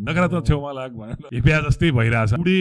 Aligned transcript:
नकारात्मक 0.00 0.46
छेउमा 0.46 0.72
लाग 0.72 0.92
भनेर। 0.92 1.28
हिपिया 1.34 1.60
जस्तै 1.60 1.90
भइरहेछ। 1.90 2.34
बुढी 2.34 2.60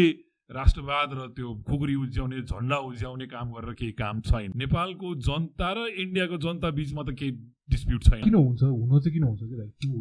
राष्ट्रवाद 0.52 1.10
र 1.14 1.28
त्यो 1.34 1.50
खुकुरी 1.68 1.96
उज्याउने 1.96 2.42
झन्डा 2.42 2.78
उज्याउने 2.78 3.26
काम 3.26 3.52
गरेर 3.54 3.74
केही 3.74 3.92
काम 3.92 4.22
छैन। 4.22 4.52
नेपालको 4.56 5.16
जनता 5.16 5.70
र 5.74 5.88
इन्डियाको 5.98 6.38
जनता 6.38 6.70
बिचमा 6.70 7.04
त 7.04 7.10
केही 7.10 7.32
डिस्प्युट 7.70 8.02
छैन। 8.04 8.22
किन 8.24 8.36
हुन्छ? 8.36 8.62
हुन 8.64 9.00
चाहिँ 9.00 9.14
किन 9.14 9.24
हुन्छ 9.24 9.42
कि 9.44 9.56
लाइक 9.56 9.72
त्यो। 9.80 9.92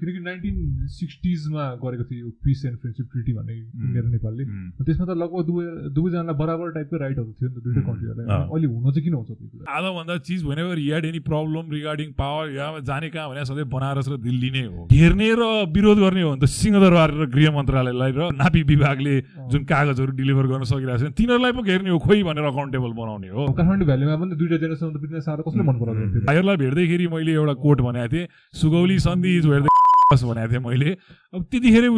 किनकि 0.00 0.20
नाइन्टिन 0.22 0.56
सिक्सटिजमा 0.86 1.64
गरेको 1.82 2.04
थियो 2.08 2.18
यो 2.22 2.30
पिस 2.44 2.64
एन्ड 2.64 2.76
फ्रेन्डसिप 2.78 3.06
ट्रिटी 3.12 3.32
भन्ने 3.32 3.54
इन्डिया 3.58 4.02
र 4.02 4.08
नेपालले। 4.12 4.44
त्यसमा 4.86 5.04
त 5.06 5.12
लगभग 5.22 5.42
दुवै 5.50 5.64
दुवैजनालाई 5.92 6.36
बराबर 6.42 6.66
टाइपको 6.72 6.96
राइटहरू 7.02 7.32
थियो 7.32 7.48
नि 7.48 7.54
त 7.54 7.58
दुइटै 7.62 7.82
कन्ट्रीहरूलाई। 7.82 8.26
अहिले 8.46 8.66
हुन 8.70 8.86
चाहिँ 8.92 9.02
किन 9.02 9.14
हुन्छ 9.18 9.30
त्यो 9.34 9.46
कुरा? 9.50 9.64
आधाभन्दा 9.66 10.14
चिज 10.22 10.40
भनेर 10.46 10.78
had 10.78 11.04
any 11.10 11.20
problem 11.26 11.64
regarding 11.74 12.08
power 12.14 12.44
यहाँ 12.54 12.80
जाने 12.86 13.08
कहाँ 13.10 13.28
भने 13.30 13.44
सधैँ 13.50 13.66
बनारस 13.66 14.06
र 14.08 14.16
दिल्ली 14.22 14.50
नै 14.54 14.64
हो। 14.70 14.86
घेर्ने 14.86 15.28
र 15.42 15.42
विरोध 15.74 15.98
गर्ने 16.06 16.22
हो 16.22 16.30
भने 16.32 16.40
त 16.40 16.46
सिंहदरबार 16.46 17.10
र 17.18 17.26
गृह 17.34 17.50
मन्त्रालयलाई 17.58 18.12
र 18.14 18.30
नापी 18.38 18.62
विभागले 18.72 19.14
जुन 19.50 19.62
कागजहरू 19.66 20.12
डेलिभर 20.14 20.46
गर्न 20.54 20.64
सकिरहेको 20.70 21.02
छ 21.02 21.18
तिनीहरूलाई 21.18 21.52
पो 21.52 21.62
घेर्ने 21.66 21.90
हो 21.90 21.98
खोइ 21.98 22.22
भनेर 22.22 22.46
अकाउन्टेबल 22.46 22.92
बनाउने 22.94 23.28
हो। 23.34 23.42
काठमाडौँ 23.58 23.86
भ्यालीमा 23.90 24.14
पनि 24.22 24.34
दुइटा 24.38 24.56
जेनेरेसन 24.62 24.88
त 24.94 25.20
साह्रो 25.26 25.42
कसले 25.42 25.62
मन 25.66 25.76
पराउँदैन 25.82 26.30
भाइहरूलाई 26.30 26.56
भेट्दैखेरि 26.92 27.06
मैले 27.08 27.32
एउटा 27.32 27.54
कोट 27.54 27.80
भनेको 27.80 28.08
थिएँ। 28.08 28.26
सुगौली 28.54 28.98
सन्धि 29.00 29.36
इज 29.38 29.46
भेट्दै 29.46 29.68
भनेको 30.12 30.52
थिएँ 30.52 30.60
मैले। 30.60 30.90
अब 31.34 31.40
त्यतिखेरै 31.50 31.88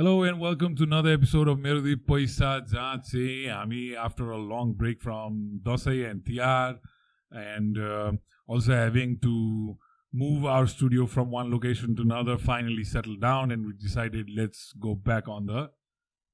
hello 0.00 0.26
and 0.26 0.38
welcome 0.42 0.74
to 0.74 0.84
another 0.86 1.12
episode 1.12 1.48
of 1.48 1.56
मेरो 1.58 1.80
दुई 1.80 1.94
पैसा 2.08 2.50
जहाँ 2.68 2.96
चाहिँ 2.98 3.48
हामी 3.48 3.80
after 4.04 4.30
a 4.34 4.36
long 4.44 4.72
break 4.74 5.00
from 5.00 5.34
Dashain 5.66 5.96
and 6.10 6.22
Tihar 6.26 6.78
and 7.32 7.78
also 7.78 8.72
having 8.72 9.14
to 9.24 9.32
move 10.12 10.46
our 10.48 10.66
studio 10.66 11.06
from 11.06 11.28
one 11.30 11.50
location 11.50 11.94
to 11.94 12.04
another 12.06 12.36
finally 12.46 12.84
settle 12.92 13.16
down 13.22 13.52
and 13.52 13.66
we 13.66 13.72
decided 13.82 14.30
let's 14.38 14.72
go 14.78 14.94
back 15.04 15.28
on 15.30 15.46
the 15.46 15.66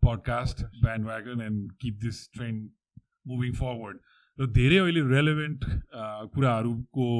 podcast 0.02 0.62
bandwagon 1.06 1.42
and 1.42 1.72
keep 1.80 1.98
this 2.04 2.24
trend 2.34 2.70
moving 3.26 3.52
forward 3.54 3.98
र 4.38 4.50
धेरै 4.60 4.78
अहिले 4.78 5.06
relevant 5.08 5.70
कुराहरूको 6.36 7.10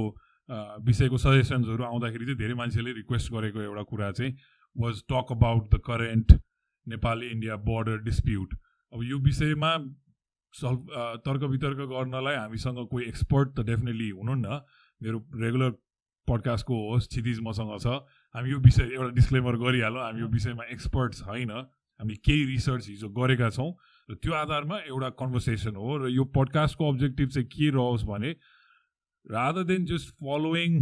विषयको 0.84 1.19
सजेसन्सहरू 1.19 1.84
आउँदाखेरि 1.84 2.25
चाहिँ 2.25 2.38
धेरै 2.38 2.55
मान्छेले 2.55 2.92
request 2.98 3.33
गरेको 3.33 3.60
एउटा 3.62 3.83
कुरा 3.92 4.10
चाहिँ 4.12 4.36
was 4.77 5.02
talk 5.12 5.32
about 5.32 5.74
the 5.74 5.80
current 5.86 6.32
Nepal 6.86 7.22
India 7.22 7.56
border 7.69 8.02
dispute 8.02 8.55
अब 8.92 9.02
यो 9.05 9.19
विषयमा 9.27 9.72
सल्भ 10.55 10.91
तर्क 11.24 11.42
वितर्क 11.52 11.78
गर्नलाई 11.92 12.36
हामीसँग 12.36 12.86
कोही 12.91 13.04
एक्सपर्ट 13.06 13.48
त 13.56 13.66
डेफिनेटली 13.66 14.08
हुनुहुन्न। 14.10 14.60
मेरो 15.00 15.19
रेगुलर 15.41 15.70
पडकास्टको 16.28 16.77
होस्ट 16.91 17.10
क्षितिज 17.10 17.41
मसँग 17.47 17.72
छ। 17.80 17.86
हामी 18.34 18.50
यो 18.50 18.58
विषय 18.60 18.94
एउटा 18.94 19.10
डिस्क्लेमर 19.14 19.56
गरिहालौँ। 19.64 20.02
हामी 20.02 20.20
यो 20.20 20.28
विषयमा 20.28 20.64
एक्सपर्ट 20.72 21.14
छैन 21.14 21.50
हामी 22.00 22.14
केही 22.24 22.44
रिसर्च 22.47 22.88
हिजो 22.88 23.08
गरेका 23.19 23.50
छौँ। 23.50 23.70
र 24.08 24.14
त्यो 24.22 24.32
आधारमा 24.32 24.78
एउटा 24.88 25.10
कन्भर्सेसन 25.20 25.77
हो 25.77 25.97
र 25.97 26.08
यो 26.10 26.24
पडकास्टको 26.34 26.88
अब्जेक्टिभ 26.92 27.28
चाहिँ 27.28 27.48
के 27.48 27.70
रहोस् 27.77 28.04
भने 28.06 28.34
rather 29.27 29.64
than 29.64 29.86
just 29.86 30.15
following 30.22 30.75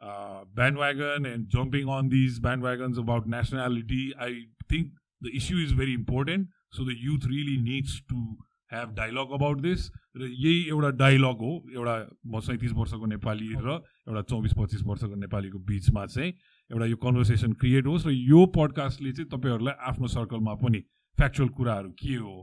uh, 0.00 0.44
bandwagon 0.54 1.26
and 1.26 1.48
jumping 1.48 1.88
on 1.88 2.08
these 2.08 2.38
bandwagons 2.40 2.98
about 2.98 3.26
nationality, 3.26 4.14
I 4.18 4.32
think 4.68 4.92
the 5.20 5.34
issue 5.36 5.56
is 5.56 5.72
very 5.72 5.94
important. 5.94 6.48
So 6.70 6.84
the 6.84 6.94
youth 6.96 7.24
really 7.26 7.56
needs 7.56 8.00
to 8.10 8.36
have 8.70 8.94
dialogue 8.94 9.32
about 9.32 9.62
this. 9.62 9.90
र 10.16 10.26
यही 10.28 10.68
एउटा 10.68 10.90
dialogue 10.98 11.38
हो 11.44 11.50
एउटा 11.74 11.94
म 12.26 12.40
सैँतिस 12.40 12.72
वर्षको 12.72 13.06
नेपाली 13.06 13.48
र 13.64 13.68
एउटा 14.08 14.22
चौबिस 14.32 14.52
पच्चिस 14.58 14.82
वर्षको 14.86 15.14
नेपालीको 15.22 15.58
बिचमा 15.70 16.04
चाहिँ 16.06 16.32
एउटा 16.70 16.86
यो 16.86 16.96
कन्भर्सेसन 17.04 17.52
क्रिएट 17.62 17.86
होस् 17.86 18.06
र 18.06 18.10
यो 18.10 18.44
पडकास्टले 18.56 19.12
चाहिँ 19.12 19.28
तपाईँहरूलाई 19.36 19.74
आफ्नो 19.92 20.06
सर्कलमा 20.16 20.54
पनि 20.64 20.80
फ्याक्चुअल 21.18 21.48
कुराहरू 21.58 21.90
के 22.00 22.14
हो 22.16 22.34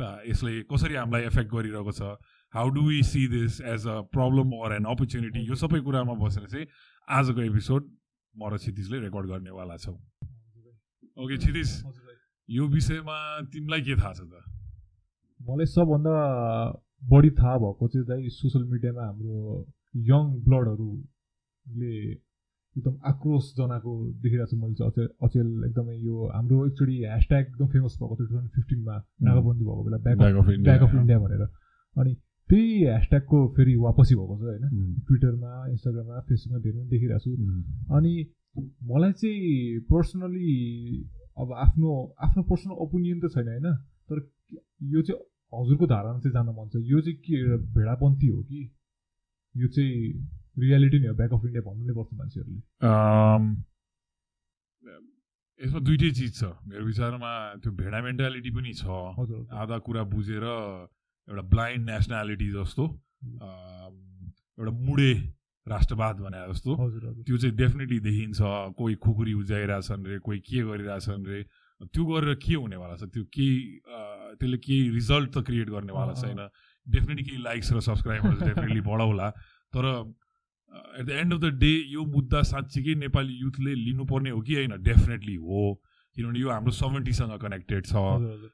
अ, 0.00 0.20
यसले 0.28 0.60
कसरी 0.72 0.94
हामीलाई 0.94 1.22
एफेक्ट 1.32 1.50
गरिरहेको 1.54 1.92
छ 1.98 2.12
how 2.54 2.68
do 2.76 2.82
we 2.88 3.02
see 3.02 3.26
this 3.28 3.60
as 3.74 3.86
a 3.88 4.00
problem 4.14 4.52
or 4.64 4.72
an 4.76 4.84
opportunity 4.94 5.40
यो 5.48 5.54
सबै 5.64 5.80
कुरामा 5.88 6.14
बसेर 6.22 6.46
चाहिँ 6.54 6.66
आजको 7.08 7.40
एपिसोड 7.42 7.82
म 8.34 8.48
र 8.48 8.56
क्षितिजले 8.56 8.98
रेकर्ड 9.00 9.26
गर्नेवाला 9.28 9.76
छौँ। 9.76 9.98
ओके 11.16 11.36
क्षितिज 11.36 11.70
यो 12.48 12.64
विषयमा 12.68 13.16
तिमीलाई 13.52 13.80
के 13.84 13.94
थाहा 13.96 14.12
छ 14.12 14.20
त? 14.24 14.34
मलाई 15.40 15.66
सबभन्दा 15.68 16.14
बढी 17.12 17.30
थाहा 17.38 17.56
भएको 17.60 17.88
चाहिँ 17.88 18.06
दाइ 18.08 18.28
सोसियल 18.40 18.64
मिडियामा 18.72 19.02
हाम्रो 19.04 19.36
यङ 20.08 20.24
ब्लडहरूले 20.44 21.92
एकदम 22.76 22.94
आक्रोश 23.06 23.44
जनाएको 23.54 23.92
देखिरहेको 24.24 24.50
छु 24.50 24.56
मैले 24.56 24.74
चाहिँ 24.74 24.90
अचेल 24.90 25.08
अचेल 25.28 25.48
एकदमै 25.68 25.96
यो 26.08 26.16
हाम्रो 26.34 26.66
एकचोटि 26.66 26.96
ह्यासट्याग 27.04 27.44
एकदम 27.46 27.66
फेमस 27.74 27.94
भएको 28.00 28.14
थियो 28.16 28.26
टु 28.26 28.32
थाउजन्ड 28.34 28.50
फिफ्टिनमा 28.56 28.96
नाकाबन्दी 29.28 29.64
भएको 29.64 29.82
बेला 29.84 29.98
back 30.08 30.36
off 30.40 30.46
back 30.68 30.82
off 30.88 30.94
India 31.00 31.18
भनेर। 31.24 31.42
अनि 31.96 32.12
त्यही 32.50 32.68
ह्यासट्यागको 32.84 33.38
फेरि 33.56 33.74
वापसी 33.82 34.14
भएको 34.14 34.34
छ 34.38 34.42
होइन। 34.44 34.64
ट्विटरमा 35.06 35.52
इन्स्टाग्राममा 35.72 36.20
फेसबुकमा 36.28 36.58
धेरै 36.64 36.78
नै 36.78 36.86
देखिरहेको 36.92 37.20
छु। 37.24 37.32
अनि 37.96 38.12
मलाई 38.90 39.12
चाहिँ 39.20 39.80
पर्सनली 39.90 40.50
अब 41.40 41.48
आफ्नो 41.64 41.90
आफ्नो 42.24 42.42
पर्सनल 42.50 42.74
ओपिनियन 42.84 43.18
त 43.20 43.26
छैन 43.34 43.48
होइन। 43.48 43.68
तर 44.08 44.16
यो 44.94 45.00
चाहिँ 45.02 45.20
हजुरको 45.52 45.86
धारणा 45.86 46.18
चाहिँ 46.20 46.34
जान्न 46.36 46.50
मन 46.54 46.66
छ। 46.68 46.74
यो 46.84 47.00
चाहिँ 47.00 47.18
के 47.24 47.36
भेडापन्थी 47.74 48.28
हो 48.28 48.40
कि? 48.42 48.60
यो 49.54 49.68
चाहिँ 49.68 49.94
रियालिटी 50.58 50.98
नै 51.00 51.08
हो 51.08 51.14
ब्याक 51.14 51.32
अफ 51.32 51.44
इन्डिया 51.44 51.62
भन्नु 51.66 51.82
नै 51.86 51.94
पर्छ 51.98 52.10
मान्छेहरूले। 52.14 52.60
यसमा 55.60 55.80
दुइटै 55.86 56.10
चिज 56.18 56.32
छ। 56.38 56.42
मेरो 56.68 56.84
विचारमा 56.84 57.30
त्यो 57.62 57.70
भेडा 57.72 57.98
मेन्टालिटी 58.02 58.50
पनि 58.50 58.72
छ। 58.74 58.84
आधा 59.54 59.76
कुरा 59.86 60.02
बुझेर 60.12 60.44
एउटा 61.28 61.42
ब्लाइन्ड 61.54 61.90
नेसनालिटी 61.90 62.48
जस्तो 62.52 62.84
एउटा 64.58 64.70
मुडे 64.70 65.12
राष्ट्रवाद 65.66 66.16
भने 66.20 66.40
जस्तो। 66.52 66.70
त्यो 67.24 67.36
चाहिँ 67.40 67.56
डेफिनेटली 67.56 67.98
देखिन्छ। 68.04 68.38
कोही 68.76 68.94
खुकुरी 69.00 69.32
उज्याइरहेछन् 69.32 70.06
रे 70.06 70.18
कोही 70.20 70.38
के 70.44 70.60
गरिरहेछन् 70.68 71.26
रे। 71.26 71.42
त्यो 71.88 72.04
गरेर 72.04 72.34
के 72.44 72.54
हुनेवाला 72.54 72.96
छ? 72.96 73.08
त्यो 73.08 73.24
केही 73.32 73.80
त्यसले 74.38 74.58
केही 74.60 74.90
रिजल्ट 74.90 75.28
त 75.32 75.38
क्रिएट 75.48 75.68
गर्नेवाला। 75.72 76.12
छैन। 76.20 76.40
डेफिनेटली 76.86 77.24
केही 77.24 77.42
लाइक्स 77.42 77.72
र 77.72 77.80
सब्सक्राइबर्स 77.80 78.38
डेफिनेटली 78.44 78.80
बढाउला। 78.90 79.30
तर 79.72 79.84
at 81.00 81.04
the 81.06 81.10
end 81.10 81.32
of 81.34 81.40
the 81.40 81.46
day 81.58 81.72
यो 81.96 82.04
मुद्दा 82.04 82.42
साँच्चीकै 82.52 82.94
नेपाली 83.00 83.34
युथले 83.40 83.74
लिनुपर्ने 83.74 84.30
हो 84.30 84.40
कि 84.44 84.54
होइन? 84.54 84.76
डेफिनेटली 84.82 85.34
हो। 85.34 85.80
किनभने 86.16 86.38
यो 86.38 86.50
हाम्रो 86.50 86.72
सभेन्टीसँग 86.72 87.32
कनेक्टेड 87.40 87.86
छ। 87.86 87.94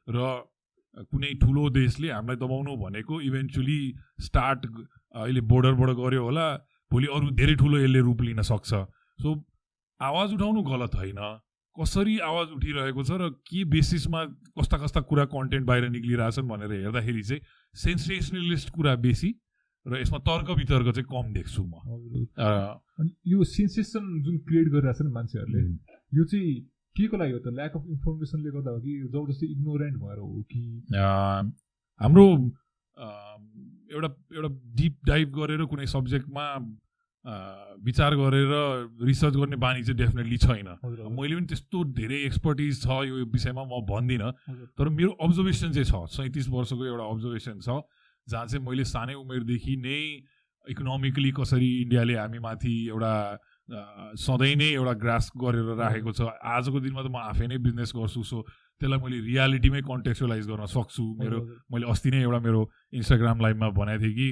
र 0.09 0.47
कुनै 0.97 1.35
ठुलो 1.43 1.69
देशले 1.71 2.09
हामीलाई 2.11 2.37
दबाउनु 2.37 2.77
भनेको 2.77 3.21
इभेन्चुली 3.23 3.81
स्टार्ट 4.21 4.67
अहिले 5.15 5.41
बोर्डरबाट 5.53 5.91
गऱ्यो 5.97 6.23
होला 6.25 6.47
भोलि 6.91 7.07
अरू 7.15 7.31
धेरै 7.37 7.55
ठुलो 7.57 7.79
यसले 7.79 8.01
रूप 8.01 8.21
लिन 8.23 8.43
सक्छ। 8.43 8.71
सो 9.19 9.29
आवाज 10.01 10.35
उठाउनु 10.35 10.63
गलत 10.63 10.95
होइन। 10.95 11.21
कसरी 11.77 12.19
आवाज 12.19 12.49
उठिरहेको 12.53 13.03
छ 13.05 13.11
र 13.21 13.29
के 13.47 13.65
बेसिसमा 13.71 14.25
कस्ता 14.59 14.77
कस्ता 14.79 15.01
कुरा 15.07 15.25
कन्टेन्ट 15.31 15.67
बाहिर 15.67 15.89
निक्लिरहेछन् 15.91 16.49
भनेर 16.49 16.73
हेर्दाखेरि 16.73 17.23
चाहिँ 17.23 17.43
सेन्सेसनलिस्ट 17.75 18.71
कुरा 18.75 18.95
बेसी 19.07 19.31
र 19.87 20.01
यसमा 20.01 20.19
तर्क 20.27 20.51
वितर्क 20.59 20.87
चाहिँ 20.95 21.07
कम 21.07 21.33
देख्छु 21.33 21.63
म। 21.65 21.73
यो 23.27 23.45
सेन्सेसन 23.55 24.05
जुन 24.23 24.39
क्रिएट 24.45 24.69
गरिरहेछ 24.75 25.01
नि 25.03 25.13
मान्छेहरूले 25.13 25.63
यो 26.19 26.25
चाहिँ 26.25 26.51
के 27.01 27.09
को 27.09 27.17
लागि 27.17 27.33
हो 27.33 27.39
त? 27.39 27.55
ल्याक 27.55 27.77
अफ 27.77 27.85
इन्फर्मेसनले 27.89 28.51
गर्दा 28.51 28.71
हो 28.71 28.81
कि 28.81 28.93
जबरजस्ती 29.09 29.47
इग्नोरेन्ट 29.53 29.97
भएर 30.05 30.19
हो 30.19 30.43
कि? 30.53 30.63
हाम्रो 32.01 32.27
एउटा 33.91 34.09
एउटा 34.37 34.49
डिप 34.79 34.95
डाइभ 35.07 35.29
गरेर 35.37 35.65
कुनै 35.67 35.87
सब्जेक्टमा 35.97 36.47
विचार 37.85 38.15
गरेर 38.17 38.53
रिसर्च 39.07 39.35
गर्ने 39.37 39.57
बानी 39.61 39.83
चाहिँ 39.85 39.97
डेफिनेटली 39.99 40.37
छैन। 40.41 40.69
मैले 41.17 41.35
पनि 41.37 41.47
त्यस्तो 41.47 41.85
धेरै 41.97 42.19
एक्सपर्टिज 42.27 42.81
छ 42.83 42.89
यो 43.09 43.25
विषयमा 43.29 43.65
म 43.65 43.81
भन्दिनँ। 43.89 44.31
तर 44.79 44.89
मेरो 44.89 45.11
अब्जर्भेसन 45.21 45.73
चाहिँ 45.73 45.89
छ 45.91 46.09
सैँतिस 46.17 46.49
वर्षको 46.49 46.85
एउटा 46.87 47.05
अब्जर्भेसन 47.05 47.61
छ 47.61 47.69
जहाँ 48.29 48.47
चाहिँ 48.47 48.65
मैले 48.65 48.85
सानै 48.85 49.15
उमेरदेखि 49.21 49.77
नै 49.85 50.01
इकोनोमिकली 50.67 51.31
कसरी 51.37 51.71
इन्डियाले 51.83 52.15
हामी 52.17 52.39
माथि 52.41 52.75
एउटा 52.89 53.13
सधैँ 53.71 54.55
नै 54.57 54.69
एउटा 54.75 54.93
ग्रास 54.99 55.31
गरेर 55.39 55.69
राखेको 55.79 56.13
छ। 56.13 56.21
आजको 56.43 56.81
दिनमा 56.81 57.03
त 57.03 57.09
म 57.11 57.17
आफै 57.31 57.47
नै 57.47 57.59
बिजनेस 57.63 57.93
गर्छु 57.95 58.23
सो 58.23 58.43
त्यसलाई 58.81 58.99
मैले 58.99 59.19
रियालिटीमै 59.27 59.81
कन्टेक्चुलाइज 59.87 60.47
गर्न 60.51 60.67
सक्छु। 60.67 61.05
मेरो 61.21 61.39
मैले 61.71 61.87
अस्ति 61.91 62.11
नै 62.11 62.21
एउटा 62.23 62.41
मेरो 62.47 62.61
इन्स्टाग्राम 62.99 63.41
लाइभमा 63.41 63.69
भनेको 63.79 64.03
थिएँ 64.03 64.15
कि 64.15 64.29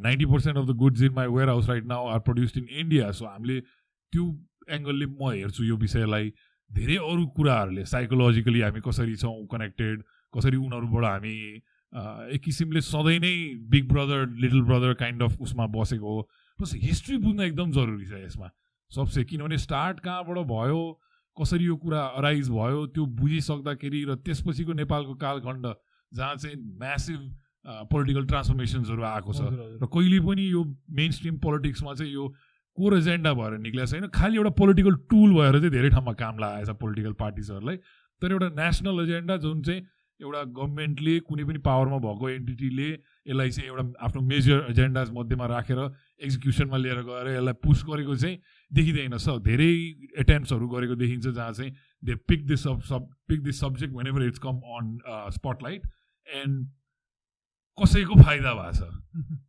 ninety 0.00 0.26
percent 0.26 0.56
of 0.58 0.66
the 0.66 0.76
goods 0.82 1.02
in 1.02 1.12
my 1.14 1.26
warehouse 1.48 1.68
right 1.68 1.84
now 1.86 2.06
are 2.08 2.20
produced 2.26 2.56
in 2.58 2.66
India. 2.82 3.10
So 3.12 3.24
हामीले 3.26 3.60
त्यो 3.60 4.24
एङ्गलले 4.70 5.06
म 5.06 5.30
हेर्छु 5.38 5.64
यो 5.64 5.76
विषयलाई 5.76 6.32
धेरै 6.70 6.96
अरू 6.96 7.26
कुराहरूले। 7.36 7.84
साइकोलोजिकली 7.86 8.60
हामी 8.60 8.80
कसरी 8.82 9.16
छौँ 9.22 9.46
कनेक्टेड 9.54 10.02
कसरी 10.34 10.56
उनीहरूबाट 10.56 11.04
हामी 11.04 11.36
एक 12.34 12.40
किसिमले 12.42 12.80
सधैँ 12.82 13.18
नै 13.22 13.34
big 13.70 13.84
brother 13.88 14.26
little 14.42 14.62
brother 14.66 14.94
kind 14.98 15.22
of 15.22 15.40
उसमा 15.40 15.66
बसेको 15.70 16.08
हो। 16.08 16.20
प्लस 16.58 16.74
हिस्ट्री 16.82 17.16
बुझ्न 17.22 17.40
एकदम 17.40 17.70
जरुरी 17.70 18.06
छ 18.06 18.18
यसमा। 18.24 18.48
सबसे 18.94 19.24
किनभने 19.24 19.58
स्टार्ट 19.58 20.00
कहाँबाट 20.00 20.38
भयो? 20.46 20.80
कसरी 21.36 21.64
यो 21.64 21.76
कुरा 21.76 22.00
अराइज 22.18 22.48
भयो? 22.50 22.86
त्यो 22.94 23.04
बुझिसक्दाखेरि 23.20 24.04
र 24.04 24.14
त्यसपछिको 24.22 24.72
नेपालको 24.72 25.14
कालखण्ड 25.22 25.66
जहाँ 26.12 26.34
चाहिँ 26.36 26.56
म्यासिभ 26.78 27.20
पोलिटिकल 27.90 28.26
ट्रान्सफर्मेसन्सहरू 28.26 29.02
आएको 29.02 29.32
छ। 29.32 29.40
र 29.82 29.86
कहिले 29.88 30.20
पनि 30.26 30.44
यो 30.50 30.64
मेन 30.94 31.10
स्ट्रिम 31.10 31.38
पोलिटिक्समा 31.46 31.94
चाहिँ 31.94 32.12
यो 32.12 32.28
कोर 32.78 32.96
एजेन्डा 32.96 33.32
भएर 33.34 33.58
निक्लेको 33.58 33.90
छैन। 33.90 34.06
खालि 34.14 34.36
एउटा 34.36 34.50
पोलिटिकल 34.60 34.94
टुल 35.10 35.34
भएर 35.34 35.58
चाहिँ 35.58 35.70
धेरै 35.70 35.90
ठाउँमा 35.90 36.12
काम 36.22 36.38
लगाएको 36.38 36.72
छ 36.72 36.76
पोलिटिकल 36.78 37.12
पार्टिजहरूलाई 37.18 37.76
तर 38.22 38.32
एउटा 38.32 38.48
नेसनल 38.62 39.00
एजेन्डा 39.02 39.36
जुन 39.42 39.62
चाहिँ 39.62 39.80
एउटा 40.20 40.42
गभर्मेन्टले 40.54 41.18
कुनै 41.28 41.44
पनि 41.44 41.58
पावरमा 41.66 41.98
भएको 42.06 42.30
एन्टिटीले 42.30 42.90
यसलाई 43.26 43.50
चाहिँ 43.50 43.68
एउटा 43.68 43.84
आफ्नो 44.04 44.20
मेजर 44.22 44.66
एजेन्डाज 44.70 45.10
मध्येमा 45.16 45.46
राखेर 45.46 45.80
एक्जिक्युसनमा 46.24 46.76
लिएर 46.76 47.00
गएर 47.08 47.28
यसलाई 47.34 47.56
पुस 47.64 47.84
गरेको 47.88 48.16
चाहिँ 48.16 48.38
देखिँदैन 48.70 49.16
स 49.16 49.40
धेरै 49.48 49.72
एटेम्प्सहरू 50.20 50.68
गरेको 50.68 50.94
देखिन्छ 51.02 51.26
जहाँ 51.26 51.52
चाहिँ 51.52 51.72
they 52.04 52.14
pick 52.28 52.46
this 52.46 52.62
sub 52.62 52.80
sub 52.84 53.10
pick 53.28 53.42
this 53.42 53.60
subject 53.60 53.94
whenever 54.06 54.22
it's 54.24 54.38
come 54.46 54.56
on 54.78 54.98
spotlight 55.34 55.82
and 56.26 56.66
कसैको 57.78 58.14
फाइदा 58.22 58.52
भएको 58.54 58.72
छ 58.72 58.82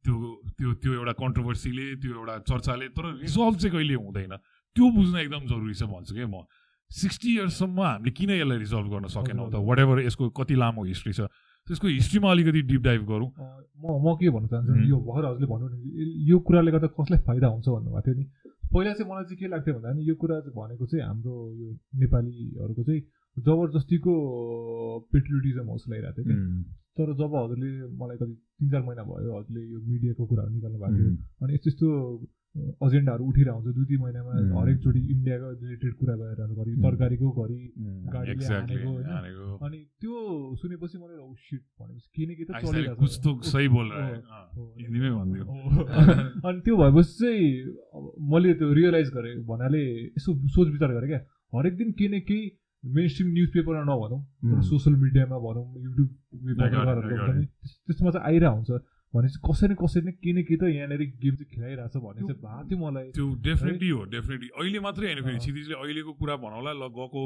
त्यो 0.05 0.15
त्यो 0.57 0.73
त्यो 0.81 0.93
एउटा 0.93 1.11
कन्ट्रोभर्सीले 1.19 1.95
त्यो 2.01 2.11
एउटा 2.15 2.37
चर्चाले 2.49 2.87
तर 2.97 3.05
रिजल्भ 3.21 3.55
चाहिँ 3.55 3.71
कहिले 3.75 3.93
हुँदैन। 3.93 4.33
त्यो 4.75 4.89
बुझ्न 4.91 5.15
एकदम 5.19 5.45
जरुरी 5.45 5.73
छ 5.73 5.83
भन्छु 5.91 6.13
क्या 6.15 6.27
म। 6.27 6.41
सिक्सटी 6.91 7.29
इयर्ससम्म 7.35 7.81
हामीले 7.81 8.11
किन 8.17 8.29
यसलाई 8.31 8.57
रिजल्भ 8.57 8.87
गर्न 8.93 9.07
सकेनौँ 9.13 9.49
त। 9.51 9.61
वाट 9.61 9.79
एभर 9.79 9.99
यसको 10.09 10.29
कति 10.41 10.55
लामो 10.55 10.83
हिस्ट्री 10.85 11.13
छ। 11.13 11.29
त्यसको 11.67 11.87
हिस्ट्रीमा 11.87 12.31
अलिकति 12.31 12.61
डिप 12.69 12.81
डाइभ 12.87 13.01
गरौँ। 13.11 13.29
म 13.81 13.85
म 14.05 14.15
के 14.21 14.29
भन्न 14.29 14.47
चाहन्छु। 14.53 14.73
यो 14.85 14.97
भर्खर 15.01 15.25
हजुरले 15.25 15.47
भन्नु 15.49 15.67
यो 16.29 16.37
कुराले 16.45 16.71
गर्दा 16.71 16.87
कसलाई 16.93 17.19
फाइदा 17.25 17.47
हुन्छ 17.53 17.67
भन्नुभएको 17.67 18.01
थियो 18.05 18.15
नि। 18.15 18.25
पहिला 18.73 18.91
चाहिँ 18.93 19.09
मलाई 19.11 19.23
चाहिँ 19.25 19.39
के 19.39 19.47
लाग्थ्यो 19.53 19.73
भन्दा 19.75 19.89
नि 19.97 20.01
यो 20.09 20.15
कुरा 20.21 20.35
भनेको 20.53 20.85
चाहिँ 20.85 21.03
हाम्रो 21.05 21.33
यो 21.61 21.67
नेपालीहरूको 22.01 22.83
चाहिँ 22.85 23.01
जबरजस्तीको 23.37 24.13
पेट्रियोटिजम 25.11 25.67
लागिरहेको 25.73 26.11
थियो 26.15 26.25
कि 26.29 26.35
तर 26.97 27.07
जब 27.19 27.31
हजुरले 27.35 27.69
मलाई 27.99 28.17
कति 28.21 28.33
तिन 28.59 28.67
चार 28.71 28.83
महिना 28.87 29.03
भयो 29.09 29.31
हजुरले 29.37 29.61
यो 29.73 29.77
मिडियाको 29.89 30.23
कुराहरू 30.29 30.51
निकाल्नु 30.55 30.79
भएको 30.79 30.95
थियो 30.95 31.11
अनि 31.41 31.51
यस्तो 31.55 31.69
यस्तो 31.71 31.87
एजेन्डाहरू 32.87 33.23
उठिरहेको 33.25 33.57
हुन्छ 33.59 33.75
दुई 33.75 33.85
तिन 33.89 33.99
महिनामा। 34.05 34.31
हरेकचोटि 34.55 35.01
इन्डियाको 35.13 35.47
रिलेटेड 35.59 35.93
कुरा 35.99 36.15
गरेर 36.15 36.41
घरि। 36.55 36.71
तरकारीको 36.85 37.27
घरि 37.41 37.59
गाडीले 38.15 38.45
अनि 39.65 39.77
त्यो 40.01 40.15
सुनेपछि 40.61 40.97
मैले 41.01 41.15
शिट 41.45 41.63
भनेपछि 41.79 42.45
त 42.45 42.51
चलिरहेको 42.65 43.05
छ। 43.07 43.49
सही 43.51 43.67
बोल। 43.75 43.87
हिन्दीमै 44.81 45.11
भनिदियो। 45.17 45.43
अनि 46.47 46.59
त्यो 46.65 46.75
भएपछि 46.81 47.13
चाहिँ 47.19 47.45
मैले 48.33 48.53
त्यो 48.59 48.67
रियलाइज 48.79 49.09
गरेँ 49.15 49.35
भन्नाले 49.49 49.81
यसो 50.13 50.29
सोच 50.55 50.67
विचार 50.75 50.91
गरेँ 50.97 51.09
क्या 51.09 51.21
हरेक 51.53 51.73
दिन 51.77 51.91
केही 51.97 52.09
न 52.13 52.19
केही 52.29 52.43
मेन 52.83 53.07
स्ट्रिम 53.09 53.29
न्युज 53.33 53.49
पेपरमा 53.53 53.83
नभनौँ 53.89 54.19
तर। 54.21 54.61
सोसियल 54.69 54.95
मिडियामा 55.03 55.37
भनौँ 55.45 55.65
युट्युब. 55.85 56.09
त्यसमा 57.87 58.09
चाहिँ 58.11 58.25
आइरहेको 58.29 58.55
हुन्छ 58.55 58.71
भनेपछि 59.13 59.39
कसै 59.47 59.65
न 59.67 59.73
कसै 59.81 59.99
न 60.05 60.11
केही 60.21 60.33
न 60.35 60.39
केही 60.45 60.57
त 60.59 60.63
यहाँनिर 60.75 61.01
गेम 61.23 61.35
चाहिँ 61.39 61.49
खेलाइरहेछ 61.55 61.95
भन्ने 62.05 62.21
चाहिँ 62.27 62.39
भएको 62.45 62.63
थियो 62.69 62.77
मलाई 62.85 63.07
त्यो 63.17 63.25
डेफिनेटली 63.47 63.89
हो 63.89 64.01
डेफिनेटली 64.13 64.49
अहिले 64.59 64.79
मात्रै 64.85 65.05
होइन 65.09 65.21
फेरि। 65.25 65.37
क्षितिजले 65.41 65.75
अहिलेको 65.81 66.11
कुरा 66.21 66.35
भनौँला 66.45 66.71
ल 66.75 66.83
गएको 66.99 67.21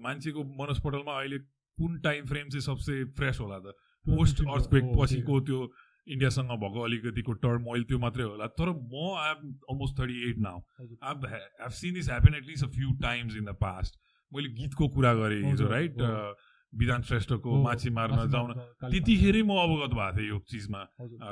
मान्छेको 0.00 0.40
मनस्पटलमा 0.60 1.12
अहिले 1.20 1.38
कुन 1.78 1.98
टाइम 2.04 2.24
फ्रेम 2.26 2.48
चाहिँ 2.48 2.66
सबसे 2.66 3.04
फ्रेस 3.14 3.38
होला 3.40 3.58
त? 3.58 3.74
पोस्ट 4.04 4.42
अर्थक्वेक 4.42 4.84
हो, 4.84 4.94
पछिको 4.98 5.40
त्यो 5.46 5.60
इन्डियासँग 6.06 6.50
भएको 6.60 6.80
अलिकतिको 6.82 7.32
टर्म 7.44 7.62
मोइल 7.62 7.82
त्यो 7.84 7.98
मात्रै 8.00 8.24
होला। 8.24 8.46
तर 8.58 8.68
म 8.74 9.14
I 9.14 9.30
am 9.30 9.40
almost 9.70 9.98
thirty 10.00 10.16
eight 10.28 10.38
now. 10.40 10.58
I 11.04 11.32
have 11.32 11.72
seen 11.78 11.94
this 11.94 12.08
happen 12.10 12.34
at least 12.34 12.64
a 12.64 12.68
few 12.76 12.92
times 13.02 13.36
in 13.36 13.44
the 13.44 13.56
past 13.60 13.98
मैले 14.32 14.48
गीतको 14.56 14.88
कुरा 14.94 15.12
गरेँ 15.14 15.42
हिजो 15.44 15.66
राइट 15.68 16.00
हो। 16.00 16.36
विधान 16.72 17.02
श्रेष्ठको 17.02 17.50
हो, 17.50 17.62
माछी 17.64 17.90
मार्न 17.90 18.28
जाउन। 18.28 18.52
त्यतिखेरै 18.92 19.42
म 19.42 19.56
अवगत 19.56 19.92
भएको 19.96 20.16
थिएँ 20.16 20.28
यो 20.28 20.38
चिजमा। 20.48 20.82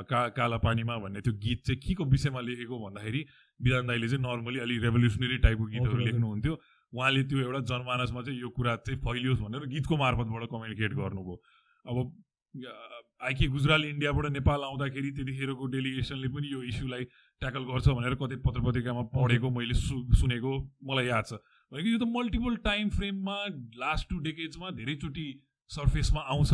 का 0.09 0.21
काला 0.33 0.57
पानीमा 0.57 0.97
भन्ने 0.97 1.21
त्यो 1.21 1.33
गीत 1.33 1.59
चाहिँ 1.65 1.79
के 1.81 1.93
को 1.93 2.05
विषयमा 2.09 2.41
लेखेको 2.41 2.73
भन्दाखेरि 2.73 3.21
विधान 3.61 3.87
दाईले 3.87 4.07
चाहिँ 4.07 4.23
नर्मली 4.23 4.59
अलिक 4.59 4.81
रेभोल्युसनरी 4.83 5.37
टाइपको 5.45 5.65
गीतहरू। 5.65 5.97
लेख्नुहुन्थ्यो। 6.05 6.53
उहाँले 6.97 7.23
त्यो 7.29 7.39
एउटा 7.39 7.59
जनमानसमा 7.71 8.21
चाहिँ 8.27 8.39
यो 8.41 8.49
कुरा 8.57 8.75
चाहिँ 8.85 8.99
फैलियोस् 9.01 9.41
भनेर 9.41 9.65
गीतको 9.73 9.97
मार्फतबाट 9.97 10.49
कम्युनिकेट 10.53 10.93
गर्नुभयो। 11.01 11.35
अब 11.85 11.97
आइके 13.27 13.47
गुजराल 13.53 13.83
इन्डियाबाट 13.85 14.25
नेपाल 14.31 14.63
आउँदाखेरि 14.63 15.09
त्यतिखेरको 15.17 15.65
डेलिगेसनले 15.73 16.27
पनि 16.33 16.47
यो 16.53 16.61
इस्युलाई 16.63 17.03
ट्याकल 17.41 17.63
गर्छ 17.69 17.87
भनेर 17.97 18.15
कतै 18.21 18.37
पत्र 18.45 18.61
पत्रिकामा 18.65 19.03
पढेको 19.13 19.49
मैले 19.57 19.73
सु 19.77 19.95
सुनेको 20.21 20.53
मलाई 20.89 21.05
याद 21.07 21.25
छ। 21.25 21.39
भनेको 21.71 21.89
यो 21.89 21.99
त 21.99 22.09
मल्टिपल 22.15 22.55
टाइम 22.65 22.89
फ्रेममा 22.97 23.37
लास्ट 23.83 24.09
टु 24.09 24.17
डेकेड्समा 24.27 24.69
धेरैचोटि 24.79 25.27
सर्फेसमा 25.69 26.21
आउँछ 26.33 26.53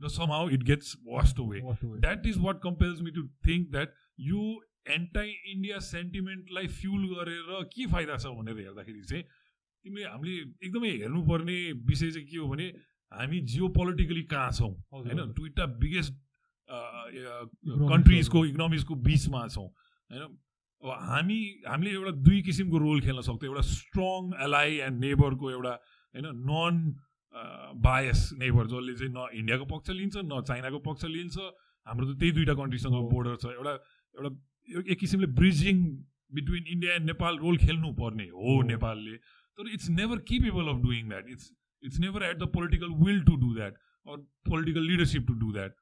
र 0.00 0.08
somehow 0.10 0.48
it 0.50 0.62
gets 0.70 0.96
washed 1.06 1.40
away 1.40 1.60
away. 1.60 2.00
That 2.00 2.26
is 2.26 2.38
what 2.40 2.60
compels 2.62 3.00
me 3.02 3.10
to 3.10 3.26
think 3.46 3.70
that 3.70 3.94
यो 4.26 4.42
एन्टाई 4.90 5.30
इन्डिया 5.52 5.78
सेन्टिमेन्टलाई 5.84 6.66
फ्युल 6.78 7.06
गरेर 7.14 7.62
के 7.74 7.86
फाइदा 7.92 8.16
छ 8.16 8.36
भनेर 8.38 8.58
हेर्दाखेरि 8.58 9.02
चाहिँ 9.04 9.24
तिमीले 9.84 10.04
हामीले 10.08 10.34
एकदमै 10.64 10.90
हेर्नुपर्ने 11.04 11.56
विषय 11.84 12.10
चाहिँ 12.10 12.26
के 12.26 12.36
हो 12.36 12.46
भने 12.48 12.66
हामी 13.12 13.40
जियो 13.52 13.68
पोलिटिकली 13.76 14.22
कहाँ 14.32 14.50
छौँ 14.52 14.72
होइन। 14.92 15.20
दुइटा 15.36 15.64
बिगेस्ट 15.78 16.12
कन्ट्रिजको 17.92 18.38
हजुर। 18.38 18.48
इकोनोमिक्सको 18.48 18.94
बिचमा 19.04 19.46
छौँ 19.48 19.68
होइन 19.68 20.22
अब 20.24 20.90
हामी 21.02 21.38
हामीले 21.66 21.90
एउटा 21.90 22.12
दुई 22.24 22.40
किसिमको 22.42 22.78
रोल 22.78 23.00
खेल्न 23.00 23.20
सक्छौँ 23.28 23.48
एउटा 23.48 23.64
स्ट्रङ 23.68 24.32
एलाइ 24.44 24.78
एन्ड 24.86 24.96
नेबरको 25.00 25.50
एउटा 25.50 25.74
होइन 26.14 26.26
नन 26.48 26.74
बायस 27.84 28.20
नेबर 28.40 28.66
जसले 28.72 28.94
चाहिँ 28.94 29.12
न 29.12 29.28
इन्डियाको 29.38 29.64
पक्ष 29.66 29.90
लिन्छ 29.90 30.16
न 30.16 30.40
चाइनाको 30.48 30.78
पक्ष 30.80 31.04
लिन्छ 31.12 31.36
हाम्रो 31.86 32.04
त 32.06 32.18
त्यही 32.18 32.32
दुइटा 32.32 32.54
कन्ट्रीसँग। 32.56 32.96
बोर्डर 33.12 33.36
छ 33.36 33.46
एउटा 33.52 33.72
एउटा 34.14 34.30
एक 34.90 34.98
किसिमले 34.98 35.26
bridging 35.38 35.80
between 36.34 36.64
India 36.74 36.94
and 36.94 37.06
Nepal 37.06 37.38
role 37.38 37.56
खेल्नु 37.58 37.92
पर्ने 37.94 38.28
हो। 38.34 38.60
नेपालले 38.64 39.16
तर 39.58 39.68
it's 39.72 39.88
never 40.00 40.18
capable 40.32 40.68
of 40.74 40.82
doing 40.82 41.08
that 41.08 41.28
it's 41.30 41.50
it's 41.82 41.98
never 42.06 42.22
at 42.30 42.36
the 42.38 42.50
political 42.58 42.92
will 43.04 43.22
to 43.30 43.36
do 43.46 43.54
that 43.54 43.74
or 44.06 44.16
political 44.50 44.86
leadership 44.90 45.26
to 45.28 45.34
do 45.42 45.52
that 45.52 45.74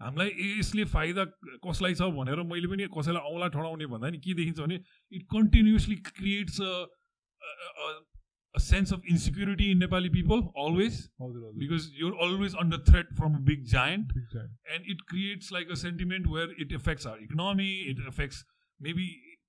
हामीलाई 0.00 0.28
ए- 0.28 0.58
यसले 0.58 0.84
फाइदा 0.92 1.24
कसलाई 1.68 1.94
छ 1.94 2.02
भनेर 2.18 2.42
मैले 2.52 2.68
पनि 2.74 2.86
कसैलाई 2.98 3.32
औँला 3.34 3.48
ठडाउने 3.56 3.86
भन्दा 3.94 4.10
नि 4.10 4.18
के 4.28 4.34
देखिन्छ 4.42 4.60
भने 4.60 4.80
it 5.12 5.26
continuously 5.34 5.96
creates 6.10 6.60
a 6.60 6.86
sense 8.54 8.92
of 8.92 9.02
insecurity 9.10 9.70
in 9.70 9.78
Nepali 9.78 10.08
people 10.14 10.40
always 10.62 10.94
हजुर, 11.22 11.36
हजुर। 11.36 11.52
Because 11.58 11.90
you're 12.00 12.12
always 12.24 12.54
under 12.62 12.78
threat 12.88 13.12
from 13.16 13.34
a 13.34 13.38
big 13.50 13.64
giant 13.72 14.12
Big 14.16 14.24
time. 14.32 14.48
and 14.76 14.88
it 14.94 15.04
creates 15.12 15.50
like 15.56 15.70
a 15.74 15.76
sentiment 15.82 16.26
where 16.34 16.48
it 16.64 16.74
affects 16.78 17.06
our 17.12 17.20
economy 17.26 17.68
it 17.92 18.00
affects 18.12 18.40
maybe 18.80 19.06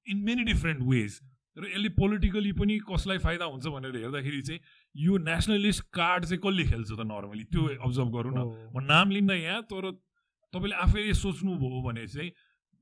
in 0.07 0.21
many 0.29 0.45
different 0.51 0.85
ways 0.91 1.17
र 1.57 1.67
यसले 1.67 1.89
politically 1.99 2.51
पनि 2.59 2.77
कसलाई 2.89 3.17
फाइदा 3.25 3.45
हुन्छ 3.45 3.67
भनेर 3.75 3.95
हेर्दाखेरि 3.97 4.41
चाहिँ 4.41 4.59
यो 4.95 5.17
नेसनलिस्ट 5.27 5.83
कार्ड 5.93 6.25
चाहिँ 6.25 6.39
कसले 6.45 6.63
खेल्छ 6.69 6.89
त 6.91 7.05
नर्मली 7.11 7.43
त्यो 7.51 7.67
अब्जर्भ 7.87 8.09
गरौँ 8.15 8.33
न। 8.37 8.39
म 8.75 8.85
नाम 8.87 9.11
लिन्न 9.11 9.31
यहाँ 9.41 9.61
तर 9.67 9.91
तपाईँले 10.53 10.75
आफैले 10.85 11.13
सोच्नुभयो 11.21 11.81
भने 11.83 12.07
चाहिँ 12.07 12.31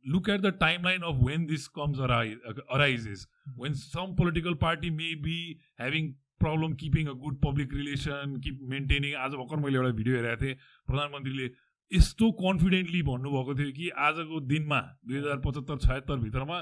look 0.05 0.29
at 0.29 0.41
the 0.41 0.53
timeline 0.85 1.01
of 1.11 1.15
when 1.25 1.45
this 1.45 1.67
comes 1.77 1.99
arise 2.07 2.37
arises 2.69 3.27
when 3.57 3.73
some 3.75 4.11
political 4.17 4.55
party 4.55 4.89
may 4.97 5.13
be 5.27 5.37
having 5.79 6.11
problem 6.43 6.75
keeping 6.81 7.07
a 7.07 7.15
good 7.23 7.39
public 7.45 7.73
relation 7.77 8.35
keep 8.43 8.61
maintaining 8.73 9.15
आज 9.23 9.33
भर्खर 9.39 9.63
मैले 9.63 9.77
एउटा 9.77 9.91
भिडियो 9.97 10.15
हेरेको 10.15 10.41
थिएँ 10.43 10.55
प्रधानमन्त्रीले 10.87 11.49
यस्तो 11.91 12.31
कन्फिडेन्टली 12.41 13.01
भन्नुभएको 13.09 13.55
थियो 13.59 13.71
कि 13.79 13.89
आजको 14.07 14.39
दिनमा 14.53 14.79
दुई 15.07 15.17
हजार 15.17 15.37
पचहत्तर 15.47 15.77
छयत्तर 15.87 16.15
भित्रमा 16.23 16.59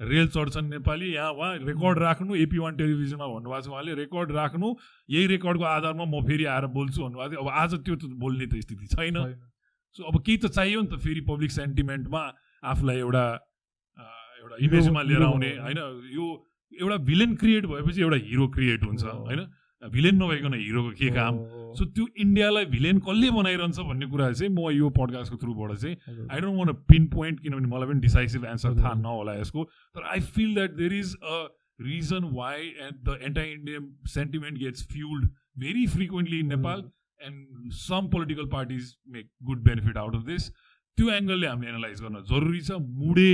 रेल 0.00 0.26
चढ्छन् 0.28 0.68
नेपाली 0.70 1.06
यहाँ 1.12 1.32
उहाँ 1.32 1.56
रेकर्ड 1.58 1.98
राख्नु 1.98 2.34
एपी 2.36 2.58
वान 2.58 2.76
टेलिभिजनमा 2.76 3.26
भन्नुभएको 3.26 3.62
छ 3.62 3.68
उहाँले 3.68 3.94
रेकर्ड 3.96 4.32
राख्नु 4.32 4.74
यही 5.08 5.26
रेकर्डको 5.26 5.64
आधारमा 5.64 6.04
म 6.04 6.20
फेरि 6.26 6.44
आएर 6.44 6.66
बोल्छु 6.76 7.02
भन्नुभएको 7.02 7.30
थियो 7.32 7.40
अब 7.40 7.48
आज 7.48 7.74
त्यो 7.80 7.96
त 7.96 8.04
बोल्ने 8.20 8.46
त 8.46 8.60
स्थिति 8.60 8.86
छैन। 8.92 9.16
सो 9.96 10.04
अब 10.04 10.20
केही 10.20 10.36
त 10.36 10.52
चाहियो 10.52 10.80
नि 10.82 10.88
त 10.88 11.00
फेरि 11.00 11.20
पब्लिक 11.24 11.50
सेन्टिमेन्टमा 11.52 12.22
आफूलाई 12.62 12.96
एउटा 12.98 13.24
एउटा 14.40 14.56
इमेजमा 14.60 15.02
लिएर 15.02 15.22
आउने। 15.22 15.50
होइन 15.64 15.80
यो 16.12 16.26
एउटा 16.72 16.96
भिलेन 17.08 17.36
क्रिएट 17.40 17.64
भएपछि 17.66 18.00
एउटा 18.02 18.18
हिरो 18.28 18.46
क्रिएट 18.52 18.82
हुन्छ। 18.84 19.02
होइन 19.04 19.40
भिलेन 19.82 20.16
नभइकन 20.16 20.54
हिरोको 20.54 20.90
के 20.98 21.10
काम? 21.10 21.38
सो 21.76 21.84
त्यो 21.84 22.06
इन्डियालाई 22.18 22.64
भिलेन 22.66 22.98
कसले 22.98 23.30
बनाइरहन्छ 23.30 23.78
भन्ने 23.88 24.06
कुरा 24.06 24.30
चाहिँ 24.32 24.52
म 24.52 24.70
यो 24.72 24.88
पडकास्टको 24.96 25.36
थ्रुबाट 25.36 25.76
चाहिँ 25.76 26.28
I 26.32 26.40
don't 26.40 26.58
want 26.58 26.72
pin 26.88 27.06
point 27.14 27.40
किनभने 27.40 27.68
मलाई 27.68 27.88
पनि 27.88 28.00
डिसाइसिभ 28.00 28.44
एन्सर 28.46 28.76
थाहा 28.78 28.94
नहोला 29.00 29.34
यसको। 29.40 29.64
तर 29.64 30.02
I 30.12 30.20
feel 30.36 30.54
that 30.54 30.70
there 30.76 30.92
is 30.94 31.14
a 31.16 31.36
reason 31.80 32.30
why 32.34 32.66
and 32.86 32.96
the 33.08 33.18
anti 33.22 33.50
Indian 33.52 33.92
sentiment 34.08 34.58
gets 34.58 34.86
fuelled 34.92 35.28
very 35.58 35.86
frequently 35.96 36.38
in 36.38 36.48
Nepal 36.48 36.82
and 37.20 37.72
some 37.74 38.08
political 38.08 38.46
parties 38.56 38.96
make 39.12 39.30
good 39.44 39.62
benefit 39.68 39.96
out 39.98 40.14
of 40.16 40.24
this 40.26 40.50
त्यो 40.50 41.10
एङ्गलले 41.10 41.46
हामीले 41.46 41.70
analyse 41.70 42.02
गर्न 42.02 42.24
जरुरी 42.32 42.60
छ। 42.60 42.80
मुडे 43.04 43.30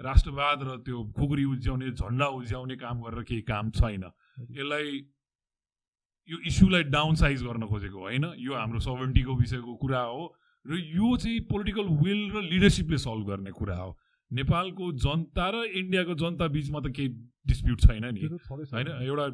राष्ट्रवाद 0.00 0.62
र 0.62 0.76
त्यो 0.86 1.02
खुकुरी 1.16 1.44
उज्याउने 1.46 1.90
झन्डा 1.90 2.26
उज्याउने 2.36 2.76
काम 2.76 3.02
गरेर 3.02 3.22
केही 3.24 3.42
काम 3.48 3.70
छैन। 3.70 4.04
यसलाई 4.50 5.00
यो 6.28 6.38
इस्युलाई 6.46 6.82
डाउन 6.88 7.14
साइज 7.14 7.42
गर्न 7.44 7.66
खोजेको 7.68 8.00
होइन? 8.00 8.24
यो 8.38 8.54
हाम्रो 8.54 8.80
सभेन्टीको 8.80 9.34
विषयको 9.36 9.74
कुरा 9.76 10.00
हो 10.00 10.22
र 10.64 10.72
यो 10.74 11.16
चाहिँ 11.16 11.40
पोलिटिकल 11.48 11.88
विल 12.00 12.20
र 12.32 12.42
लिडरसिपले 12.42 12.98
सल्भ 12.98 13.26
गर्ने 13.28 13.50
कुरा 13.52 13.76
हो। 13.76 13.90
नेपालको 14.30 14.92
जनता 14.98 15.48
र 15.50 15.64
इन्डियाको 15.76 16.14
जनता 16.16 16.46
बिचमा 16.48 16.80
त 16.80 16.92
केही 16.96 17.08
डिस्प्युट 17.44 17.80
छैन 17.80 18.04
नि 18.14 18.24
होइन? 18.24 18.88
एउटा 19.04 19.26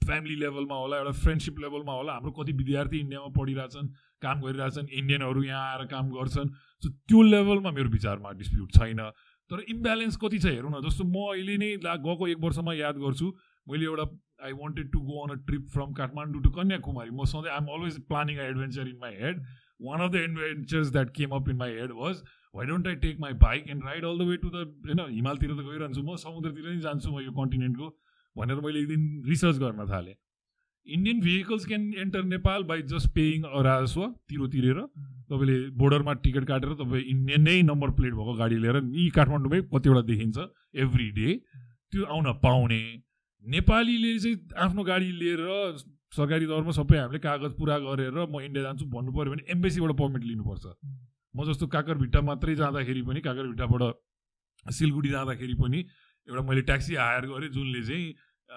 फ्यामिली 0.00 0.36
लेभलमा 0.36 0.76
होला 0.76 0.96
एउटा 0.98 1.12
फ्रेन्डसिप 1.18 1.58
लेभलमा 1.60 1.92
होला 1.92 2.12
हाम्रो 2.12 2.30
कति 2.30 2.52
विद्यार्थी 2.52 2.98
इन्डियामा 3.00 3.28
पढिरहेछन् 3.34 3.88
काम 4.22 4.40
गरिरहेछन् 4.40 4.88
इन्डियनहरू 4.92 5.42
यहाँ 5.42 5.64
आएर 5.70 5.86
काम 5.90 6.10
गर्छन् 6.12 6.48
सो 6.82 6.88
त्यो 7.08 7.22
लेभलमा 7.24 7.70
मेरो 7.70 7.88
विचारमा 7.90 8.30
डिस्प्युट 8.38 8.70
छैन। 8.78 9.00
तर 9.50 9.60
इम्ब्यालेन्स 9.68 10.16
कति 10.16 10.38
छ 10.38 10.46
हेरौँ 10.46 10.70
न 10.70 10.80
जस्तो 10.84 11.04
म 11.04 11.16
अहिले 11.32 11.56
नै 11.58 11.70
ला 11.82 11.96
गएको 12.04 12.28
एक 12.28 12.38
वर्षमा 12.40 12.72
याद 12.74 12.96
गर्छु 13.00 13.26
मैले 13.66 13.84
एउटा 13.84 14.06
I 14.44 14.52
wanted 14.54 14.90
to 14.92 15.00
go 15.02 15.20
on 15.24 15.30
a 15.30 15.40
trip 15.46 15.68
from 15.74 15.92
Kathmandu 15.94 16.42
to 16.42 16.50
Kanyakumari 16.52 17.10
म 17.10 17.24
सधैँ 17.26 17.52
I'm 17.52 17.68
always 17.74 18.00
planning 18.08 18.38
a 18.38 18.42
adventure 18.44 18.88
in 18.88 18.98
my 19.00 19.14
head 19.20 19.44
one 19.82 20.00
of 20.00 20.10
the 20.10 20.22
adventures 20.22 20.90
that 20.92 21.14
came 21.14 21.36
up 21.36 21.48
in 21.48 21.56
my 21.56 21.72
head 21.74 21.92
was 21.96 22.22
why 22.54 22.66
don't 22.66 22.88
I 22.88 22.96
take 23.04 23.20
my 23.20 23.32
bike 23.40 23.70
and 23.70 23.84
ride 23.84 24.04
all 24.04 24.18
the 24.18 24.28
way 24.28 24.36
to 24.42 24.50
the 24.50 24.66
होइन 24.86 25.06
हिमालतिर 25.10 25.50
त 25.52 25.68
गइरहन्छु 25.70 26.02
म 26.02 26.16
समुद्रतिर 26.24 26.68
नै 26.68 26.80
जान्छु 26.80 27.10
म 27.10 27.24
यो 27.24 27.32
कन्टिनेन्टको 27.40 27.90
भनेर 28.36 28.60
मैले 28.60 28.80
एक 28.80 28.88
दिन 28.88 29.08
रिसर्च 29.26 29.58
गर्न 29.58 29.88
थालेँ 29.90 30.14
Indian 30.86 31.20
vehicles 31.20 31.66
can 31.66 31.92
enter 31.98 32.24
Nepal 32.26 32.62
by 32.64 32.82
just 32.88 33.08
paying 33.12 33.42
a 33.44 33.60
राजस्व 33.62 34.06
तिरो 34.28 34.46
तिरेर 34.54 34.80
तपाईँले 35.30 35.54
बोर्डरमा 35.76 36.12
टिकट 36.24 36.44
काटेर 36.46 36.74
तपाईँ 36.80 37.04
इन्डियन 37.12 37.42
नै 37.42 37.54
नम्बर 37.64 37.90
प्लेट 38.00 38.14
भएको 38.14 38.34
गाडी 38.36 38.58
लिएर 38.58 38.80
यी 38.96 39.08
काठमाडौँमै 39.16 39.60
कतिवटा 39.70 40.02
देखिन्छ 40.08 40.44
एभ्री 40.84 41.08
डे 41.18 41.36
त्यो 41.92 42.04
आउन 42.16 42.32
पाउने 42.42 42.80
नेपालीले 43.44 44.18
चाहिँ 44.18 44.36
आफ्नो 44.64 44.82
गाडी 44.84 45.10
लिएर 45.20 45.40
सरकारी 46.16 46.46
तौरमा 46.46 46.72
सबै 46.72 46.96
हामीले 46.98 47.18
कागज 47.18 47.52
पुरा 47.58 47.78
गरेर 47.84 48.16
म 48.24 48.40
इन्डिया 48.40 48.62
जान्छु 48.64 48.84
भन्नु 48.88 49.12
पऱ्यो 49.12 49.32
भने 49.32 49.44
एम्बेसीबाट 49.52 49.92
पर्मिट 50.00 50.22
लिनुपर्छ। 50.24 50.64
म 51.34 51.44
जस्तो 51.44 51.66
काकरभिट्टा 51.74 52.20
मात्रै 52.28 52.54
जाँदाखेरि 52.56 53.02
पनि 53.02 53.20
काकरभिट्टाबाट 53.20 53.82
सिलगढी 54.66 55.10
जाँदाखेरि 55.10 55.54
पनि 55.60 55.78
एउटा 56.28 56.42
मैले 56.48 56.62
ट्याक्सी 56.70 56.94
हायर 56.94 57.26
गरेँ 57.32 57.50
जुनले 57.52 57.82
चाहिँ 57.84 58.14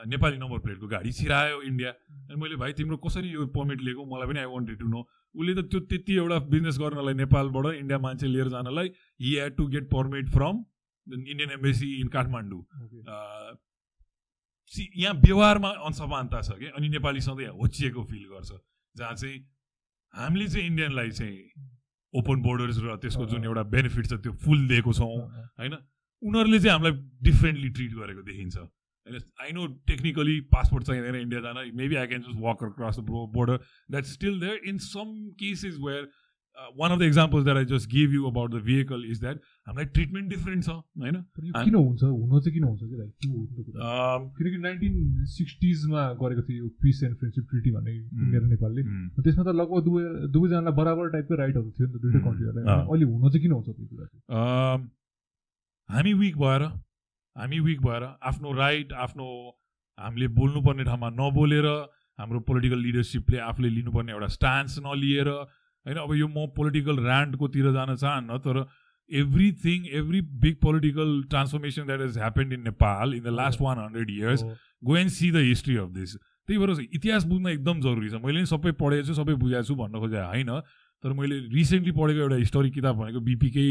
नेपाली 0.08 0.38
नम्बर 0.38 0.60
प्लेटको 0.64 0.88
गाडी 0.88 1.12
छिरायो 1.20 1.62
इन्डिया। 1.68 1.92
अनि 2.30 2.36
मैले 2.42 2.56
भाइ 2.64 2.74
तिम्रो 2.80 2.98
कसरी 3.04 3.30
यो 3.30 3.46
पर्मिट 3.52 3.82
लिएको? 3.82 4.06
मलाई 4.06 4.28
पनि 4.28 4.40
आई 4.40 4.50
वान्टेड 4.56 4.80
टु 4.80 4.88
नो 4.88 5.02
उसले 5.36 5.54
त 5.56 5.68
त्यो 5.68 5.80
त्यति 5.92 6.14
एउटा 6.16 6.38
बिजनेस 6.54 6.78
गर्नलाई 6.80 7.14
नेपालबाट 7.26 7.66
इन्डिया 7.76 8.00
मान्छे 8.00 8.28
लिएर 8.28 8.50
जानलाई 8.56 8.92
he 9.20 9.36
had 9.36 9.56
to 9.58 9.68
get 9.76 9.90
permit 9.92 10.30
from 10.30 10.56
Indian 11.08 11.52
embassy 11.52 11.88
in 12.02 12.08
Kathmandu 12.16 12.62
यहाँ 14.98 15.14
व्यवहारमा 15.24 15.70
असमानता 15.88 16.42
छ 16.42 16.60
कि 16.60 16.66
अनि 16.76 16.90
नेपाली 16.90 17.22
सधैँ 17.22 17.48
होचिएको 17.60 18.04
फिल 18.04 18.26
गर्छ। 18.32 18.52
जहाँ 18.96 19.16
चाहिँ 19.16 19.38
हामीले 20.14 20.48
चाहिँ 20.48 20.68
इन्डियनलाई 20.68 21.12
चाहिँ 21.12 21.38
ओपन 22.14 22.42
बोर्डर्स 22.42 22.78
र 22.84 22.96
त्यसको 22.98 23.26
जुन 23.26 23.44
एउटा 23.44 23.64
बेनिफिट 23.64 24.06
छ 24.08 24.14
त्यो 24.24 24.34
फुल 24.44 24.68
दिएको 24.68 24.94
छौँ 24.94 25.16
होइन? 25.60 25.74
उनीहरूले 26.22 26.60
चाहिँ 26.60 26.74
हामीलाई 26.74 26.96
डिफ्रेन्टली 27.24 27.70
ट्रिट 27.70 27.92
गरेको 27.94 28.22
देखिन्छ। 28.22 28.58
होइन? 28.58 29.22
आई 29.42 29.52
नो 29.52 29.66
टेक्निकली 29.88 30.40
पासपोर्ट 30.52 30.84
चाहिँदैन 30.84 31.16
इन्डिया 31.16 31.42
जान। 31.42 31.58
Maybe 31.76 31.96
I 31.96 32.08
can 32.08 32.22
just 32.22 32.40
walk 32.42 32.64
across 32.64 33.00
the 33.00 33.10
border 33.36 33.58
that 33.92 34.06
still 34.06 34.40
there 34.40 34.62
in 34.68 34.78
some 34.84 35.08
cases 35.40 35.76
where 35.80 36.04
one 36.78 36.92
of 36.92 37.00
the 37.00 37.04
examples 37.04 37.44
that 37.44 37.58
I 37.58 37.66
just 37.66 37.90
give 37.90 38.14
you 38.14 38.22
about 38.28 38.52
the 38.52 38.62
vehicle 38.66 39.04
is 39.12 39.20
that 39.22 39.42
हामीलाई 39.68 39.86
treatment 39.98 40.30
different 40.30 40.64
छ 40.64 40.70
होइन 40.70 41.16
किन 41.64 41.76
हुन्छ 41.76 42.04
हुन 42.04 42.40
चाहिँ 42.40 42.54
किन 42.54 42.64
हुन्छ 42.64 42.82
कि 42.82 42.96
लाइक 42.98 43.12
किनकि 44.38 44.58
नाइन्टिन 44.64 45.26
सिक्सटिजमा 45.36 46.06
गरेको 46.22 46.42
थियो 46.48 46.64
यो 46.64 46.70
पिस 46.84 47.04
एन्ड 47.04 47.16
फ्रेन्डसिप 47.18 47.46
ट्रिटी 47.50 47.72
भन्ने 47.72 47.92
इन्डिया 47.96 48.40
र 48.42 48.46
नेपालले. 48.48 48.82
त्यसमा 49.24 49.44
त 49.44 49.56
लगभग 49.62 49.84
दुवै 49.90 50.04
दुवैजनालाई 50.38 50.74
बराबर 50.80 51.10
टाइपको 51.16 51.36
राइटहरू 51.44 51.70
थियो 51.78 51.88
नि 51.88 51.94
त 51.94 52.02
दुइटै 52.02 52.22
कन्ट्रीहरूलाई। 52.26 52.64
अहिले 52.80 53.06
हुन 53.12 53.30
चाहिँ 53.30 53.42
किन 53.44 53.52
हुन्छ 53.52 53.68
त्यो 53.70 53.86
कुरा 53.92 54.06
हामी 55.90 56.14
विक 56.24 56.36
भएर 56.38 56.64
हामी 57.36 57.60
विक 57.68 57.82
भएर 57.82 58.04
आफ्नो 58.32 58.54
राइट 58.58 58.94
आफ्नो 59.06 59.28
हामीले 59.98 60.28
बोल्नुपर्ने 60.40 60.84
ठाउँमा 60.90 61.10
नबोलेर 61.22 61.68
हाम्रो 62.20 62.40
पोलिटिकल 62.50 62.80
लिडरसिपले 62.82 63.38
आफूले 63.46 63.70
लिनुपर्ने 63.70 64.12
एउटा 64.12 64.28
स्टान्स 64.36 64.80
नलिएर 64.86 65.30
होइन? 65.88 65.98
अब 65.98 66.14
यो 66.16 66.28
म 66.28 66.46
पोलिटिकल 66.56 67.00
ऱ्यान्डकोतिर 67.06 67.72
जान 67.74 67.96
चाहन्न 67.96 68.38
तर 68.46 68.66
everything 69.10 69.86
every 69.98 70.22
big 70.40 70.56
political 70.62 71.22
transformation 71.30 71.86
that 71.88 72.02
is 72.06 72.18
happened 72.18 72.54
in 72.54 72.64
Nepal 72.64 73.14
in 73.14 73.24
the 73.24 73.36
last 73.36 73.62
one 73.62 73.78
hundred 73.80 74.10
years. 74.12 74.44
Go 74.84 74.98
and 74.98 75.12
see 75.12 75.32
the 75.32 75.44
history 75.46 75.78
of 75.78 75.90
this 75.92 76.16
त्यही 76.16 76.58
भएर 76.60 76.90
इतिहास 76.94 77.24
बुझ्न 77.26 77.48
एकदम 77.50 77.80
जरुरी 77.82 78.10
छ। 78.10 78.20
मैले 78.26 78.40
पनि 78.40 78.46
सबै 78.48 78.72
पढेको 78.82 79.08
छु 79.08 79.14
सबै 79.14 79.34
बुझाएको 79.40 79.68
छु 79.68 79.76
भन्न 79.76 80.00
खोजेको 80.00 80.28
होइन? 80.28 80.52
तर 81.04 81.14
मैले 81.14 81.40
रिसेन्टली 81.54 81.92
पढेको 81.94 82.20
एउटा 82.20 82.36
हिस्टोरिक 82.36 82.74
किताब 82.74 82.96
भनेको 82.98 83.20
बिपीकै 83.22 83.66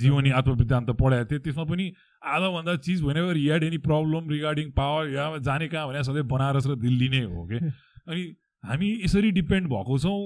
जीवनी 0.00 0.30
आत्मवृत्तान्त 0.38 0.90
पढाएको 1.02 1.28
थिएँ। 1.30 1.40
त्यसमा 1.40 1.64
पनि 1.64 1.84
आधाभन्दा 2.22 2.76
चिज 2.86 3.02
ever 3.02 3.36
had 3.36 3.62
any 3.64 3.78
problem 3.86 4.30
regarding 4.30 4.70
power 4.72 5.08
या 5.10 5.26
जाने 5.40 5.68
कहाँ 5.68 5.88
भने 5.88 6.02
सधैँ 6.04 6.26
बनारस 6.28 6.66
र 6.66 6.74
दिल्ली 6.78 7.08
नै 7.08 7.22
हो 7.24 7.46
कि 7.46 7.58
अनि 8.08 8.22
हामी 8.64 8.88
यसरी 9.04 9.30
डिपेन्ड 9.40 9.68
भएको 9.68 9.98
छौँ। 9.98 10.20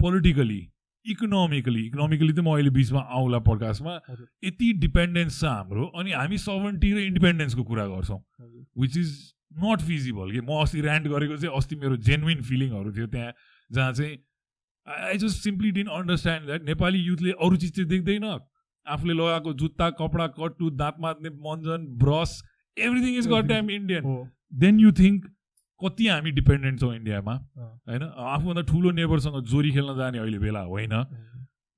पोलिटिकली 0.00 0.60
इकोनोमिकली 1.06 1.82
इकोनोमिकली 1.86 2.32
त 2.32 2.40
म 2.40 2.54
अहिले 2.54 2.70
बिचमा 2.70 3.00
आउँला 3.00 3.38
पडकास्टमा 3.46 3.94
हजुर। 4.08 4.26
यति 4.44 4.72
डिपेन्डेन्स 4.84 5.40
छ 5.40 5.44
हाम्रो 5.44 5.84
अनि 5.98 6.12
हामी 6.12 6.38
सभन्टी 6.38 6.92
र 6.92 6.98
इन्डिपेन्डेन्सको 7.08 7.64
कुरा 7.64 7.86
गर्छौँ। 7.86 8.20
विच 8.78 8.96
इज 8.96 9.10
नट 9.64 9.80
फिजिबल 9.88 10.30
कि? 10.32 10.40
म 10.40 10.60
अस्ति 10.62 10.80
ऱ्यान्ट 10.80 11.06
गरेको 11.08 11.36
चाहिँ 11.36 11.56
अस्ति 11.56 11.76
मेरो 11.76 11.96
जेन्युन 12.08 12.42
फिलिङहरू 12.48 12.92
थियो 12.92 13.06
त्यहाँ 13.14 13.32
जहाँ 13.70 13.92
चाहिँ 13.92 14.16
I 14.86 15.16
just 15.18 15.42
simply 15.44 15.70
didn't 15.78 15.86
understand 15.94 16.46
that 16.46 16.62
Nepali 16.66 16.98
युथले 17.06 17.30
अरू 17.38 17.56
चिज 17.56 17.72
चाहिँ 17.76 17.88
देख्दैन। 17.88 18.24
आफूले 18.86 19.14
लगाएको 19.14 19.52
जुत्ता 19.60 19.88
कपडा 19.96 20.26
कट्टु 20.36 20.70
दाँत 20.76 20.96
माझ्ने 21.00 21.30
मन्जन 21.46 21.80
brush 21.98 22.30
everything 22.76 23.18
is 23.18 23.26
got 23.28 23.48
time 23.48 23.70
Indian 23.70 24.02
then 24.60 24.80
you 24.80 24.92
think 25.00 25.26
कति 25.80 26.06
हामी 26.08 26.30
डिपेन्डेन्ट 26.32 26.80
छौँ 26.80 26.94
इन्डियामा। 26.94 27.34
होइन 27.88 28.02
आफूभन्दा 28.02 28.62
ठुलो 28.70 28.90
नेबरसँग 28.92 29.42
जोरी 29.46 29.70
खेल्न 29.72 29.96
जाने 29.96 30.18
अहिले 30.18 30.38
बेला 30.38 30.62
होइन 30.68 30.94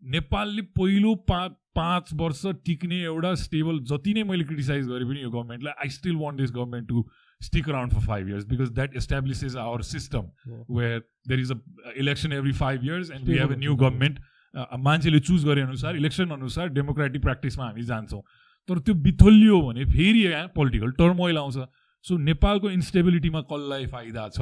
नेपालले 0.03 0.63
पहिलो 0.77 1.15
पा 1.31 1.47
पाँच 1.77 2.09
वर्ष 2.21 2.45
टिक्ने 2.67 3.01
एउटा 3.03 3.35
स्टेबल 3.41 3.79
जति 3.89 4.15
नै 4.15 4.23
मैले 4.25 4.45
क्रिटिसाइज 4.45 4.87
गरेँ 4.87 5.09
पनि 5.09 5.21
यो 5.23 5.31
गभर्मेन्टलाई 5.31 5.75
I 5.83 5.89
still 5.97 6.17
want 6.17 6.41
this 6.41 6.51
government 6.53 6.89
to 6.89 7.05
stick 7.41 7.69
around 7.69 7.93
for 7.93 8.01
five 8.07 8.29
years 8.29 8.47
because 8.47 8.71
that 8.75 8.97
establishes 8.97 9.57
our 9.57 9.83
system. 9.89 10.25
Where 10.71 10.99
there 11.29 11.41
is 11.41 11.53
a 11.53 11.93
election 11.99 12.33
every 12.33 12.53
five 12.55 12.85
years 12.85 13.11
and 13.11 13.29
we 13.29 13.37
have 13.39 13.53
a 13.53 13.57
new. 13.57 13.77
Government 13.77 14.19
मान्छेले 14.81 15.21
choose 15.21 15.45
गरे 15.47 15.61
अनुसार 15.63 15.97
election 15.97 16.31
अनुसार 16.33 16.69
democratic 16.79 17.23
प्र्याक्टिसमा 17.23 17.65
हामी 17.67 17.83
जान्छौँ 17.93 18.23
तर 18.69 18.79
त्यो 18.79 18.95
बिथोलियो 19.05 19.61
भने 19.63 19.85
फेरि 19.87 20.25
यहाँ 20.25 20.47
पोलिटिकल 20.57 20.91
टर्मोइल 20.99 21.39
आउँछ 21.39 21.57
सो 22.03 22.17
नेपालको 22.17 22.71
इन्स्टेबिलिटीमा 22.71 23.41
कसलाई 23.41 23.87
फाइदा 23.87 24.29
छ। 24.29 24.41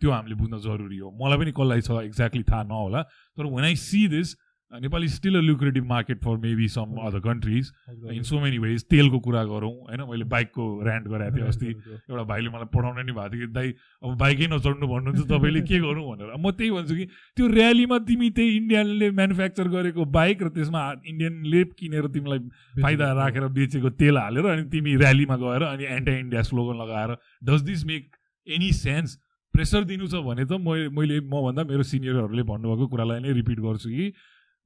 त्यो 0.00 0.10
हामीले 0.10 0.34
बुझ्न 0.34 0.58
जरुरी 0.58 0.98
हो। 0.98 1.10
मलाई 1.10 1.38
पनि 1.38 1.52
कसलाई 1.52 1.80
छ? 1.80 1.90
एक्ज्याक्टली 1.90 2.42
थाहा 2.42 2.62
नहोला। 2.62 3.02
तर 3.36 3.44
when 3.46 3.64
I 3.64 3.76
see 3.76 4.08
this 4.08 4.34
Nepal 4.72 5.04
is 5.04 5.14
still 5.14 5.36
a 5.36 5.40
lucrative 5.40 5.84
market 5.86 6.18
for 6.24 6.36
maybe 6.44 6.68
some 6.68 6.96
other 7.06 7.20
countries 7.20 7.70
in. 8.12 8.22
So 8.22 8.40
many 8.40 8.58
ways 8.58 8.84
तेलको 8.90 9.18
कुरा 9.26 9.42
गरौँ 9.44 9.70
होइन? 9.70 10.00
मैले 10.10 10.24
बाइकको 10.24 10.64
ऱ्यान्ट 10.84 11.08
गराएको 11.08 11.36
थिएँ 11.36 11.46
अस्ति। 11.48 11.66
एउटा 11.66 12.22
भाइले 12.24 12.48
मलाई 12.50 12.68
पठाउन 12.74 13.06
नि 13.06 13.12
भएको 13.12 13.28
थियो 13.34 13.46
कि 13.46 13.52
दाइ 13.54 13.68
अब 14.02 14.16
बाइकै 14.18 14.46
नचढ्नु 14.46 14.86
भन्नुहुन्छ 14.86 15.26
तपाईँले 15.30 15.60
के 15.62 15.78
गर्नु 15.78 16.02
भनेर? 16.10 16.34
म 16.34 16.50
त्यही 16.50 16.70
भन्छु 16.70 16.94
कि 16.96 17.06
त्यो 17.36 17.48
ऱ्यालीमा 17.48 17.98
तिमी 18.10 18.30
त्यही 18.30 18.56
इन्डियनले 18.56 19.10
म्यानुफ्याक्चर 19.10 19.68
गरेको 19.76 20.04
बाइक 20.18 20.42
र 20.42 20.48
त्यसमा 20.58 20.82
इन्डियनले 21.06 21.64
किनेर 21.78 22.06
तिमीलाई 22.14 22.38
फाइदा 22.82 23.12
राखेर 23.20 23.48
बेचेको 23.54 23.90
तेल 23.94 24.18
हालेर 24.18 24.46
अनि 24.54 24.64
तिमी 24.74 24.96
ऱ्यालीमा 24.98 25.36
गएर 25.44 25.62
अनि 25.70 25.84
एन्टी 25.96 26.18
इन्डिया 26.18 26.42
स्लोगन 26.50 26.82
लगाएर 26.82 27.16
does 27.50 27.62
this 27.70 27.84
make 27.86 28.10
any 28.46 28.72
sense 28.74 29.18
pressure 29.54 29.84
दिनु 29.86 30.06
छ 30.10 30.18
भने 30.26 30.44
त 30.44 30.58
मैले 30.58 30.88
मैले 30.90 31.20
मभन्दा 31.30 31.62
मेरो 31.64 31.82
सिनियरहरूले 31.86 32.42
भन्नुभएको 32.42 32.86
कुरालाई 32.90 33.20
नै 33.22 33.32
रिपिट 33.32 33.60
गर्छु 33.66 33.90
कि 33.90 34.06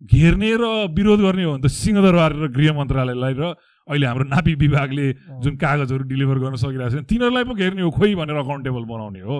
घेर्ने 0.02 0.50
र 0.56 0.64
विरोध 0.94 1.20
गर्ने 1.20 1.44
हो 1.44 1.52
भने 1.52 1.62
त 1.62 1.70
सिंहदरबार 1.72 2.32
र 2.32 2.48
गृह 2.54 2.72
मन्त्रालयलाई 2.74 3.34
र 3.34 3.54
अहिले 3.88 4.06
हाम्रो 4.06 4.24
नापी 4.24 4.54
विभागले। 4.54 5.06
जुन 5.42 5.56
कागजहरू 5.56 6.04
डेलिभर 6.06 6.38
गर्न 6.38 6.56
सकिरहेको 6.56 6.92
छ 6.92 7.08
तिनीहरूलाई 7.08 7.44
पो 7.44 7.54
घेर्ने 7.54 7.82
हो 7.82 7.90
खोइ 7.90 8.14
भनेर 8.14 8.36
अकाउन्टेबल 8.36 8.84
बनाउने 8.84 9.20
हो। 9.20 9.36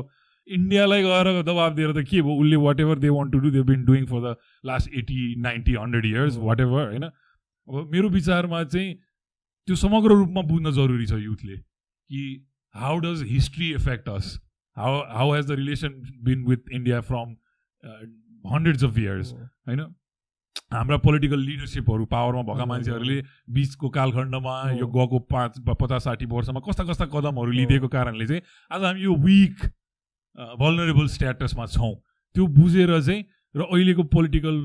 इन्डियालाई 0.48 1.02
गएर 1.02 1.26
दबाब 1.44 1.74
दिएर 1.76 1.92
त 1.92 2.04
के 2.08 2.22
भयो? 2.22 2.34
उसले 2.40 2.56
what 2.56 2.80
ever 2.80 2.98
they 2.98 3.08
want 3.12 3.32
to 3.32 3.38
do 3.38 3.50
they 3.50 3.62
been 3.68 3.84
doing 3.84 4.06
for 4.06 4.20
the 4.24 4.36
last 4.64 4.94
eighty 4.94 5.20
ninety 5.44 5.74
hundred 5.76 6.04
years 6.06 6.36
what 6.40 6.60
ever 6.60 6.84
होइन? 6.88 7.04
अब 7.04 7.90
मेरो 7.92 8.08
विचारमा 8.08 8.62
चाहिँ 8.64 8.94
त्यो 9.68 9.76
समग्र 9.76 10.16
रूपमा 10.16 10.42
बुझ्न 10.48 10.72
जरुरी 10.72 11.06
छ 11.06 11.20
युथले 11.20 11.56
कि 11.56 12.22
how 12.74 12.98
does 13.04 13.22
history 13.28 13.72
effect 13.74 14.08
us 14.08 14.32
how 14.76 15.00
how 15.14 15.34
has 15.34 15.46
the 15.46 15.60
relation 15.60 16.00
been 16.24 16.44
with 16.48 16.72
India 16.72 17.00
from 17.12 17.36
hundreds 18.44 18.84
of 18.84 18.98
years 18.98 19.32
होइन? 19.32 19.80
हाम्रा 20.72 20.96
पोलिटिकल 21.00 21.40
लिडरसिपहरू 21.40 22.04
पावरमा 22.06 22.42
भएका 22.44 22.64
मान्छेहरूले 22.64 23.20
बिचको 23.56 23.88
कालखण्डमा 23.88 24.54
यो 24.78 24.86
गएको 24.86 25.18
पाँच 25.32 25.60
पचास 25.64 26.04
साठी 26.04 26.26
वर्षमा 26.28 26.60
कस्ता 26.66 26.84
कस्ता 26.84 27.04
कदमहरू 27.08 27.50
लिइदिएको 27.52 27.88
कारणले 27.88 28.26
चाहिँ 28.26 28.42
आज 28.70 28.84
हामी 28.84 29.00
यो 29.02 29.14
विक 29.24 29.64
भलनरेबल 30.60 31.06
स्ट्याटसमा 31.08 31.66
छौँ। 31.66 31.94
त्यो 32.36 32.46
बुझेर 32.52 33.00
चाहिँ 33.00 33.24
र 33.54 33.60
अहिलेको 33.64 34.02
पोलिटिकल 34.12 34.56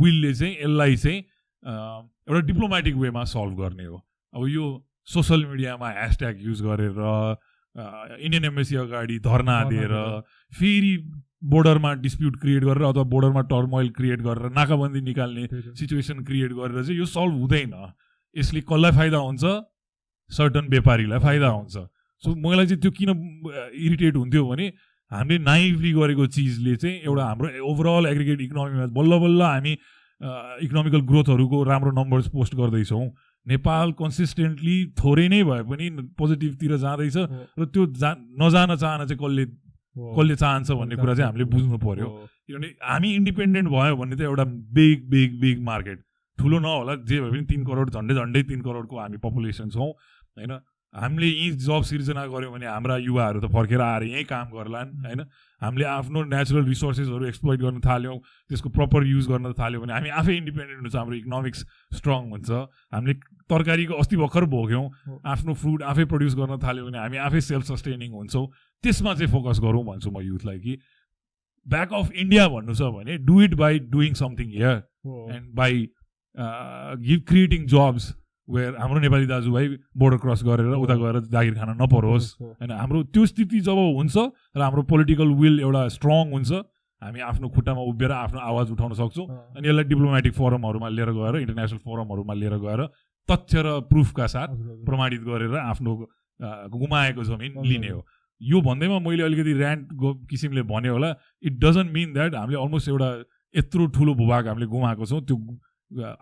विलले 0.00 0.32
चाहिँ 0.34 0.54
यसलाई 0.56 0.96
चाहिँ 0.96 1.18
एउटा 2.26 2.40
डिप्लोमेटिक 2.46 2.94
वेमा 2.96 3.24
सल्भ 3.28 3.60
गर्ने 3.60 3.84
हो। 3.84 3.96
अब 4.34 4.46
यो 4.48 4.64
सोसल 5.08 5.44
मिडियामा 5.46 5.88
ह्यासट्याग 5.90 6.36
युज 6.42 6.62
गरेर 6.62 6.98
इन्डियन 8.24 8.44
एम्बेसी 8.44 8.76
अगाडि 8.76 9.18
धर्ना 9.20 9.62
दिएर। 9.68 9.92
फेरि 10.52 10.96
बोर्डरमा 11.42 11.92
डिस्प्युट 12.02 12.36
क्रिएट 12.40 12.64
गरेर 12.64 12.82
अथवा 12.84 13.02
बोर्डरमा 13.12 13.40
टर्मोइल 13.50 13.88
क्रिएट 13.96 14.20
गरेर 14.22 14.50
नाकाबन्दी 14.56 15.00
निकाल्ने। 15.00 15.46
सिचुएसन 15.74 16.24
क्रिएट 16.24 16.52
गरेर 16.52 16.82
चाहिँ 16.82 16.98
यो 16.98 17.06
सल्भ 17.06 17.40
हुँदैन 17.40 17.74
यसले 18.36 18.60
कसलाई 18.68 18.92
फाइदा 18.98 19.18
हुन्छ 19.18 19.44
सर्टन 20.30 20.66
व्यापारीलाई 20.70 21.18
फाइदा 21.18 21.48
हुन्छ 21.48 21.76
सो 22.22 22.34
मलाई 22.44 22.66
चाहिँ 22.66 22.80
त्यो 22.80 22.90
किन 22.98 23.10
इरिटेट 23.86 24.16
हुन्थ्यो 24.16 24.46
भने 24.48 24.66
हामीले 25.10 25.38
नाइभली 25.44 25.92
गरेको 25.92 26.26
चिजले 26.36 26.76
चाहिँ 26.76 27.00
एउटा 27.00 27.24
हाम्रो 27.24 27.48
ओभरअल 27.70 28.06
एग्रिगेट 28.06 28.40
इकोनोमीमा 28.40 28.86
बल्ल 29.00 29.18
बल्ल 29.24 29.42
हामी 29.42 29.72
इकोनोमिकल 30.66 31.00
ग्रोथहरूको 31.10 31.62
राम्रो 31.64 31.90
नम्बर्स 31.98 32.28
पोस्ट 32.28 32.54
गर्दैछौँ 32.54 33.06
नेपाल 33.46 33.92
कन्सिस्टेन्टली 33.98 34.76
थोरै 35.00 35.26
नै 35.28 35.42
भए 35.48 35.62
पनि 35.72 35.90
पोजिटिभतिर 36.20 36.76
जाँदैछ 36.76 37.16
र 37.58 37.64
त्यो 37.72 37.86
जा 37.96 38.14
नजान 38.42 38.76
चाहना 38.76 39.06
चाहिँ 39.06 39.20
कसले। 39.24 39.44
कसले 39.96 40.36
चाहन्छ 40.36 40.70
भन्ने 40.70 40.96
कुरा 40.96 41.14
चाहिँ 41.14 41.26
हामीले 41.26 41.44
बुझ्नु 41.50 41.78
पर्यो। 41.78 42.06
हो, 42.06 42.26
किनभने 42.46 42.68
हामी 42.82 43.08
इन्डिपेन्डेन्ट 43.14 43.68
भयो 43.68 43.96
भने 43.96 44.16
त 44.16 44.20
एउटा 44.22 44.44
बिग 44.74 44.98
बिग 45.10 45.40
बिग 45.40 45.62
मार्केट 45.62 45.98
ठुलो 46.38 46.58
नहोला 46.58 46.94
जे 47.04 47.20
भए 47.20 47.30
पनि 47.30 47.44
तिन 47.46 47.64
करोड 47.64 47.90
झन्डै 47.90 48.14
झन्डै 48.14 48.42
तिन 48.48 48.60
करोडको 48.62 48.96
हामी 48.96 49.16
पपुलेसन 49.18 49.70
छौँ 49.70 49.90
होइन? 49.90 50.52
हामीले 50.94 51.26
यहीँ 51.26 51.50
जब 51.62 51.82
सिर्जना 51.86 52.26
गऱ्यौँ 52.26 52.52
भने 52.52 52.66
हाम्रा 52.66 52.96
युवाहरू 52.98 53.40
त 53.40 53.46
फर्केर 53.52 53.80
आएर 53.80 54.02
यहीँ 54.10 54.24
काम 54.26 54.46
गर्लान् 54.50 54.90
होइन? 55.06 55.20
हामीले 55.62 55.84
आफ्नो 55.86 56.22
नेचुरल 56.26 56.64
रिसोर्सेसहरू 56.66 57.24
एक्सप्लोइट 57.26 57.60
गर्न 57.60 57.78
थाल्यौँ 57.78 58.16
त्यसको 58.50 58.68
प्रपर 58.74 59.06
युज 59.06 59.26
गर्न 59.30 59.52
थाल्यौँ 59.54 59.82
भने 59.82 59.92
हामी 59.94 60.10
आफै 60.10 60.34
इन्डिपेन्डेन्ट 60.36 60.80
हुन्छ 60.82 60.96
हाम्रो 60.96 61.16
इकोनोमिक्स 61.16 61.60
स्ट्रङ 61.94 62.20
हुन्छ। 62.34 62.50
हामीले 62.90 63.14
तरकारीको 63.46 63.94
अस्ति 64.02 64.16
भर्खर 64.16 64.44
भोग्यौँ। 64.50 64.86
आफ्नो 65.22 65.54
फुड 65.54 65.82
आफै 65.82 66.04
प्रड्युस 66.10 66.34
गर्न 66.34 66.58
थाल्यौँ 66.58 66.86
भने 66.90 66.98
हामी 66.98 67.16
आफै 67.22 67.40
सेल्फ 67.40 67.64
सस्टेनिङ 67.70 68.10
हुन्छौँ। 68.10 68.46
त्यसमा 68.84 69.14
चाहिँ 69.14 69.30
फोकस 69.32 69.60
गरौँ 69.60 69.84
भन्छु 69.84 70.10
म 70.10 70.20
युथलाई 70.22 70.58
कि 70.60 70.78
ब्याक 71.66 71.92
अफ 71.92 72.12
इन्डिया 72.12 72.48
भन्नु 72.48 72.74
छ 72.74 72.82
भने 72.96 73.18
do 73.26 73.40
it 73.42 73.54
by 73.54 73.78
doing 73.90 74.14
something 74.16 74.48
here. 74.50 74.76
And 75.34 75.54
by 75.54 75.88
give 77.04 77.20
creating 77.28 77.66
jobs 77.68 78.04
where 78.48 78.76
हाम्रो 78.76 79.00
नेपाली 79.00 79.26
दाजुभाइ 79.26 79.68
बोर्डर 79.96 80.18
क्रस 80.18 80.42
गरेर 80.44 80.74
उता 80.74 80.94
गएर 81.02 81.20
जागिर 81.30 81.54
खान 81.54 81.70
नपरोस्। 81.82 82.26
होइन 82.40 82.70
हाम्रो 82.72 83.02
त्यो 83.14 83.26
स्थिति 83.26 83.60
जब 83.68 83.78
हुन्छ 83.96 84.16
र 84.56 84.60
हाम्रो 84.60 84.82
पोलिटिकल 84.92 85.28
विल 85.40 85.60
एउटा 85.60 85.82
स्ट्रङ 85.96 86.32
हुन्छ 86.32 86.52
हामी 87.02 87.20
आफ्नो 87.26 87.48
खुट्टामा 87.48 87.82
उभिएर 87.90 88.12
आफ्नो 88.12 88.40
आवाज 88.40 88.70
उठाउन 88.70 88.92
सक्छौँ 88.94 89.26
अनि 89.56 89.68
यसलाई 89.68 89.84
डिप्लोमेटिक 89.92 90.32
फोरमहरूमा 90.34 90.88
लिएर 90.88 91.10
गएर 91.18 91.36
इन्टरनेसनल 91.40 91.78
फोरमहरूमा 91.84 92.34
लिएर 92.34 92.56
गएर 92.64 92.80
तथ्य 93.28 93.62
र 93.62 93.68
प्रुफका 93.88 94.26
साथ। 94.26 94.48
प्रमाणित 94.88 95.20
गरेर 95.28 95.54
आफ्नो 95.56 95.92
अ, 96.40 96.48
गुमाएको 96.72 97.24
जमिन 97.24 97.62
लिने 97.64 97.88
हो 97.88 98.00
यो 98.40 98.60
भन्दैमा 98.62 98.98
मैले 98.98 99.22
अलिकति 99.22 99.52
ऱ्यान्ट 99.54 99.88
किसिमले 100.30 100.62
भने 100.68 100.88
होला। 100.88 101.14
इट 101.42 101.58
डजन्ट 101.64 101.92
मिन 101.92 102.12
द्याट 102.12 102.34
हामीले 102.34 102.60
अलमोस्ट 102.60 102.88
एउटा 102.88 103.10
यत्रो 103.54 103.86
ठुलो 103.96 104.14
भूभाग 104.14 104.48
हामीले 104.48 104.66
गुमाएको 104.66 105.06
छौँ। 105.06 105.20
त्यो 105.22 105.36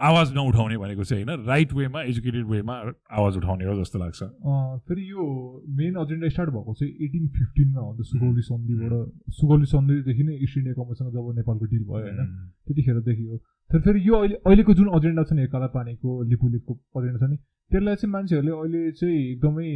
आवाज 0.01 0.33
नउठाउने 0.35 0.77
भनेको 0.79 1.05
चाहिँ 1.05 1.25
होइन। 1.25 1.45
राइट 1.47 1.73
वेमा 1.75 2.03
एजुकेटेड 2.03 2.45
वेमा 2.49 2.75
आवाज 3.13 3.37
उठाउने 3.37 3.65
हो 3.65 3.75
जस्तो 3.81 3.99
लाग्छ। 3.99 4.23
फेरि 4.89 5.03
यो 5.11 5.25
मेन 5.77 5.97
एजेन्डा 6.03 6.29
स्टार्ट 6.29 6.51
भएको 6.51 6.75
चाहिँ 6.75 6.93
एटिन 7.05 7.27
फिफ्टिनमा 7.37 7.81
हो। 7.81 8.05
सुगौली 8.11 8.43
सन्धिबाट 8.49 8.93
सुगौली 9.41 9.67
सन्धिदेखि 9.69 10.23
नै 10.25 10.35
इस्ट 10.41 10.57
इन्डिया 10.59 10.75
कम्पनीसँग 10.75 11.13
जब 11.13 11.33
नेपालको 11.37 11.65
डिल 11.65 11.85
भयो 11.85 12.01
होइन 12.01 12.21
त्यतिखेरदेखि 12.67 13.25
हो 13.25 13.37
तर 13.71 13.81
फेरि 13.85 14.01
यो 14.09 14.15
अहिले 14.17 14.37
अहिलेको 14.41 14.75
जुन 14.75 14.89
एजेन्डा 14.97 15.23
छ 15.23 15.33
नि 15.37 15.47
काला 15.53 15.67
पानीको 15.77 16.23
लिपुलेकको 16.33 17.03
एजेन्डा 17.03 17.19
छ 17.21 17.31
नि 17.31 17.37
त्यसलाई 17.37 17.97
चाहिँ 18.01 18.13
मान्छेहरूले 18.13 18.53
अहिले 18.57 18.81
चाहिँ 18.97 19.19
एकदमै 19.29 19.69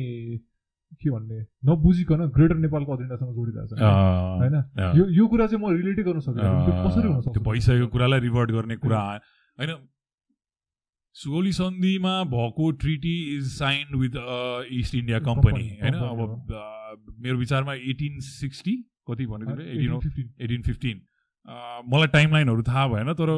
के 1.01 1.11
भन्ने? 1.11 1.39
नबुझिकन 1.65 2.21
ग्रेटर 2.37 2.57
नेपालको 2.57 2.95
एजेन्डासँग 2.95 3.31
जोडिरहेको 3.37 3.77
छ। 3.77 3.81
होइन? 3.81 4.55
यो 4.99 5.05
यो 5.17 5.27
कुरा 5.29 5.47
चाहिँ 5.47 5.63
म 5.63 5.73
रिलेटै 5.77 6.03
गर्न 6.03 6.21
त्यो 6.21 6.73
कसरी 6.85 7.07
हुन 7.09 7.21
सक्छ? 7.23 7.39
भइसकेको 7.39 7.87
कुरालाई 7.89 8.21
रिभर्ट 8.21 8.51
गर्ने 8.51 8.77
कुरा 8.77 9.01
होइन? 9.01 9.73
सुगौली 11.17 11.53
सन्धिमा 11.53 12.13
भएको 12.25 12.71
treaty 12.83 13.17
is 13.37 13.45
signed 13.55 13.97
with 14.01 14.15
East 14.73 14.95
India 14.95 15.19
Company 15.21 15.69
होइन? 15.83 15.95
अब 15.95 16.21
मेरो 17.21 17.37
विचारमा 17.39 17.75
एटिन 17.91 18.21
सिक्सटी 18.21 18.77
कति 19.11 19.25
तिमीले 19.25 19.65
एटिन 19.73 19.91
1815 19.93 20.45
एटिन 20.45 20.63
फिफ्टिन 20.63 21.01
मलाई 21.93 22.07
टाइमलाइनहरू 22.13 22.63
थाहा 22.63 22.87
भएन 22.89 23.13
तर 23.15 23.31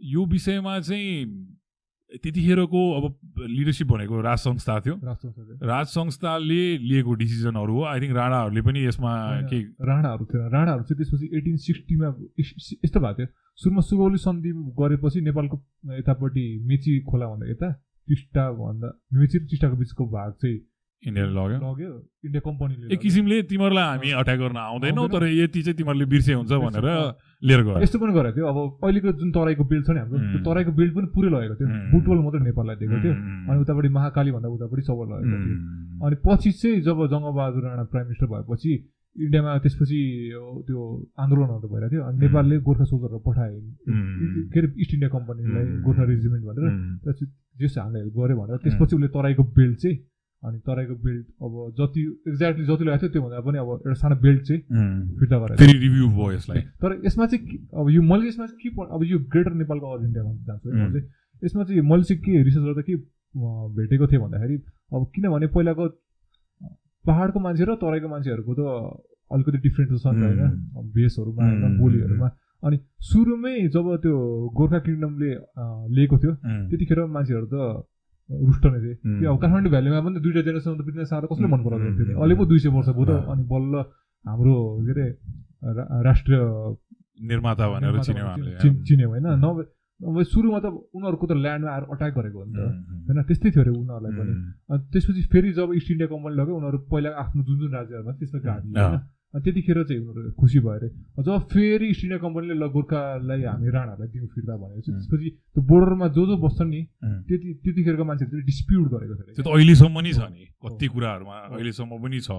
यो 0.00 0.24
विषयमा 0.26 0.78
चाहिँ 0.80 1.06
त्यतिखेरको 2.12 2.80
अब 2.96 3.04
लिडरसिप 3.50 3.86
भनेको 3.88 4.20
राज 4.20 4.38
संस्था 4.38 4.80
थियो। 4.80 4.94
राज 5.66 5.86
संस्थाले 5.86 6.62
लिएको 6.78 7.14
डिसिजनहरू 7.14 7.74
हो 7.74 7.82
आई 7.84 8.00
थिङ्क 8.00 8.14
राणाहरूले 8.16 8.62
पनि 8.62 8.84
यसमा 8.86 9.12
केही 9.50 9.62
राणाहरू 9.82 10.24
थियो 10.24 10.48
राणाहरू 10.52 10.82
चाहिँ 10.82 10.98
त्यसपछि 11.00 11.26
एटिन 11.38 11.56
सिक्सटीमा 11.64 12.08
यस्तो 12.38 13.00
भएको 13.00 13.16
थियो 13.18 13.28
सुरुमा 13.58 13.80
सुगौली 13.88 14.18
सन्धि 14.18 14.50
गरेपछि 14.78 15.20
नेपालको 15.20 15.56
यतापट्टि 15.98 16.44
मेची 16.68 17.00
खोला 17.08 17.26
भन्दा 17.26 17.50
यता 17.50 17.72
टिस्टा 18.08 18.44
भन्दा 18.52 18.88
मेची 19.18 19.38
र 19.38 19.44
टिस्टाको 19.50 19.76
बिचको 19.76 20.06
भाग 20.14 20.32
चाहिँ 20.42 20.60
इन्डियाले 21.02 21.32
लग्यो 21.36 21.58
लग्यो 21.60 21.92
इन्डिया 22.24 22.40
कम्पनीले 22.40 22.94
एक। 22.94 23.00
किसिमले 23.00 23.42
तिमीहरूलाई 23.44 23.84
हामी 23.84 24.10
अट्याक 24.20 24.38
गर्न 24.38 24.56
आउँदैनौ। 24.56 25.02
तर 25.08 25.24
यति 25.28 25.62
चाहिँ 25.62 25.76
तिमीहरूले 25.76 26.06
बिर्से 26.08 26.32
हुन्छ 26.32 26.52
भनेर। 26.64 26.86
लिएर 27.44 27.60
गयो 27.62 27.80
यस्तो 27.84 27.98
पनि 28.00 28.12
गरेको 28.16 28.36
थियो। 28.36 28.46
अब 28.48 28.58
अहिलेको 28.84 29.08
जुन 29.20 29.30
तराईको 29.36 29.64
बेल्ट 29.68 29.84
छ 29.86 29.90
नि 29.90 30.00
हाम्रो 30.00 30.18
त्यो. 30.18 30.40
तराईको 30.48 30.72
बेल्ट 30.72 30.92
पनि 30.96 31.08
पुरै 31.14 31.28
लगेको 31.34 31.54
थियो. 31.60 31.68
बुटवल 31.92 32.18
मात्रै 32.24 32.40
नेपाललाई 32.48 32.76
दिएको 32.80 32.96
थियो। 33.04 33.14
अनि 33.50 33.58
उतापट्टि 33.60 33.90
महाकाली 33.98 34.30
भन्दा 34.32 34.48
उतापट्टि 34.56 34.82
सबल 34.88 35.06
लगेको 35.12 35.36
थियो। 35.44 35.56
अनि 36.06 36.16
पछि 36.24 36.50
चाहिँ 36.60 36.80
जब 36.88 36.98
जङ्गबहादुर 37.12 37.62
राणा 37.64 37.84
प्राइम 37.92 38.06
मिनिस्टर 38.08 38.26
भएपछि 38.32 38.72
इन्डियामा 39.16 39.50
त्यसपछि 39.62 40.00
त्यो 40.66 40.80
आन्दोलनहरू 41.22 41.68
भइरहेको 41.68 41.92
थियो। 41.92 42.02
अनि. 42.08 42.18
नेपालले 42.18 42.54
गोर्खा 42.66 42.84
सोल्जरहरू 42.84 43.20
पठायो 43.28 43.56
उम्. 43.60 44.50
के 44.50 44.58
अरे 44.60 44.68
इस्ट 44.80 44.92
इन्डिया 44.94 45.10
कम्पनीलाई. 45.14 45.64
गोर्खा 45.84 46.04
रेजिमेन्ट 46.10 46.44
भनेर। 46.48 46.64
त्यसपछि 47.04 47.24
जेस 47.60 47.74
हामीले 47.78 47.98
हेल्प 48.02 48.14
गऱ्यो 48.18 48.36
भनेर। 48.40 48.56
त्यसपछि 48.64 48.94
उसले 48.96 49.08
तराईको 49.14 49.42
बेल्ट 49.54 49.76
चाहिँ 49.84 49.96
अनि 50.44 50.58
तराईको 50.66 50.94
बेल्ट 51.04 51.26
अब 51.42 51.52
जति 51.78 52.00
एक्ज्याक्टली 52.28 52.64
जति 52.66 52.84
लगाएको 52.84 53.00
थियो 53.02 53.12
त्योभन्दा 53.12 53.40
पनि 53.40 53.58
अब 53.58 53.70
एउटा 53.70 53.94
सानो 53.94 54.16
बेल्ट 54.16 54.42
चाहिँ। 54.42 54.60
फिर्ता 55.18 55.38
गरेर 55.38 55.56
फेरि 55.56 55.78
रिभ्यू 55.78 56.08
भयो 56.08 56.32
यसलाई। 56.32 56.60
तर 56.82 57.00
यसमा 57.06 57.26
चाहिँ 57.26 57.58
अब 57.74 57.90
यो 57.90 58.02
मैले 58.02 58.28
यसमा 58.28 58.46
चाहिँ 58.46 58.60
के 58.62 58.94
अब 58.94 59.04
यो 59.04 59.18
ग्रेटर 59.32 59.54
नेपालको 59.54 59.86
अल 59.94 60.04
इन्डियामा 60.04 60.32
जान्छु 60.44 60.66
है 60.70 61.02
यसमा 61.42 61.64
चाहिँ 61.64 61.80
मैले 61.80 62.04
चाहिँ 62.04 62.22
के 62.22 62.42
रिसर्च 62.42 62.64
गर्दा 62.64 62.82
के 62.82 62.96
भेटेको 63.78 64.06
थिएँ 64.06 64.20
भन्दाखेरि 64.20 64.56
अब 64.94 65.10
किनभने 65.14 65.46
पहिलाको 65.46 65.88
पाहाडको 67.04 67.40
मान्छे 67.40 67.64
र 67.64 67.74
तराईको 67.80 68.08
मान्छेहरूको 68.08 68.54
त 68.54 68.62
अलिकति 69.30 69.58
डिफ्रेन्ट 69.58 69.90
छ 69.98 70.06
नि 70.06 70.20
होइन। 70.20 70.92
भेषहरूमा 70.92 71.42
होइन. 71.44 71.78
बोलीहरूमा। 71.78 72.28
अनि 72.62 72.76
सुरुमै 73.00 73.56
जब 73.68 73.86
त्यो 73.96 74.14
गोर्खा 74.56 74.78
किङडमले 74.78 75.30
लिएको 75.96 76.16
थियो 76.18 76.32
त्यतिखेर 76.68 77.04
मान्छेहरू 77.06 77.46
त 77.46 77.84
रुष्ट 78.30 78.64
नै 78.66 78.80
थिए. 78.80 78.94
त्यो 79.20 79.28
अब 79.32 79.38
काठमाडौँ 79.40 79.70
भ्यालीमा 79.70 80.00
पनि 80.00 80.20
दुइटा 80.24 80.40
जेनेरेसन 80.42 80.72
पृथ्वी 80.80 81.04
साह्रो 81.04 81.26
कसले 81.28 81.46
मन 81.46 81.60
पराउँदैन 81.64 81.92
थियो. 81.98 82.18
अहिले 82.20 82.34
पो 82.34 82.44
दुई 82.44 82.58
सय 82.58 82.68
वर्ष 82.72 82.88
भयो 82.96 83.04
त। 83.04 83.12
अनि 83.28 83.42
बल्ल 83.52 83.74
हाम्रो 84.24 84.54
के 84.86 84.92
अरे 84.92 85.06
राष्ट्रिय 86.08 86.38
निर्माता 87.30 87.64
भनेर 87.72 87.98
चिन्यौँ 88.00 88.36
चिन्यौँ 88.84 89.10
होइन 89.12 89.26
नभए 90.00 90.24
सुरुमा 90.26 90.58
त 90.58 90.66
उनीहरूको 90.90 91.26
त 91.26 91.32
ल्यान्डमा 91.38 91.70
आएर 91.70 91.84
अट्याक 91.86 92.12
गरेको 92.18 92.38
हो 92.38 92.44
नि 92.44 92.52
त। 92.52 92.60
होइन 93.06 93.18
त्यस्तै 93.28 93.48
थियो 93.54 93.62
अरे 93.62 93.72
उनीहरूलाई 93.72 94.12
पनि। 94.18 94.32
अनि 94.72 94.82
त्यसपछि 94.92 95.22
फेरि 95.32 95.50
जब 95.54 95.68
इस्ट 95.78 95.88
इन्डिया 95.90 96.08
कम्पनी 96.12 96.34
लग्यो 96.34 96.54
उनीहरू 96.58 96.78
पहिला 96.90 97.10
आफ्नो 97.22 97.40
जुन 97.44 97.56
जुन 97.60 97.70
राज्यहरूमा 97.78 98.12
त्यसमा 98.18 98.40
गाडी। 98.40 98.68
होइन। 98.74 98.98
त्यतिखेर 99.34 99.78
चाहिँ 99.84 100.00
उनीहरू 100.00 100.30
खुसी 100.38 100.58
भयो 100.62 100.74
अरे 100.78 100.88
जब 101.26 101.38
फेरि 101.50 101.86
इस्ट 101.90 102.02
इन्डिया 102.04 102.18
कम्पनीले 102.22 102.54
ल 102.54 102.64
गोर्खालाई 102.70 103.42
हामी 103.50 103.66
राणाहरूलाई 103.66 104.08
दिउँ 104.14 104.28
फिर्ता 104.34 104.54
उम्. 104.54 104.80
त्यसपछि 104.86 105.28
त्यो 105.54 105.62
बोर्डरमा 105.62 106.06
जो 106.14 106.22
जो 106.26 106.36
बस्छन् 106.38 106.70
नि. 106.70 106.80
त्यति 107.26 107.48
त्यतिखेरको 107.64 108.04
मान्छेहरूले 108.04 108.44
डिस्प्युट 108.46 108.86
गरेको 108.94 109.14
थियो 109.14 109.34
त्यो 109.34 109.42
त 109.42 109.48
अहिलेसम्म 109.50 109.96
नि 110.06 110.12
छ 110.14 110.22
नि 110.30 110.44
कति। 110.62 110.86
कुराहरूमा। 110.94 111.36
अहिलेसम्म 111.50 111.92
पनि 111.98 112.18
छ 112.22 112.30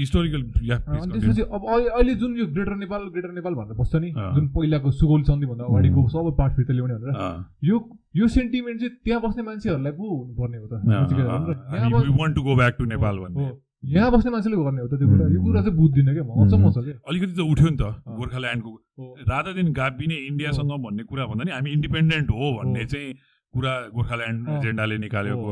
हिस्टोरिकल 0.00 0.42
त्यसपछि 0.56 1.42
अब 1.42 1.62
अहिले 1.68 2.14
जुन 2.16 2.32
यो 2.38 2.46
ग्रेटर 2.48 2.76
नेपाल 2.88 3.02
ग्रेटर 3.12 3.32
नेपाल 3.36 3.52
भनेर 3.60 3.76
बस्छ 3.76 3.94
नि। 4.00 4.10
जुन 4.16 4.48
पहिलाको 4.56 4.88
सुगौल 4.88 5.22
सन्धिभन्दा 5.28 5.64
अगाडिको. 5.68 6.00
सबै 6.08 6.32
पार्ट 6.38 6.52
फिर्ता 6.56 6.72
ल्याउने 6.72 6.94
भनेर 6.96 7.12
यो 7.68 7.76
यो 8.16 8.24
सेन्टिमेन्ट 8.24 8.80
चाहिँ 8.80 8.94
त्यहाँ 9.04 9.20
बस्ने 9.20 9.42
मान्छेहरूलाई 9.42 9.92
पो 9.92 10.04
हुनुपर्ने 10.16 10.58
हो 10.58 10.66
त? 10.72 10.74
यहाँ 13.84 14.10
बस्ने 14.10 14.30
मान्छेले 14.30 14.56
गर्ने 14.58 14.80
हो 14.82 14.88
त 14.90 14.98
त्यो 14.98 15.06
कुरा 15.08 15.26
यो 15.34 15.40
कुरा 15.42 15.60
चाहिँ 15.62 15.76
बुझ्दिनँ 15.78 16.12
क्या 16.14 16.24
म 16.26 16.30
अचम्म 16.42 16.70
छ 16.74 16.78
क्या 16.82 16.94
अलिकति 17.08 17.34
त 17.38 17.40
उठ्यो 17.46 17.68
नि 17.70 17.76
त। 17.78 17.84
गोर्खाल्यान्डको। 18.18 18.72
राधा 19.30 19.52
दिन 19.54 19.72
गाभिने 19.72 20.16
इन्डियासँग 20.26 20.72
भन्ने 20.82 21.02
कुरा 21.06 21.24
भन्दा 21.30 21.44
नि 21.46 21.50
हामी 21.54 21.70
इन्डिपेन्डेन्ट 21.78 22.28
हो 22.30 22.46
भन्ने 22.58 22.82
हो। 22.82 22.90
चाहिँ 22.90 23.08
कुरा 23.54 23.72
गोर्खाल्यान्ड। 23.94 24.48
एजेन्डाले 24.58 24.96
निकाल्यो 24.98 25.34
हो। 25.38 25.50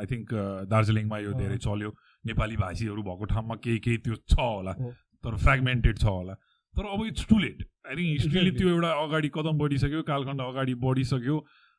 आई 0.00 0.06
थिङ्क 0.08 0.28
दार्जिलिङमा 0.72 1.18
यो। 1.20 1.32
धेरै 1.36 1.58
चल्यो 1.60 1.90
नेपाली 2.26 2.56
भाषीहरू 2.64 3.02
भएको 3.02 3.24
ठाउँमा 3.32 3.54
केही 3.60 3.78
केही 3.84 3.98
त्यो 4.08 4.14
छ 4.24 4.34
होला 4.40 4.72
हो। 4.72 4.90
तर 5.24 5.36
फ्रेगमेन्टेड 5.44 5.96
छ 5.98 6.04
होला 6.08 6.34
तर 6.74 6.84
अब 6.96 7.00
it's 7.06 7.26
too 7.28 7.36
late 7.38 7.58
I 7.60 7.94
think 7.96 8.08
हिस्ट्रीले. 8.16 8.50
त्यो 8.56 8.68
एउटा 8.68 8.90
अगाडि 9.04 9.28
कदम 9.36 9.54
बढिसक्यो 9.60 10.02
कालखण्ड 10.08 10.40
अगाडि 10.48 10.74
बढिसक्यो 10.80 11.36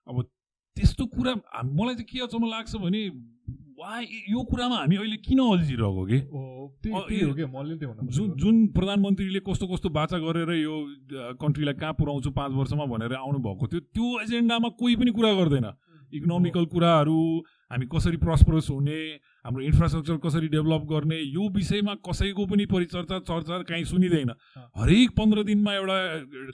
अब 0.07 0.17
त्यस्तो 0.77 1.05
कुरा 1.09 1.33
मलाई 1.73 1.95
चाहिँ 1.95 2.05
के 2.05 2.19
अचम्म 2.21 2.45
लाग्छ 2.53 2.75
भने 2.85 3.01
वा 3.79 3.99
यो 4.29 4.43
कुरामा 4.43 4.77
हामी 4.77 4.95
अहिले 4.95 5.17
किन 5.25 5.39
अल्झिरहेको 5.39 6.03
कि 6.05 6.19
जुन। 8.09 8.27
जुन 8.37 8.55
प्रधानमन्त्रीले 8.73 9.39
कस्तो 9.47 9.67
कस्तो 9.67 9.89
बाचा 9.89 10.17
गरेर 10.17 10.51
यो 10.57 10.75
कन्ट्रीलाई 11.41 11.73
कहाँ 11.73 11.93
पुऱ्याउँछु 11.93 12.31
पाँच 12.31 12.51
वर्षमा 12.53 12.85
भनेर 12.85 13.13
आउनु 13.15 13.39
भएको 13.39 13.67
थियो 13.67 13.81
त्यो 13.93 14.07
एजेन्डामा 14.21 14.69
कोही 14.79 14.95
पनि 14.95 15.11
कुरा 15.11 15.33
गर्दैन 15.33 15.67
इकोनोमिकल 16.13 16.65
कुराहरू 16.73 17.19
हामी 17.71 17.85
कसरी 17.93 18.17
प्रस्परस 18.17 18.67
हुने 18.69 18.99
हाम्रो 19.45 19.63
इन्फ्रास्ट्रक्चर 19.63 20.17
कसरी 20.25 20.47
डेभलप 20.47 20.83
गर्ने 20.91 21.17
यो 21.19 21.47
विषयमा 21.51 21.93
कसैको 22.07 22.45
पनि 22.47 22.65
परिचर्चा 22.65 23.19
चर्चा 23.27 23.61
कहीँ 23.67 23.83
सुनिँदैन 23.85 24.31
हरेक 24.77 25.09
पन्ध्र 25.17 25.43
दिनमा 25.43 25.73
एउटा 25.73 25.97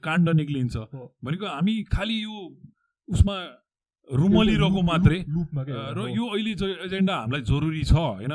काण्ड 0.03 0.29
निक्लिन्छ। 0.29 0.75
भनेको 1.23 1.45
हामी 1.45 1.75
खालि 1.93 2.17
यो 2.23 2.37
उसमा 3.07 3.35
रुमलिरहेको 4.09 4.81
मात्रै 4.83 5.19
र। 5.19 6.07
यो 6.11 6.25
अहिले 6.27 6.51
एजेन्डा 6.85 7.15
हामीलाई 7.15 7.41
जरुरी 7.41 7.83
छ 7.83 7.93
होइन? 7.93 8.33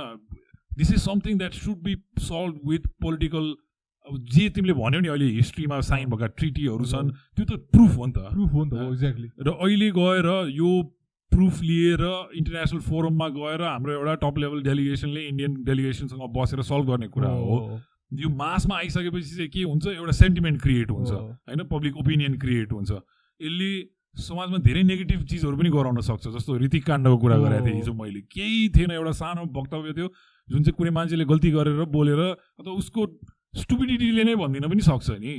This 0.79 0.93
is 0.93 1.01
something 1.01 1.39
that 1.39 1.53
should 1.55 1.79
be 1.85 1.95
solve 2.21 2.69
with 2.69 2.87
political 3.03 3.47
अब 4.07 4.19
जे 4.35 4.49
तिमीले 4.57 4.75
भन्यौ 4.75 5.01
नि 5.01 5.09
अहिले 5.09 5.29
हिस्ट्रीमा 5.33 5.81
साइन 5.87 6.09
भएका 6.11 6.27
ट्रिटीहरू 6.39 6.85
छन् 6.93 7.11
त्यो 7.11 7.45
त 7.45 7.59
प्रुफ 7.73 7.97
हो 7.97 8.07
नि 8.07 8.13
त। 8.13 8.31
प्रुफ 8.33 8.53
हो 8.53 8.65
नि 8.65 8.71
त 8.71 8.87
एक्ज्याक्टली 8.93 9.29
र 9.41 9.49
अहिले 9.51 9.91
गएर 9.99 10.29
यो 10.55 10.71
प्रुफ 11.33 11.61
लिएर 11.63 12.03
इन्टरनेसनल 12.41 12.81
फोरममा 12.89 13.29
गएर 13.37 13.63
हाम्रो 13.63 13.93
एउटा 13.93 14.15
टप 14.23 14.39
लेभल 14.39 14.63
डेलिगेसनले 14.65 15.27
इन्डियन 15.29 15.53
डेलिगेसनसँग 15.65 16.23
बसेर 16.33 16.63
सल्भ 16.65 16.87
गर्ने 16.91 17.09
कुरा 17.13 17.29
हो 17.29 17.59
यो 18.23 18.29
मासमा 18.33 18.77
आइसकेपछि 18.77 19.37
चाहिँ 19.37 19.51
के 19.53 19.63
हुन्छ 19.63 19.87
एउटा 19.89 20.13
सेन्टिमेन्ट 20.17 20.63
क्रिएट 20.63 20.91
हुन्छ। 20.91 21.11
होइन? 21.13 21.63
पब्लिक 21.69 21.97
ओपिनियन 21.99 22.39
क्रिएट 22.41 22.73
हुन्छ। 22.73 22.91
यसले 22.91 23.71
समाजमा 24.19 24.59
धेरै 24.67 24.83
नेगेटिभ 24.83 25.21
चिजहरू 25.31 25.57
पनि 25.57 25.71
गराउन 25.71 26.01
सक्छ 26.03 26.29
जस्तो 26.37 26.57
ऋतिक 26.59 26.85
काण्डको 26.87 27.17
कुरा। 27.19 27.37
गरेको 27.39 27.67
थिएँ 27.67 27.77
हिजो 27.77 27.93
मैले 27.95 28.21
केही 28.29 28.69
थिएन 28.77 28.91
एउटा 28.93 29.13
सानो 29.19 29.43
वक्तव्य 29.55 29.93
थियो 29.99 30.09
जुन 30.49 30.63
चाहिँ 30.63 30.77
कुनै 30.79 30.91
मान्छेले 30.97 31.25
गल्ती 31.25 31.51
गरेर 31.53 31.85
बोलेर 31.93 32.21
अथवा 32.21 32.73
उसको 32.75 33.07
स्टुबिडिटीले 33.63 34.25
नै 34.25 34.35
भनिदिन 34.43 34.69
पनि 34.71 34.83
सक्छ 34.89 35.11
नि 35.23 35.37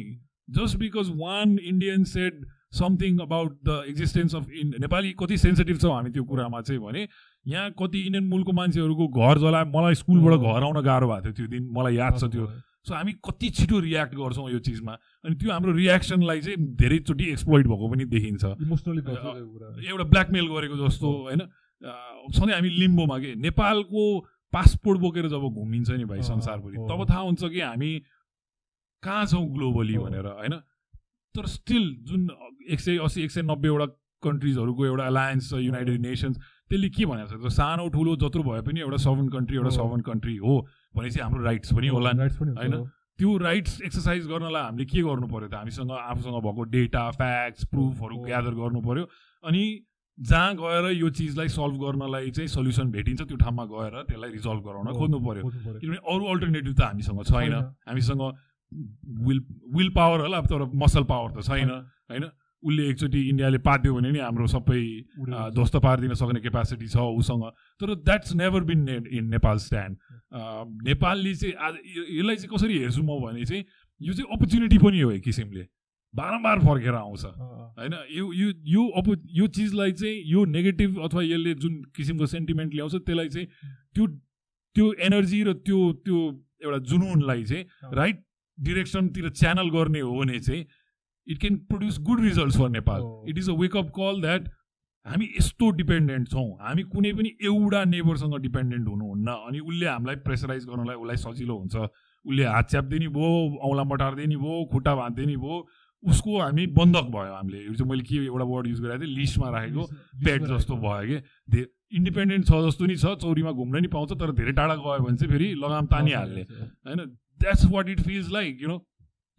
just 0.49 0.77
because 0.79 1.11
one 1.17 1.57
Indian 1.63 2.03
said 2.13 2.45
something 2.77 3.17
about 3.19 3.51
the 3.65 3.83
existence 3.89 4.35
of 4.35 4.49
in 4.61 4.73
Nepali 4.81 5.11
कति 5.19 5.37
सेन्सिटिभ 5.43 5.77
छौँ 5.81 5.93
हामी 5.93 6.09
त्यो 6.11 6.23
कुरामा 6.23 6.61
चाहिँ 6.61 6.81
भने 6.81 7.07
यहाँ 7.45 7.71
कति 7.79 7.99
इन्डियन 8.07 8.27
मुलको 8.29 8.51
मान्छेहरूको 8.53 9.07
घर 9.19 9.39
जला 9.43 9.63
मलाई 9.75 9.95
स्कुलबाट। 10.01 10.39
घर 10.39 10.63
आउन 10.63 10.81
गाह्रो 10.81 11.07
भएको 11.07 11.21
थियो 11.25 11.33
त्यो 11.33 11.47
दिन 11.53 11.69
मलाई 11.77 11.95
याद 11.95 12.19
छ 12.19 12.31
त्यो 12.33 12.45
सो 12.89 12.93
हामी 12.95 13.13
कति 13.21 13.49
छिटो 13.54 13.80
रियाक्ट 13.80 14.13
गर्छौँ 14.17 14.49
यो 14.52 14.60
चिजमा। 14.65 14.93
अनि 15.25 15.36
त्यो 15.38 15.52
हाम्रो 15.54 15.71
रियाक्सनलाई 15.78 16.41
चाहिँ 16.41 16.58
धेरैचोटि 16.75 17.25
एक्सप्लोइट 17.32 17.65
भएको 17.69 17.89
पनि 17.89 18.06
देखिन्छ। 18.10 18.43
इमोसनली 18.65 19.02
एउटा 19.86 20.06
ब्ल्याकमेल 20.10 20.47
गरेको 20.49 20.78
जस्तो 20.82 21.08
होइन? 21.30 21.41
सधैँ 22.34 22.54
हामी 22.54 22.69
लिम्बोमा 22.69 23.17
के 23.19 23.36
नेपालको 23.38 24.04
पासपोर्ट 24.54 24.99
बोकेर 24.99 25.28
जब 25.30 25.43
घुमिन्छ 25.54 25.89
नि 25.91 26.06
भाइ 26.10 26.21
संसारभरि। 26.25 26.78
तब 26.89 27.06
थाहा 27.10 27.21
हुन्छ 27.21 27.43
कि 27.45 27.60
हामी 27.62 27.91
कहाँ 29.04 29.25
छौँ 29.25 29.45
ग्लोबली। 29.54 29.97
भनेर 29.99 30.25
होइन? 30.25 30.54
तर 31.36 31.45
स्टिल 31.45 31.86
जुन 32.10 32.30
एक 32.73 32.80
सय 32.80 32.97
असी 33.06 33.23
एक 33.23 33.32
सय 33.32 33.41
नब्बेवटा 33.45 33.86
कन्ट्रिजहरूको 34.23 34.86
एउटा 34.86 35.06
एलायन्स 35.08 35.49
छ 35.49 35.62
युनाइटेड 35.62 36.02
नेसन्स 36.02 36.38
त्यसले 36.69 36.89
के 36.89 37.05
भनेको 37.05 37.27
छ 37.29 37.41
त्यो 37.41 37.49
सानो 37.49 37.88
ठुलो 37.89 38.15
जत्रो 38.21 38.43
भए 38.43 38.62
पनि 38.62 38.79
एउटा 38.79 38.97
सभन 39.03 39.27
कन्ट्री 39.36 39.55
एउटा 39.58 39.69
हो। 39.69 39.75
सभन 39.75 40.01
कन्ट्री 40.08 40.36
हो 40.38 40.55
भनेपछि 40.95 41.19
हाम्रो 41.19 41.43
राइट्स 41.43 41.73
पनि 41.73 41.88
होला 41.89 42.12
होइन? 42.13 42.75
त्यो 43.19 43.38
राइट्स 43.38 43.82
एक्सर्साइज 43.82 44.27
गर्नलाई 44.27 44.63
हामीले 44.63 44.86
के 44.86 45.01
गर्नु 45.03 45.27
पर्यो 45.27 45.47
त 45.49 45.53
हामीसँग 45.60 45.91
आफूसँग 45.91 46.39
भएको 46.39 46.63
डेटा 46.71 47.03
फ्याक्ट्स 47.12 47.63
प्रुफहरू। 47.73 48.15
ग्यादर 48.25 48.53
गर्नु 48.55 48.82
पर्यो 48.82 49.03
अनि 49.43 49.63
जहाँ 50.17 50.55
गएर 50.55 50.86
यो 50.93 51.10
चिजलाई 51.15 51.47
सल्भ 51.47 51.75
गर्नलाई 51.82 52.32
चाहिँ 52.32 52.47
सल्युसन 52.47 52.91
भेटिन्छ 52.91 53.21
त्यो 53.21 53.38
ठाउँमा 53.39 53.65
गएर 53.65 53.93
त्यसलाई 54.08 54.32
रिजल्भ 54.32 54.63
गराउन 54.67 54.88
खोज्नु 54.99 55.19
पर्यो। 55.19 55.43
किनभने 55.79 55.99
अरू 55.99 56.25
अल्टरनेटिभ 56.32 56.73
त 56.75 56.82
हामीसँग 56.82 57.23
छैन 57.23 57.51
छैन। 57.51 57.53
हामीसँग 57.88 58.21
विल 59.27 59.39
विल 59.75 59.89
पावर 59.95 60.19
होला 60.21 60.41
तर 60.45 60.63
मसल 60.75 61.03
पावर 61.12 61.29
त 61.32 61.45
छैन 61.47 61.69
होइन 62.12 62.25
उसले 62.63 62.88
एकचोटि 62.89 63.19
इन्डियाले 63.30 63.58
पाद्यो 63.63 63.93
भने 63.95 64.12
नि 64.12 64.19
हाम्रो 64.19 64.48
सबै। 64.48 64.84
ध्वस्त 65.56 65.76
पारिदिन 65.80 66.13
सक्ने 66.13 66.39
क्यापासिटी 66.41 66.88
छ 66.88 66.98
उसँग 67.17 67.43
तर 67.82 67.95
that's 68.04 68.34
never 68.36 68.63
been 68.69 68.88
in 69.08 69.26
Nepal 69.32 69.58
stand 69.65 69.98
नेपालले 70.88 71.34
चाहिँ 71.36 71.54
आज 71.56 71.74
यसलाई 72.19 72.36
चाहिँ 72.36 72.52
कसरी 72.56 72.78
हेर्छु 72.78 73.04
म 73.04 73.19
भने 73.24 73.45
चाहिँ 73.45 73.63
यो 74.02 74.13
चाहिँ 74.13 74.36
अपर्च्युनिटी 74.36 74.78
पनि 74.78 75.00
हो 75.00 75.12
एक 75.12 75.24
किसिमले 75.24 75.67
बारम्बार 76.13 76.60
फर्केर 76.60 76.95
आउँछ। 76.95 77.26
होइन 77.26 77.93
यो 78.12 78.32
यो 78.34 78.52
यो 78.67 78.88
अप 78.98 79.08
यो 79.32 79.48
चिजलाई 79.48 79.91
चाहिँ 79.93 80.22
यो 80.26 80.45
नेगेटिभ 80.45 81.00
अथवा 81.06 81.22
यसले 81.24 81.54
जुन 81.56 81.74
किसिमको 81.95 82.26
सेन्टिमेन्ट 82.26 82.74
ल्याउँछ 82.74 82.95
त्यसलाई 82.95 83.30
चाहिँ 83.30 83.48
त्यो 83.95 84.08
त्यो 84.76 84.93
एनर्जी 85.06 85.43
र 85.43 85.54
त्यो 85.62 85.78
त्यो 86.06 86.17
एउटा 86.63 86.78
जुनुनलाई 86.89 87.43
चाहिँ। 87.43 87.63
राइट 87.93 88.26
डिरेक्सनतिर 88.58 89.30
च्यानल 89.32 89.69
गर्ने 89.69 90.00
हो 90.00 90.13
भने 90.19 90.39
चाहिँ 90.39 90.65
it 91.29 91.39
can 91.39 91.55
produce 91.69 91.99
good 92.01 92.21
results 92.21 92.57
for 92.57 92.69
Nepal. 92.69 93.01
It 93.29 93.37
is 93.37 93.49
a 93.49 93.53
wake up 93.59 93.89
call 93.95 94.21
that 94.21 94.49
हामी 95.05 95.25
यस्तो 95.37 95.69
डिपेन्डेन्ट 95.71 96.29
छौँ। 96.29 96.47
हामी 96.61 96.83
कुनै 96.85 97.11
पनि 97.13 97.29
एउटा 97.43 97.83
नेबरसँग 97.85 98.35
डिपेन्डेन्ट 98.41 98.87
हुनुहुन्न 98.87 99.35
अनि 99.47 99.59
उसले 99.61 99.85
हामीलाई 99.87 100.15
प्रेसराइज 100.25 100.65
गर्नलाई 100.65 100.95
उसलाई 100.95 101.17
सजिलो 101.17 101.57
हुन्छ। 101.57 101.75
उसले 101.75 102.43
हात 102.45 102.69
च्याप्दै 102.69 102.99
नि 102.99 103.07
भयो 103.07 103.59
औँला 103.63 103.83
मटार्दै 103.83 104.25
नि 104.25 104.35
भयो 104.37 104.65
खुट्टा 104.71 104.95
भाँच्दै 104.95 105.25
नि 105.25 105.35
भयो 105.37 105.67
उसको 106.03 106.39
हामी 106.39 106.65
बन्धक 106.75 107.07
भयो 107.11 107.33
हामीले। 107.33 107.63
यो 107.65 107.73
चाहिँ 107.73 107.89
मैले 107.89 108.03
के 108.03 108.15
एउटा 108.25 108.45
वर्ड 108.45 108.67
युज 108.67 108.81
गरेको 108.81 109.03
थिएँ 109.03 109.15
लिस्टमा 109.15 109.49
राखेको 109.49 109.83
पेट 110.25 110.43
जस्तो। 110.51 110.75
भयो 110.77 111.07
कि। 111.07 111.17
धे 111.51 111.65
इन्डिपेन्डेन्ट 111.91 112.45
छ 112.45 112.59
जस्तो 112.67 112.85
नि 112.85 112.95
छ 112.95 113.15
चौरीमा 113.23 113.51
घुम्न 113.51 113.81
नि 113.81 113.87
पाउँछ 113.87 114.11
तर 114.19 114.31
धेरै 114.35 114.51
टाढा 114.59 114.75
गयो 114.75 114.99
भने 115.03 115.17
चाहिँ 115.17 115.31
फेरि 115.31 115.47
लगाम 115.63 115.85
तानिहाल्ने। 115.87 116.41
होइन? 116.41 116.99
That's 117.39 117.65
what 117.71 117.89
it 117.89 118.01
feels 118.01 118.31
like 118.31 118.61
you 118.61 118.67
know 118.67 118.77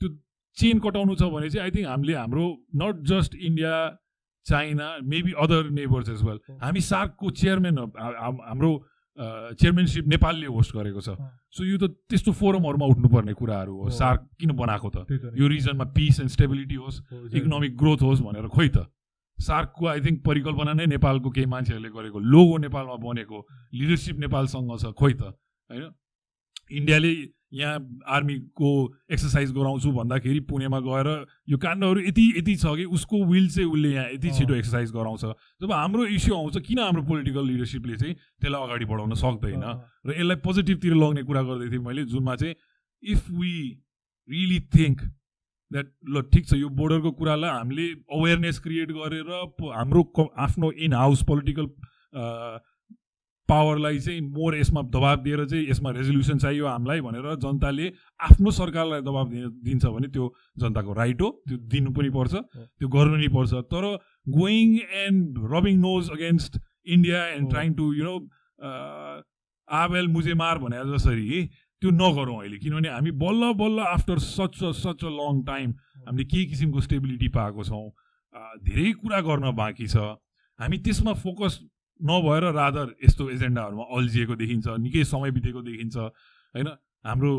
त्यो 0.00 0.08
चेन 0.56 0.78
कटाउनु 0.80 1.14
छ 1.14 1.22
भने 1.34 1.50
चाहिँ 1.50 1.64
आई 1.64 1.70
थिङ्क 1.76 1.86
हामीले 1.86 2.14
हाम्रो 2.14 2.46
not 2.76 3.02
just 3.06 3.34
India 3.34 3.74
China 4.46 4.86
maybe 5.04 5.32
other 5.38 5.70
neighbours 5.70 6.08
as 6.10 6.22
well. 6.22 6.38
हामी 6.62 6.80
सार्कको 6.80 7.30
चेयरम्यान 7.42 7.78
हाम्रो 8.48 8.72
चेयरम्यानसिप 9.60 10.06
नेपालले 10.08 10.46
होस्ट 10.46 10.74
गरेको 10.76 11.00
छ। 11.00 11.16
सो 11.52 11.64
यो 11.64 11.76
त 11.76 11.92
त्यस्तो 12.08 12.32
फोरमहरूमा 12.32 12.86
उठ्नुपर्ने 12.86 13.32
कुराहरू 13.36 13.74
हो। 13.76 13.90
सार्क 13.92 14.20
किन 14.40 14.52
बनाएको 14.56 14.88
त। 14.90 14.98
यो 15.36 15.46
रिजनमा 15.48 15.84
पिस 15.92 16.20
एन्ड 16.20 16.30
स्टेबिलिटी 16.30 16.74
होस्. 16.74 16.96
इकोनोमिक 17.36 17.76
ग्रोथ 17.76 18.00
होस् 18.02 18.22
भनेर 18.22 18.48
खोइ 18.48 18.68
त 18.68 18.88
सार्कको 19.38 19.86
आई 19.86 20.00
थिङ्क 20.00 20.18
परिकल्पना 20.24 20.72
नै 20.72 20.86
नेपालको 20.86 21.30
केही 21.32 21.46
मान्छेहरूले 21.48 21.90
गरेको 21.90 22.18
लोगो 22.18 22.56
नेपालमा 22.64 22.96
बनेको 23.00 23.38
लिडरसिप 23.72 24.16
नेपालसँग 24.24 24.72
छ 24.76 24.92
खोइ 24.92 25.12
त 25.16 25.22
होइन 25.70 25.84
इन्डियाले 26.70 27.12
यहाँ 27.52 28.00
आर्मीको 28.06 28.70
एक्सर्साइज 29.12 29.52
गराउँछु 29.52 29.90
भन्दाखेरि 29.92 30.40
पुणेमा 30.50 30.78
गएर 30.80 31.08
यो 31.50 31.58
काण्डहरू 31.58 32.00
यति 32.00 32.26
यति 32.38 32.54
छ 32.56 32.74
कि 32.76 32.84
उसको 32.94 33.24
विल 33.26 33.48
चाहिँ 33.50 33.70
उसले 33.70 33.90
यहाँ 33.90 34.10
यति। 34.10 34.30
छिटो 34.38 34.54
एक्सर्साइज 34.54 34.92
गराउँछ। 34.92 35.24
जब 35.62 35.72
हाम्रो 35.72 36.06
इस्यु 36.06 36.34
आउँछ 36.34 36.58
किन 36.66 36.78
हाम्रो 36.78 37.02
पोलिटिकल 37.10 37.46
लिडरसिपले 37.46 37.96
चाहिँ 37.96 38.14
त्यसलाई 38.14 38.62
अगाडि 38.62 38.84
बढाउन 38.86 39.14
सक्दैन? 39.18 39.64
र 40.06 40.10
यसलाई 40.14 40.36
पोजिटिभतिर 40.46 40.94
लग्ने 40.94 41.22
कुरा 41.26 41.42
गर्दै 41.42 41.70
थिएँ 41.70 41.82
मैले 41.82 42.04
जुनमा 42.06 42.34
चाहिँ 42.36 42.54
if 43.02 43.30
we 43.30 43.54
really 44.28 44.60
think 44.70 45.02
that 45.70 45.86
ल 46.06 46.22
ठिक 46.30 46.46
छ 46.46 46.54
यो 46.54 46.68
बोर्डरको 46.70 47.10
कुरालाई 47.18 47.50
हामीले 47.50 47.86
अवेरनेस 48.14 48.58
क्रिएट 48.60 48.90
गरेर 48.94 49.30
हाम्रो 49.74 50.02
आफ्नो 50.38 50.70
इन 50.86 50.92
हाउस 50.94 51.22
पोलिटिकल 51.26 51.66
पावरलाई 53.50 53.98
चाहिँ 53.98 54.20
मोर 54.34 54.56
यसमा 54.56 54.82
दबाब 54.94 55.22
दिएर 55.22 55.44
चाहिँ 55.44 55.64
यसमा 55.70 55.90
रेजोल्युसन 55.90 56.38
चाहियो 56.38 56.66
हामीलाई 56.66 57.00
भनेर 57.06 57.26
जनताले 57.44 57.86
आफ्नो 58.20 58.50
सरकारलाई 58.58 59.00
दबाब 59.02 59.32
दिन्छ 59.64 59.84
भने 59.86 60.08
त्यो 60.08 60.26
जनताको 60.58 60.92
राइट 60.94 61.20
हो। 61.22 61.30
त्यो 61.48 61.56
दिनु 61.72 61.90
पनि 61.92 62.10
पर्छ 62.10 62.34
त्यो 62.34 62.88
गर्नु 62.88 63.16
नि 63.16 63.28
पर्छ। 63.34 63.52
तर 63.72 63.84
going 64.36 64.76
and 65.04 65.38
rubbing 65.54 65.80
nose 65.80 66.10
against 66.10 66.60
India 66.86 67.26
and. 67.28 67.50
Trying 67.50 67.74
to 67.74 67.92
you 67.94 68.04
know 68.04 68.14
आवेल 69.68 70.08
मुजे 70.08 70.34
मार 70.34 70.58
भने 70.58 70.78
जसरी 70.86 71.26
त्यो 71.82 71.90
नगरौँ 71.90 72.38
अहिले। 72.38 72.58
किनभने 72.58 72.88
हामी 72.88 73.10
बल्ल 73.18 73.52
बल्ल 73.58 73.78
after 73.88 74.18
such 74.20 74.62
a 74.64 74.70
such 74.78 75.04
a 75.04 75.10
long 75.10 75.42
time 75.44 75.74
हामीले 76.06 76.24
केही 76.24 76.44
किसिमको 76.46 76.80
स्टेबिलिटी 76.80 77.28
पाएको 77.36 77.64
छौँ। 77.64 77.88
धेरै 78.64 78.92
कुरा 79.02 79.20
गर्न 79.26 79.52
बाँकी 79.56 79.86
छ। 79.88 79.96
हामी 80.60 80.78
त्यसमा 80.86 81.12
फोकस 81.18 81.60
नभएर 82.00 82.44
रादर 82.54 82.94
यस्तो 83.04 83.30
एजेन्डाहरूमा 83.30 83.84
अल्झिएको 83.96 84.34
देखिन्छ 84.36 84.66
निकै 84.80 85.04
समय 85.04 85.30
बितेको 85.30 85.62
देखिन्छ 85.62 85.96
होइन? 85.96 86.68
हाम्रो 87.04 87.32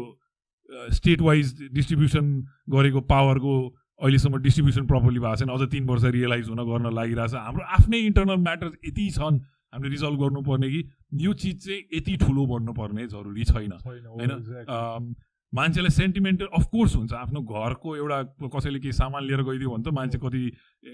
स्टेट 0.94 1.22
वाइज 1.22 1.46
डिस्ट्रिब्युसन 1.74 2.26
गरेको 2.70 3.02
पावरको 3.08 3.54
अहिलेसम्म 4.02 4.38
डिस्ट्रिब्युसन 4.42 4.86
प्रपरली 4.88 5.20
भएको 5.20 5.36
छैन 5.36 5.50
अझ 5.50 5.70
तिन 5.72 5.86
वर्ष 5.88 6.04
रियलाइज 6.16 6.50
हुन 6.50 6.62
गर्न 6.70 6.94
लागिरहेछ। 6.96 7.34
हाम्रो 7.36 7.64
आफ्नै 7.78 8.00
इन्टरनल 8.02 8.38
म्याटर्स 8.44 8.74
यति 8.86 9.10
छन् 9.12 9.40
हामीले 9.74 9.90
रिजल्भ 9.90 10.20
गर्नुपर्ने 10.20 10.70
कि 10.70 10.82
यो 11.26 11.34
चिज 11.34 11.66
चाहिँ 11.66 11.82
यति 11.94 12.16
ठुलो 12.18 12.46
बढ्नुपर्ने 12.46 13.08
जरुरी 13.08 13.44
छैन 13.44 13.72
होइन? 13.84 14.32
मान्छेलाई 15.54 15.90
सेन्टिमेन्टल 15.92 16.48
अफकोर्स 16.54 16.96
हुन्छ। 16.96 17.14
आफ्नो 17.14 17.42
घरको 17.42 17.96
एउटा 17.96 18.20
कसैले 18.56 18.80
केही 18.80 18.92
सामान 18.94 19.24
लिएर 19.28 19.42
गइदियो 19.44 19.70
भने 19.70 19.84
त 19.84 19.94
मान्छे 19.94 20.18
कति 20.24 20.42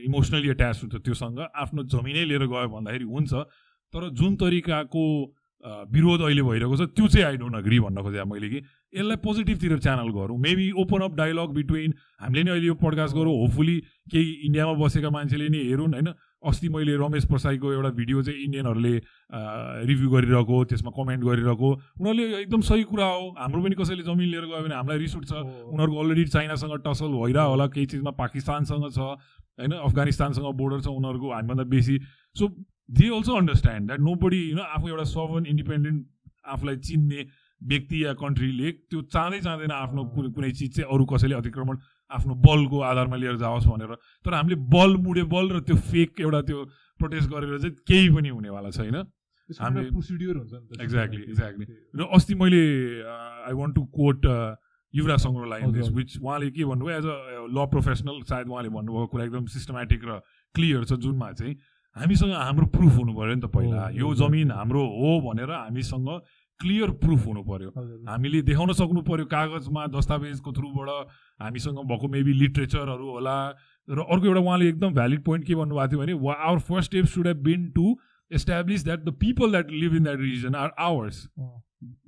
इमोसनली 0.06 0.50
एट्याच 0.50 0.78
हुन्छ 0.84 0.96
त्योसँग। 1.06 1.40
आफ्नो 1.56 1.84
जमिनै 1.94 2.24
लिएर 2.26 2.46
गयो 2.48 2.68
भन्दाखेरि 2.70 3.06
हुन्छ। 3.06 3.34
तर 3.94 4.10
जुन 4.18 4.36
तरिकाको 4.36 5.04
विरोध 5.94 6.22
अहिले 6.22 6.42
भइरहेको 6.42 6.76
छ 6.78 6.82
त्यो 6.96 7.08
चाहिँ 7.08 7.26
आई 7.28 7.38
डोन्ट 7.38 7.56
अग्री 7.56 7.80
भन्न 7.80 8.02
खोजेँ 8.02 8.26
मैले 8.26 8.50
कि। 8.50 8.60
यसलाई 8.98 9.18
पोजिटिभतिर 9.22 9.78
च्यानल 9.78 10.10
गरौँ। 10.16 10.38
Maybe 10.38 10.66
open 10.82 11.02
up 11.06 11.14
dialogue 11.18 11.50
between 11.54 11.94
हामीले 12.22 12.44
नि 12.44 12.50
अहिले 12.52 12.68
यो 12.68 12.76
पडकास्ट 12.82 13.16
गरौँ। 13.16 13.34
होपफुली 13.42 13.78
केही 14.10 14.32
इन्डियामा 14.48 14.74
बसेका 14.74 15.10
मान्छेले 15.10 15.50
नि 15.50 15.60
हेरुन् 15.70 15.94
होइन? 15.94 16.10
अस्ति 16.48 16.70
मैले 16.70 16.96
रमेश 16.98 17.26
प्रसाईको 17.28 17.72
एउटा 17.74 17.90
भिडियो 18.00 18.22
चाहिँ 18.24 18.44
इन्डियनहरूले 18.44 18.96
रिभ्यू 19.88 20.10
गरिरहेको 20.10 20.64
त्यसमा 20.66 20.92
कमेन्ट 20.98 21.24
गरिरहेको 21.24 21.70
उनीहरूले 21.72 22.26
एकदम 22.42 22.62
सही 22.70 22.84
कुरा 22.92 23.06
हो। 23.08 23.26
हाम्रो 23.40 23.62
पनि 23.64 23.76
कसैले 23.76 24.04
जमिन 24.04 24.28
लिएर 24.28 24.46
गयो 24.46 24.64
भने 24.64 24.76
हामीलाई 24.76 25.00
रिस 25.00 25.16
उठ्छ। 25.16 25.32
उनीहरूको 25.34 26.00
अलरेडी 26.04 26.26
चाइनासँग 26.36 26.78
टसल 26.86 27.12
भइरह 27.18 27.52
होला 27.52 27.68
केही 27.74 27.86
चिजमा 27.88 28.12
पाकिस्तानसँग 28.22 28.92
छ 28.92 29.00
होइन 29.00 29.72
अफगानिस्तानसँग 29.80 30.54
बोर्डर 30.58 30.80
छ 30.82 30.88
उनीहरूको 30.94 31.34
हामीभन्दा 31.34 31.64
बेसी। 31.74 32.00
So 32.36 32.48
they 32.90 33.10
also 33.16 33.36
understand 33.36 33.88
that 33.88 34.00
nobody 34.22 34.42
होइन 34.46 34.60
आफू 34.68 34.88
एउटा 34.88 35.04
सभन 35.12 35.46
इन्डिपेन्डेन्ट 35.48 36.06
आफूलाई 36.48 36.76
चिन्ने 36.88 37.26
व्यक्ति 37.62 38.04
या 38.04 38.14
कन्ट्रीले 38.14 38.72
त्यो 38.72 39.02
चाहँदै 39.14 39.40
चाहँदैन 39.42 39.72
आफ्नो 39.74 40.04
कुनै 40.16 40.30
कुनै 40.32 40.52
चिज 40.52 40.76
चाहिँ 40.76 40.94
अरू 40.94 41.06
कसैले 41.12 41.36
अतिक्रमण 41.36 41.78
आफ्नो 42.12 42.34
बलको 42.48 42.80
आधारमा 42.90 43.16
लिएर 43.16 43.36
जाओस् 43.38 43.68
भनेर 43.68 43.94
तर 44.26 44.34
हामीले 44.34 44.56
बल 44.76 44.96
मुडे 45.04 45.24
बल 45.34 45.50
र 45.52 45.60
त्यो 45.68 45.76
फेक 45.92 46.20
एउटा 46.22 46.42
त्यो 46.48 46.64
प्रोटेस्ट 47.00 47.30
गरेर 47.30 47.58
चाहिँ 47.60 47.76
केही 47.88 48.10
पनि 48.16 48.30
हुनेवाला 48.30 48.70
छैन 48.72 48.96
हामीले- 48.96 49.84
एउटा 49.86 49.96
procedure 49.98 50.36
हुन्छ 50.38 50.54
नि 50.54 50.78
त 50.78 50.82
Exactly, 50.82 51.22
exactly. 51.28 51.66
त्यही 51.66 52.00
र 52.00 52.08
अस्ति 52.16 52.36
मैले 52.36 52.62
I 53.48 53.54
want 53.54 53.76
to 53.76 53.84
quote 53.96 54.26
Yubaraj 54.94 55.20
सङ्ग्रहलाई 55.20 55.62
this. 55.72 55.90
Which 55.92 56.18
उहाँले 56.24 56.50
के 56.52 56.66
भन्नुभयो 56.66 56.98
एज 56.98 57.06
अ 57.06 57.18
ल 57.52 57.66
प्रोफेसनल 57.72 58.22
सायद 58.24 58.48
उहाँले 58.48 58.70
भन्नुभएको 58.72 59.08
कुरा 59.12 59.24
एकदम 59.26 59.46
सिस्टमेटिक 59.56 60.02
र 60.08 60.20
क्लियर 60.56 60.84
छ 60.86 60.94
जुनमा 61.06 61.32
चाहिँ 61.40 61.56
हामीसँग 61.96 62.32
हाम्रो 62.34 62.66
प्रुफ 62.72 62.94
हुनु 62.98 63.14
पऱ्यो 63.18 63.36
नि 63.36 63.42
त 63.42 63.48
पहिला 63.52 63.90
यो 64.00 64.08
जमिन। 64.16 64.52
हाम्रो 64.52 64.82
हो 64.96 65.10
भनेर 65.28 65.52
हामीसँग 65.52 66.08
क्लियर 66.60 66.90
प्रुफ 67.02 67.26
हुनु 67.26 67.42
हजुर। 67.42 68.06
हामीले 68.10 68.42
देखाउन 68.42 68.74
सक्नु 68.74 69.02
पर्यो 69.10 69.26
कागजमा 69.28 69.86
दस्तावेजको 69.94 70.52
थ्रुबाट 70.54 70.90
हामीसँग 71.42 71.80
भएको 71.86 72.08
मेबी 72.08 72.34
लिट्रेचरहरू 72.34 73.10
होला। 73.10 73.38
र 73.88 74.00
अर्को 74.00 74.26
एउटा 74.26 74.42
उहाँले 74.42 74.68
एकदम 74.70 74.94
भ्यालिड 74.94 75.24
पोइन्ट 75.24 75.46
के 75.48 75.56
भन्नुभएको 75.56 75.90
थियो 75.92 76.00
भने 76.00 76.14
our 76.34 76.60
first 76.60 76.92
step 76.92 77.06
should 77.08 77.28
have 77.28 77.38
been 77.44 77.70
to 77.76 77.96
establish 78.32 78.84
that 78.84 79.04
the 79.04 79.14
people 79.20 79.52
that 79.52 79.72
live 79.72 79.96
in 79.96 80.04
that 80.04 80.20
region 80.20 80.56
are 80.56 80.72
ours 80.80 81.28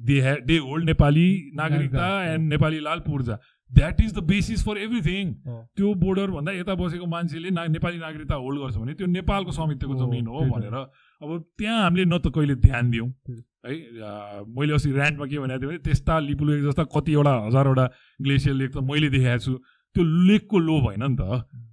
they 0.01 0.19
hey 0.21 0.33
they 0.41 0.57
hold 0.57 0.85
Nepali 0.85 1.29
नागरिकता 1.55 2.07
एन्ड 2.25 2.49
नेपाली 2.49 2.79
लाल 2.79 2.99
पूर्जा। 2.99 3.37
That 3.71 4.01
is 4.01 4.13
the 4.13 4.23
basis 4.25 4.63
for 4.65 4.77
everything. 4.77 5.33
त्यो 5.77 5.93
border 5.95 6.31
भन्दा 6.31 6.51
यता 6.51 6.75
बसेको 6.75 7.05
मान्छेले 7.05 7.49
ना 7.49 7.65
नेपाली 7.69 7.97
नागरिकता 7.99 8.35
होल्ड 8.35 8.59
गर्छ 8.61 8.75
भने 8.77 8.93
त्यो 8.93 9.07
नेपालको 9.07 9.51
स्वामित्वको 9.51 9.95
जमिन 9.95 10.27
हो। 10.27 10.41
भनेर। 10.49 10.73
अब 10.73 11.45
त्यहाँ 11.57 11.83
हामीले 11.83 12.05
न 12.05 12.17
त 12.17 12.33
कहिले 12.33 12.55
ध्यान 12.65 12.89
दियौँ। 12.91 13.09
है 13.63 13.73
मैले 14.55 14.73
अस्ति 14.73 14.89
ऱ्यान्डमा 14.91 15.25
के 15.25 15.39
भनेको 15.39 15.59
थिएँ 15.59 15.69
भने 15.69 15.77
त्यस्ता 15.83 16.19
लिपुलेक 16.19 16.63
जस्ता 16.63 16.83
कतिवटा 16.95 17.33
हजारवटा 17.47 17.85
ग्लेसियर 18.21 18.55
लेक 18.55 18.71
त 18.71 18.83
मैले 18.89 19.09
देखाएको 19.09 19.43
छु 19.43 19.53
त्यो 19.95 20.03
लेकको 20.03 20.57
लोभ 20.59 20.83
होइन 20.85 21.03
नि 21.03 21.15
त 21.17 21.21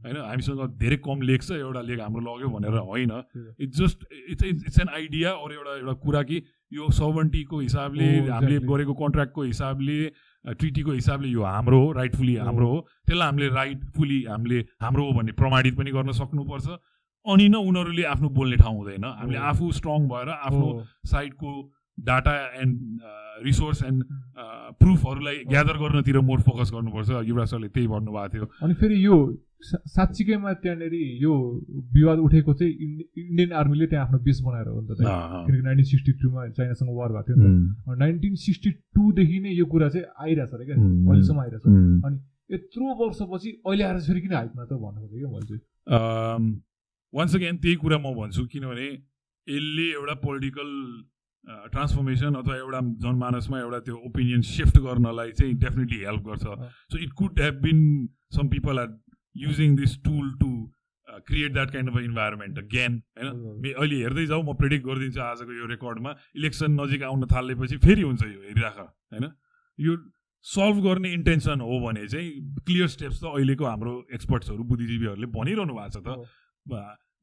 होइन 0.03 0.17
हामीसँग 0.17 0.61
धेरै 0.81 0.97
कम 1.05 1.23
लेक 1.29 1.43
छ 1.43 1.51
एउटा 1.53 1.81
लेक 1.85 2.01
हाम्रो 2.01 2.23
लग्यो 2.27 2.49
भनेर 2.49 2.77
होइन। 2.91 3.13
It's 3.61 3.79
just 3.79 4.05
it's 4.31 4.45
it's 4.45 4.81
an 4.81 4.89
idea 4.89 5.31
अरू 5.31 5.55
एउटा 5.55 5.77
एउटा 5.77 5.93
कुरा 6.05 6.23
कि 6.31 6.43
यो 6.73 6.91
सभन्टीको 6.91 7.61
हिसाबले 7.61 8.07
हो, 8.19 8.33
हामीले. 8.33 8.59
गरेको 8.67 8.95
कन्ट्र्याक्टको 8.95 9.43
हिसाबले 9.43 9.99
ट्रिटीको 10.45 10.93
हिसाबले 10.93 11.29
यो 11.29 11.43
हाम्रो 11.45 11.81
हो 11.81 11.93
राइटफुली। 11.93 12.37
हाम्रो 12.37 12.69
हो 12.69 12.81
त्यसलाई 13.07 13.27
हामीले 13.27 13.49
राइटफुली 13.55 14.23
हामीले 14.25 14.59
हाम्रो 14.83 15.05
हो 15.05 15.13
भन्ने 15.19 15.33
प्रमाणित 15.37 15.77
पनि 15.77 15.91
गर्न 15.93 16.13
सक्नुपर्छ 16.17 16.67
अनि 17.27 17.49
न 17.49 17.55
उनीहरूले 17.69 18.03
आफ्नो 18.07 18.29
बोल्ने 18.33 18.57
ठाउँ 18.57 18.77
हुँदैन 18.77 19.05
हामीले 19.05 19.39
हो। 19.39 19.45
आफू 19.45 19.73
स्ट्रङ 19.79 20.09
भएर 20.09 20.29
आफ्नो 20.41 20.67
साइडको 21.05 21.51
डाटा 22.01 22.61
एन्ड 22.63 23.01
रिसोर्स 23.45 23.83
एन्ड 23.85 24.05
प्रुफहरूलाई 24.81 25.37
ग्यादर 25.49 25.77
गर्नतिर 25.79 26.21
मोर 26.21 26.41
फोकस 26.41 26.71
गर्नुपर्छ। 26.75 27.11
युवराज 27.29 27.49
सरले 27.49 27.69
त्यही 27.69 27.87
भन्नुभएको 27.89 28.29
थियो। 28.35 28.51
अनि 28.63 28.75
फेरि 28.75 29.07
यो 29.07 29.43
साँच्चीकैमा 29.63 30.53
त्यहाँनिर 30.53 30.95
यो 31.23 31.33
विवाद 31.97 32.19
उठेको 32.19 32.55
चाहिँ 32.55 32.73
इन्डि- 32.73 33.07
इन्डियन 33.19 33.53
आर्मीले 33.53 33.87
त्यहाँ 33.87 34.07
आफ्नो 34.07 34.19
बेस 34.19 34.41
बनाएर 34.45 34.69
हो 34.69 34.81
नि 34.81 34.87
त। 34.87 34.97
किनकि 35.01 35.63
नाइन्टिन 35.63 35.85
सिक्सटी 35.85 36.13
टूमा 36.13 36.49
चाइनासँग 36.49 36.89
वार 36.93 37.09
भएको 37.09 37.23
थियो 37.23 37.37
नि 37.37 37.45
उम्, 37.45 37.97
त 37.97 37.99
नाइन्टिन 37.99 38.35
सिक्सटी 38.35 38.71
टूदेखि 38.71 39.41
नै 39.41 39.51
यो 39.51 39.67
कुरा 39.67 39.89
चाहिँ 39.89 40.07
आइरहेछ 40.21 40.51
अरे 40.55 40.65
क्या। 40.65 40.77
अहिलेसम्म 40.77 41.41
आइरहेछ। 41.41 41.63
उम्। 41.67 42.19
यत्रो 42.53 43.07
वर्षपछि 43.07 43.51
अहिले 43.67 43.85
आएर 43.85 43.99
फेरि 43.99 44.21
किन 44.21 44.33
हाइटमा 44.33 44.65
त 44.65 44.73
भन्नु 44.73 45.01
खोजेँ 45.01 45.19
क्या 45.19 45.31
मैले 45.33 45.47
चाहिँ। 45.47 46.63
वान्स 47.15 47.37
अगेन 47.37 47.57
त्यही 47.57 47.77
कुरा 47.77 47.99
म 47.99 48.15
भन्छु 48.15 48.47
किनभने 48.47 48.87
यसले 49.49 49.87
एउटा 49.93 50.15
पोलिटिकल 50.15 50.69
ट्रान्सफर्मेसन 51.47 52.35
अथवा 52.35 52.57
एउटा 52.57 52.81
जनमानसमा 53.03 53.59
एउटा 53.61 53.79
त्यो 53.89 53.97
ओपिनियन 54.07 54.41
सिफ्ट 54.47 54.79
गर्नलाई 54.87 55.33
चाहिँ 55.33 55.55
डेफिनेटली 55.65 55.99
हेल्प 56.05 56.23
गर्छ। 56.29 56.45
So 56.93 56.99
it 56.99 57.13
could 57.19 57.41
have 57.41 57.61
been 57.63 57.83
some 58.37 58.49
people 58.49 58.79
are 58.79 58.97
using 59.37 59.77
this 59.77 59.97
tool 60.05 60.33
to 60.41 60.51
create 61.29 61.53
that 61.53 61.71
kind 61.71 61.91
of 61.91 61.97
environment 61.99 62.59
again 62.59 63.01
होइन? 63.19 63.73
अहिले 63.73 63.97
हेर्दै 64.03 64.27
जाउँ 64.27 64.43
म 64.43 64.55
प्रेडिक्ट 64.57 64.87
गरिदिन्छु 64.87 65.21
आजको 65.23 65.53
यो 65.53 65.67
रेकर्डमा 65.67 66.15
इलेक्सन 66.37 66.81
नजिक 66.81 67.03
आउन 67.11 67.27
थालेपछि 67.33 67.77
फेरि 67.87 68.03
हुन्छ 68.03 68.23
यो 68.23 68.43
हेरिराख 68.43 68.79
होइन? 68.79 69.31
यो 69.79 69.97
सल्भ 70.47 70.83
गर्ने 70.83 71.13
इन्टेन्सन 71.13 71.61
हो 71.61 71.79
भने 71.87 72.07
चाहिँ 72.09 72.31
क्लियर 72.67 72.89
स्टेप्स 72.89 73.23
त 73.23 73.25
अहिलेको 73.33 73.65
हाम्रो 73.67 73.95
एक्सपर्ट्सहरू 74.15 74.63
बुद्धिजीवीहरूले 74.65 75.27
भनिरहनु 75.39 75.75
भएको 75.75 75.91
छ 75.95 76.07
त। 76.07 76.09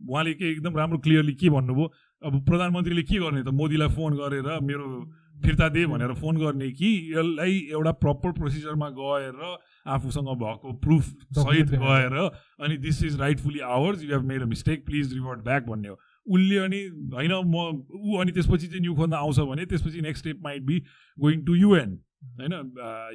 उहाँले 0.03 0.33
के 0.33 0.49
एकदम 0.51 0.77
राम्रो 0.77 0.97
क्लियरली 0.99 1.33
के 1.39 1.49
भन्नुभयो? 1.49 1.86
अब 2.23 2.45
प्रधानमन्त्रीले 2.45 3.03
के 3.03 3.17
गर्ने 3.19 3.43
त? 3.43 3.49
मोदीलाई 3.51 3.89
फोन 3.89 4.13
गरेर 4.15 4.47
मेरो 4.63 4.88
फिर्ता 5.43 5.67
दे 5.69 5.86
भनेर 5.86 6.13
फोन 6.15 6.38
गर्ने 6.38 6.69
कि 6.71 6.89
यसलाई 7.12 7.55
एउटा 7.71 7.91
प्रपर 7.99 8.31
प्रोसिजरमा 8.31 8.89
गएर 8.95 9.39
आफूसँग 9.91 10.29
भएको 10.39 10.73
प्रुफ 10.79 11.03
सहित 11.38 11.73
गएर 11.83 12.15
अनि 12.63 12.77
this 12.77 13.03
is 13.03 13.19
rightfully 13.19 13.59
ours 13.59 14.03
you 14.03 14.12
have 14.12 14.23
made 14.23 14.41
a 14.41 14.45
mistake 14.45 14.86
please 14.86 15.13
revert 15.13 15.39
back 15.43 15.67
भन्ने 15.67 15.88
हो। 15.88 15.99
उसले 16.27 16.57
अनि 16.57 16.79
होइन 17.13 17.33
म 17.45 17.55
ऊ 17.91 18.17
अनि 18.21 18.31
त्यसपछि 18.31 18.67
चाहिँ 18.67 18.81
न्यु 18.81 18.95
खोज्न 18.95 19.13
आउँछ 19.13 19.39
भने 19.51 19.65
त्यसपछि 19.65 20.01
next 20.01 20.23
step 20.23 20.39
might 20.43 20.62
be 20.63 20.79
going 21.17 21.43
to 21.45 21.55
UN 21.55 21.99
होइन? 22.39 22.53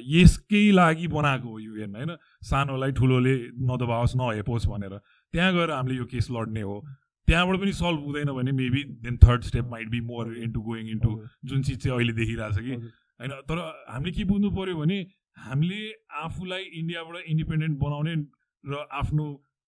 यसकै 0.07 0.71
लागि 0.71 1.07
बनाएको 1.09 1.49
हो 1.49 1.59
युएन 1.59 1.95
होइन? 1.95 2.15
सानोलाई 2.45 2.91
ठुलोले 2.91 3.35
नदबाओस् 3.65 4.15
नहेपोस् 4.17 4.69
भनेर। 4.69 4.97
त्यहाँ 5.33 5.53
गएर 5.53 5.71
हामीले 5.71 5.97
यो 5.97 6.05
केस 6.05 6.27
लड्ने 6.31 6.61
हो। 6.61 6.83
त्यहाँबाट 7.29 7.59
पनि 7.61 7.73
सल्भ 7.73 8.05
हुँदैन 8.05 8.31
भने 8.33 8.51
maybe 8.59 8.83
then 9.05 9.17
third 9.23 9.43
step 9.45 9.65
might 9.71 9.89
be 9.89 10.01
more 10.09 10.33
into 10.37 10.61
going 10.61 10.89
into 10.89 11.11
जुन 11.45 11.61
चिज 11.63 11.77
चाहिँ 11.83 11.95
अहिले 11.95 12.13
देखिरहेछ 12.19 12.57
कि। 12.57 12.73
हजुर। 12.73 12.91
होइन 13.19 13.31
तर 13.45 13.59
हामीले 13.89 14.11
के 14.11 14.23
बुझ्नु 14.25 14.49
पर्यो 14.57 14.77
भने 14.77 14.99
हामीले 15.37 15.81
आफूलाई 16.23 16.63
इन्डियाबाट 16.81 17.23
इन्डिपेन्डेन्ट 17.27 17.77
बनाउने 17.79 18.15
र 18.63 18.85
आफ्नो 18.91 19.25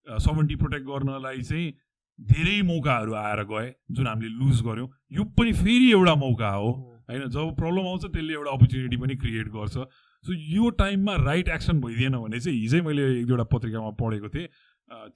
सभन्टी 0.07 0.55
प्रोटेक्ट 0.55 0.85
गर्नलाई 0.85 1.41
चाहिँ 1.41 1.73
धेरै 2.19 2.61
मौकाहरू 2.63 3.13
आएर 3.15 3.43
गए 3.51 3.67
जुन 3.91 4.07
हामीले 4.07 4.31
लुज 4.39 4.61
गऱ्यौँ। 4.63 4.89
यो 5.11 5.23
पनि 5.37 5.53
फेरि 5.53 5.91
एउटा 5.91 6.15
मौका 6.23 6.49
हो। 6.53 6.71
होइन 7.09 7.29
जब 7.29 7.55
प्रब्लम 7.55 7.87
आउँछ 7.87 8.05
त्यसले 8.05 8.33
एउटा 8.33 8.51
अपर्च्युनिटी 8.51 8.97
पनि 8.97 9.15
क्रिएट 9.15 9.47
गर्छ। 9.55 9.77
सो 10.25 10.33
यो 10.33 10.69
टाइममा 10.77 11.15
राइट 11.23 11.47
एक्सन 11.49 11.79
भइदिएन 11.81 12.17
भने 12.17 12.39
चाहिँ 12.39 12.59
हिजै 12.59 12.81
मैले 12.81 13.05
एक 13.19 13.25
दुईवटा 13.27 13.43
पत्रिकामा 13.53 13.89
पढेको 14.01 14.29
थिएँ। 14.29 14.47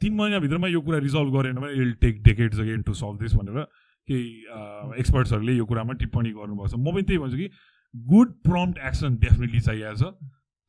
तिन 0.01 0.13
महिनाभित्रमा 0.15 0.67
यो 0.67 0.81
कुरा 0.81 0.97
रिजल्भ 1.05 1.35
गरेन 1.35 1.55
भने 1.55 1.73
it'll 1.83 1.93
take 2.01 2.21
decades 2.23 2.59
again 2.59 2.81
to 2.81 2.93
solve 2.95 3.21
this 3.21 3.33
भनेर 3.35 3.63
केही 4.07 4.99
एक्सपर्ट्सहरूले 4.99 5.53
यो 5.53 5.65
कुरामा 5.65 5.93
टिप्पणी 6.01 6.31
गर्नुपर्छ 6.31 6.73
म 6.75 6.93
पनि 6.93 7.03
त्यही 7.03 7.19
भन्छु 7.19 7.38
कि 7.38 7.49
गुड 7.93 8.31
प्रम्प्ट 8.45 8.77
एक्सन 8.88 9.15
डेफिनेटली 9.17 9.59
चाहिएको 9.61 9.95
छ। 9.95 10.13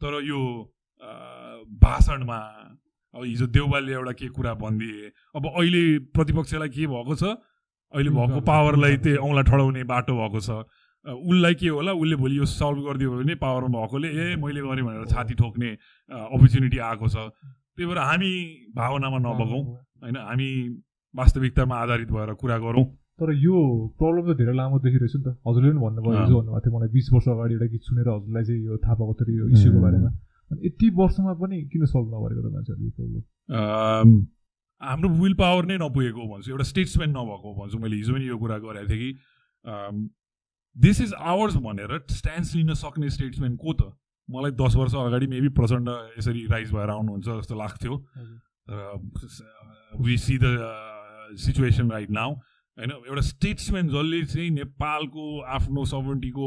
तर 0.01 0.12
यो 0.25 0.40
भाषणमा 1.83 2.38
अब 3.14 3.23
हिजो 3.25 3.47
देउबालले 3.49 3.92
एउटा 3.92 4.12
के 4.12 4.29
कुरा 4.37 4.55
भनिदिए 4.62 5.12
अब 5.37 5.47
अहिले 5.47 5.83
प्रतिपक्षलाई 6.16 6.69
के 6.69 6.87
भएको 6.87 7.14
छ? 7.14 7.37
अहिले 7.95 8.11
भएको 8.11 8.40
पावरलाई 8.45 8.97
त्यही 9.05 9.16
औँला 9.16 9.42
ठडाउने 9.49 9.85
बाटो 9.92 10.12
भएको 10.16 10.40
छ। 10.40 10.51
उसलाई 11.07 11.55
के 11.55 11.69
होला? 11.69 11.92
उसले 11.92 12.16
भोलि 12.16 12.38
यो 12.38 12.45
सल्भ 12.45 12.79
गरिदियो 12.87 13.11
भने 13.12 13.35
पावरमा 13.38 13.79
भएकोले 13.79 14.09
ए 14.09 14.37
मैले 14.42 14.61
गरेँ 14.61 14.85
भनेर 14.85 15.07
छाती 15.12 15.35
ठोक्ने 15.38 15.71
अपर्च्युनिटी 16.11 16.79
आएको 16.88 17.09
छ। 17.09 17.31
त्यही 17.77 17.87
भएर 17.89 17.99
हामी 17.99 18.33
भावनामा 18.77 19.19
नबगाउँ 19.19 19.62
होइन 20.03 20.17
हामी 20.17 20.49
वास्तविकतामा 21.15 21.75
आधारित 21.77 22.11
भएर 22.11 22.33
कुरा 22.41 22.59
गरौँ। 22.59 22.85
तर 23.21 23.33
यो 23.33 23.57
प्रब्लम 23.99 24.33
त 24.33 24.37
धेरै 24.37 24.55
लामो 24.57 24.79
देखिरहेछ 24.85 25.15
नि 25.17 25.23
त। 25.25 25.29
हजुरले 25.49 25.71
पनि 25.73 25.81
भन्नुभयो। 25.81 26.21
हिजो 26.21 26.37
भन्नुभएको 26.37 26.61
थियो 26.65 26.77
मलाई 26.77 26.89
बिस 26.93 27.07
वर्ष 27.12 27.29
अगाडि 27.29 27.55
एउटा 27.55 27.67
गीत 27.73 27.83
सुनेर 27.89 28.09
हजुरलाई 28.09 28.45
चाहिँ 28.45 28.62
यो 28.65 28.77
थाहा 28.85 28.95
पाएको 28.95 29.12
थियो 29.25 29.37
यो 29.37 29.47
इस्युको. 29.57 29.81
बारेमा। 29.81 30.11
अनि 30.53 30.61
यति 30.67 30.87
वर्षमा 31.01 31.33
पनि 31.41 31.57
किन 31.73 31.85
सल्भ 31.93 32.07
नगरेको 32.12 32.41
त 32.45 32.53
मान्छेहरूले 32.53 32.87
यो 32.87 32.93
प्रब्लम? 32.97 33.23
हाम्रो 34.81 35.09
विल 35.21 35.35
पावर 35.35 35.65
नै 35.67 35.77
नपुगेको 35.81 36.23
भन्छु। 36.29 36.51
एउटा 36.53 36.67
स्टेट्सम्यान 36.73 37.11
नभएको 37.17 37.49
भन्छु। 37.57 37.77
मैले 37.81 37.97
हिजो 37.97 38.12
पनि 38.12 38.27
यो 38.29 38.37
कुरा 38.37 38.59
गरेको 38.65 38.89
थिएँ 38.91 39.01
कि 39.01 39.11
दिस 40.77 41.01
इज 41.01 41.12
आवर्स 41.17 41.57
भनेर 41.65 41.93
स्ट्यान्स 42.12 42.55
लिन 42.57 42.75
सक्ने 42.77 43.09
स्टेट्सम्यान 43.11 43.57
को 43.57 43.73
त। 43.73 43.97
मलाई 44.29 44.51
दस 44.59 44.75
वर्ष 44.77 44.95
अगाडि 44.95 45.27
मेबी 45.27 45.49
प्रचण्ड 45.55 45.89
यसरी 46.19 46.47
राइज 46.51 46.73
भएर 46.75 46.91
आउनुहुन्छ 46.91 47.27
जस्तो 47.27 47.55
लाग्थ्यो। 47.55 47.95
We 50.03 50.17
see 50.19 50.39
the 50.43 50.47
situation 51.39 51.91
right 51.91 52.11
now 52.11 52.31
होइन 52.33 52.91
एउटा 52.91 53.21
स्टेट्सम्यान 53.23 53.89
जसले 53.89 54.23
चाहिँ 54.27 54.51
नेपालको 54.51 55.25
आफ्नो 55.57 55.85
सभरेन्टीको 55.87 56.47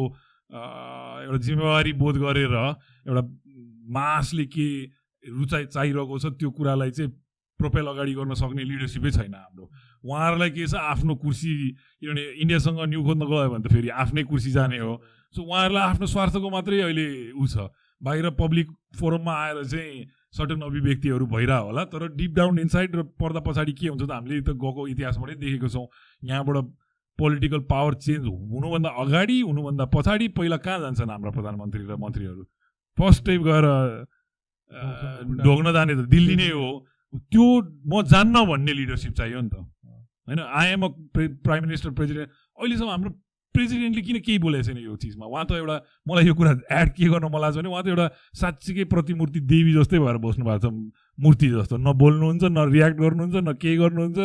एउटा 1.24 1.38
जिम्मेवारी 1.48 1.94
बोध 1.96 2.18
गरेर 2.20 2.54
एउटा 2.54 3.22
मासले 3.96 4.46
के 4.46 4.68
रुचाइ 5.24 5.66
चाहिरहेको 5.66 6.20
छ 6.20 6.26
त्यो 6.36 6.50
कुरालाई 6.52 6.92
चाहिँ 6.92 7.12
प्रोपेल 7.60 7.86
अगाडि 7.88 8.14
गर्न 8.16 8.34
सक्ने 8.40 8.64
लिडरसिपै 8.64 9.12
छैन 9.12 9.34
हाम्रो। 9.36 9.66
उहाँहरूलाई 10.04 10.50
के 10.52 10.68
छ 10.68 10.76
आफ्नो 10.76 11.16
कुर्सी 11.16 11.52
किनभने 12.00 12.24
इन्डियासँग 12.44 12.80
न्यु 12.80 13.02
खोज्न 13.04 13.24
गयो 13.28 13.50
भने 13.52 13.64
त 13.64 13.72
फेरि 13.72 13.90
आफ्नै 14.04 14.24
कुर्सी 14.32 14.52
जाने 14.52 14.80
हो। 14.80 14.94
सो 15.36 15.42
उहाँहरूलाई 15.44 15.84
आफ्नो 15.84 16.08
स्वार्थको 16.08 16.50
मात्रै 16.50 16.82
अहिले 16.82 17.08
ऊ 17.34 17.46
छ। 17.48 17.70
बाहिर 18.02 18.30
पब्लिक 18.40 18.68
फोरममा 19.00 19.34
आएर 19.36 19.64
चाहिँ 19.66 20.06
सर्टन 20.32 20.62
अभिव्यक्तिहरू 20.62 21.26
भइरह 21.28 21.58
होला 21.68 21.84
तर 21.92 22.08
डिप 22.16 22.32
डाउन 22.36 22.60
इनसाइड 22.60 22.96
र 22.96 23.04
पर्दा 23.20 23.40
पछाडि 23.48 23.74
के 23.74 23.88
हुन्छ 23.88 24.04
त 24.04 24.12
हामीले 24.12 24.42
त 24.42 24.56
गएको 24.56 24.88
इतिहासबाटै 24.88 25.36
देखेको 25.36 25.68
छौँ। 25.70 25.88
यहाँबाट 26.24 26.58
पोलिटिकल 27.20 27.60
पावर 27.68 27.94
चेन्ज 28.00 28.26
हुनुभन्दा 28.26 28.90
अगाडि 29.04 29.40
हुनुभन्दा 29.42 29.86
पछाडि 29.92 30.28
पहिला 30.40 30.58
कहाँ 30.64 30.80
जान्छन् 30.80 31.12
हाम्रा 31.12 31.32
प्रधानमन्त्री 31.32 31.84
र 31.84 31.96
मन्त्रीहरू? 32.00 32.44
फर्स्ट 32.98 33.26
टाइम 33.26 33.42
गएर 33.44 33.66
ढोग्न 35.44 35.74
जाने 35.74 35.94
त 35.96 36.08
दिल्ली 36.08 36.36
नै 36.36 36.50
हो। 36.56 36.70
त्यो 37.28 37.46
म 37.86 38.02
जान्न 38.08 38.46
भन्ने 38.48 38.74
लिडरसिप 38.74 39.14
चाहियो 39.20 39.42
नि 39.42 39.50
त। 39.50 39.56
होइन 40.28 40.40
I'm 40.40 40.82
a 40.86 40.90
prime 41.44 41.62
minister 41.66 41.92
president 41.92 42.30
अहिलेसम्म 42.30 42.90
हाम्रो 42.90 43.12
प्रेसिडेन्टले 43.54 44.02
किन 44.02 44.18
केही 44.22 44.40
बोलेको 44.40 44.64
छैन 44.64 44.78
यो 44.78 44.96
चिजमा? 44.96 45.26
उहाँ 45.26 45.46
त 45.46 45.52
एउटा 45.58 45.78
मलाई 46.08 46.26
यो 46.26 46.34
कुरा 46.38 46.52
एड 46.70 46.90
के 46.94 47.06
गर्न 47.10 47.26
मन 47.34 47.42
लाग्छ 47.42 47.58
भने 47.58 47.70
उहाँ 47.70 47.84
त 47.84 47.88
एउटा 47.90 48.08
साँच्चीकै 48.38 48.84
प्रतिमूर्ति 48.94 49.40
देवी 49.50 49.74
जस्तै 49.74 50.00
भएर 50.00 50.18
बस्नु 50.22 50.46
भएको 50.46 50.70
छ 50.70 50.74
मूर्ति 51.18 51.48
जस्तो। 51.50 51.78
न 51.78 51.94
बोल्नुहुन्छ 51.98 52.44
न 52.46 52.70
रियाक्ट 52.70 52.98
गर्नुहुन्छ 53.00 53.36
न 53.36 53.54
केही 53.58 53.78
गर्नुहुन्छ। 53.78 54.20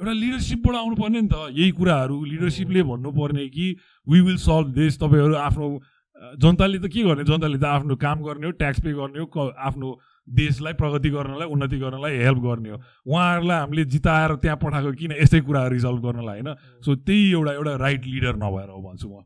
एउटा 0.00 0.12
लिडरसिपबाट 0.12 0.74
आउनुपर्ने 0.76 1.20
नि 1.20 1.28
त। 1.28 1.36
यही 1.52 1.70
कुराहरू 1.76 2.16
लिडरसिपले 2.24 2.82
भन्नुपर्ने 2.88 3.48
कि 3.52 3.66
वी 4.08 4.20
विल 4.20 4.36
सल्भ 4.40 4.68
देश 4.72 4.96
तपाईँहरू 4.98 5.34
आफ्नो 5.36 5.66
जनताले 6.40 6.78
त 6.80 6.86
के 6.88 7.00
गर्ने? 7.04 7.24
जनताले 7.24 7.58
त 7.60 7.64
आफ्नो 7.64 7.96
काम 7.96 8.18
गर्ने 8.24 8.46
हो 8.46 8.52
ट्याक्स 8.56 8.80
पे 8.80 8.92
गर्ने 8.92 9.20
हो 9.20 9.28
आफ्नो 9.52 9.88
देशलाई 10.30 10.72
प्रगति 10.78 11.10
गर्नलाई 11.10 11.48
उन्नति 11.48 11.78
गर्नलाई 11.78 12.16
हेल्प 12.18 12.38
गर्ने 12.38 12.70
हो। 12.70 12.78
उहाँहरूलाई 13.06 13.58
हामीले 13.58 13.84
जिताएर 13.84 14.34
त्यहाँ 14.42 14.58
पठाएको 14.62 14.92
किन 15.00 15.12
यस्तै 15.20 15.40
कुराहरू 15.40 15.74
रिजल्भ 15.74 16.00
गर्नलाई 16.06 16.40
होइन? 16.40 16.54
सो 16.84 16.94
त्यही 16.96 17.30
एउटा 17.30 17.52
एउटा 17.52 17.74
राइट 17.76 18.06
लिडर 18.06 18.34
नभएर 18.36 18.68
हो 18.70 18.80
भन्छु 18.82 19.08
म। 19.08 19.22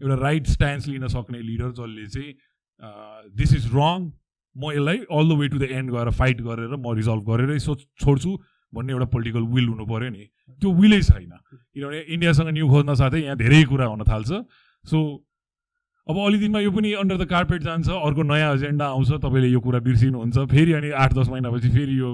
एउटा 0.00 0.16
राइट 0.22 0.46
स्ट्यान्स 0.46 0.88
लिन 0.88 1.06
सक्ने 1.08 1.40
लिडर 1.40 1.70
जसले 1.72 2.06
चाहिँ 2.08 2.32
दिस 3.36 3.54
इज 3.54 3.66
रङ 3.74 4.10
म 4.56 4.72
यसलाई 4.72 4.98
all 5.12 5.28
the 5.28 5.38
way 5.38 5.48
to 5.48 5.58
the 5.58 5.68
end 5.70 5.90
गएर 5.92 6.10
फाइट 6.16 6.40
गरेर 6.40 6.76
म 6.76 6.94
रिजल्भ 6.96 7.22
गरेरै 7.30 7.58
सो 7.60 7.74
छोड्छु 8.00 8.32
भन्ने 8.72 8.92
एउटा 8.92 9.06
पोलिटिकल 9.12 9.44
विल 9.52 9.68
हुनु 9.68 9.84
पऱ्यो 9.86 10.10
नि। 10.10 10.24
त्यो 10.62 10.72
विलै 10.72 11.00
छैन। 11.02 11.32
किनभने 11.76 12.00
इन्डियासँग 12.00 12.48
न्यु 12.48 12.68
खोज्न 12.68 12.94
साथै 12.96 13.20
यहाँ 13.20 13.36
धेरै 13.36 13.62
कुरा 13.68 13.86
हुन 13.86 14.02
थाल्छ। 14.08 14.30
सो 14.84 14.98
अब 16.08 16.18
अलि 16.22 16.38
दिनमा 16.38 16.60
यो 16.60 16.70
पनि 16.70 16.92
अन्डर 17.02 17.16
द 17.18 17.24
कार्पेट 17.26 17.62
जान्छ 17.62 17.88
अर्को 17.90 18.22
नयाँ 18.22 18.54
एजेन्डा 18.54 18.86
आउँछ 18.86 19.10
तपाईँले 19.26 19.48
यो 19.50 19.60
कुरा 19.60 19.78
बिर्सिनुहुन्छ 19.82 20.38
फेरि 20.50 20.72
अनि 20.72 20.90
आठ 21.02 21.14
दस 21.14 21.28
महिनापछि 21.28 21.68
फेरि 21.68 21.98
यो 21.98 22.10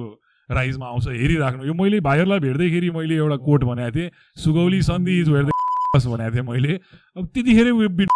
राइजमा 0.48 0.87
आउँछ 0.87 1.09
हेरिराख्नु। 1.09 1.64
यो 1.66 1.74
मैले 1.76 2.00
भाइहरूलाई 2.00 2.40
भेट्दैखेरि 2.40 2.90
मैले 2.90 3.14
एउटा 3.16 3.37
कोट 3.44 3.64
भनेको 3.64 3.92
थिएँ 3.96 4.11
सुगौली 4.44 4.81
सन्धि 4.83 5.20
इज 5.20 5.28
भेट्दै 5.28 5.52
भनेको 6.09 6.35
थिएँ 6.35 6.46
मैले। 6.48 6.72
अब 7.16 7.26
त्यतिखेरै 7.35 7.72
been 7.92 8.09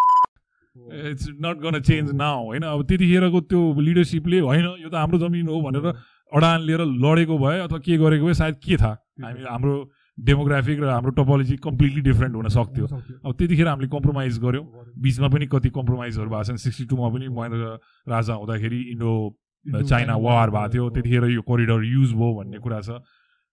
it's 1.11 1.29
not 1.45 1.57
gonna 1.61 1.79
change 1.81 2.11
now 2.15 2.43
होइन? 2.45 2.63
अब 2.63 2.83
त्यतिखेरको 2.89 3.41
त्यो 3.41 3.61
लिडरसिपले 3.79 4.39
होइन 4.39 4.65
यो 4.81 4.89
त 4.89 4.95
हाम्रो 4.95 5.19
जमिन 5.19 5.47
हो 5.47 5.61
भनेर 5.61 5.85
अडान 6.31 6.61
लिएर 6.65 6.81
लडेको 7.05 7.37
भए 7.37 7.59
अथवा 7.59 7.79
के 7.85 7.97
गरेको 7.97 8.25
भए 8.25 8.33
सायद 8.33 8.55
के 8.65 8.77
थाहा? 8.77 8.97
हामी 9.21 9.45
हाम्रो 9.45 9.75
डेमोग्राफिक 10.17 10.79
र 10.81 10.89
हाम्रो 10.89 11.11
टोपोलोजी 11.13 11.55
कम्प्लिटली 11.61 12.01
डिफ्रेन्ट 12.01 12.35
हुन 12.35 12.47
सक्थ्यो। 12.49 12.85
अब 13.21 13.31
त्यतिखेर 13.37 13.67
हामीले 13.67 13.87
कम्प्रोमाइज 13.87 14.39
गऱ्यौँ। 14.39 14.65
बिचमा 14.97 15.27
पनि 15.29 15.45
कति 15.45 15.69
कम्प्रोमाइजहरू 15.69 16.29
भएको 16.29 16.43
छन्। 16.43 16.57
सिक्सटी 16.57 16.85
टूमा 16.89 17.07
पनि 17.13 17.27
महेन्द्र 17.29 17.77
राजा 18.09 18.33
हुँदाखेरि 18.33 18.81
इन्डो 18.97 19.13
चाइना 19.85 20.15
वार 20.17 20.49
भएको 20.49 20.73
थियो। 20.73 20.89
त्यतिखेर 20.89 21.23
यो 21.37 21.41
कोरिडोर 21.45 21.81
युज 21.85 22.13
भयो 22.17 22.33
भन्ने 22.33 22.57
कुरा 22.57 22.81
छ। 22.81 22.89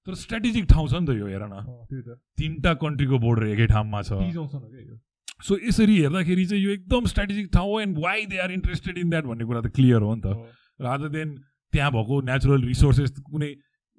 तर 0.06 0.14
स्ट्राटेजिक 0.14 0.64
ठाउँ 0.68 0.88
छ 0.88 0.94
नि 1.00 1.06
त 1.06 1.10
यो 1.16 1.26
हेर 1.28 1.44
न। 1.44 1.56
तिनवटा 2.36 2.72
कन्ट्रीको 2.80 3.16
बोर्डर 3.18 3.44
एकै 3.52 3.66
ठाउँमा 3.68 4.00
छ। 4.04 4.20
सो 5.44 5.52
यसरी 5.68 5.96
हेर्दाखेरि 6.00 6.44
चाहिँ 6.46 6.62
यो 6.64 6.70
एकदम 6.80 7.04
स्ट्राटेजिक 7.12 7.46
ठाउँ 7.52 7.68
हो 7.68 7.80
and 7.80 7.98
why 7.98 8.24
they 8.32 8.36
are 8.40 8.52
interested 8.52 8.98
in 8.98 9.10
that 9.10 9.24
भन्ने 9.24 9.44
कुरा 9.44 9.60
त 9.60 9.68
क्लियर 9.68 10.00
हो 10.00 10.14
नि 10.14 10.20
त। 10.24 10.28
रादर 10.80 11.08
देन 11.08 11.28
त्यहाँ 11.72 11.90
भएको 11.92 12.14
नेचुरल 12.20 12.60
रिसोर्सेस 12.64 13.10
कुनै 13.20 13.50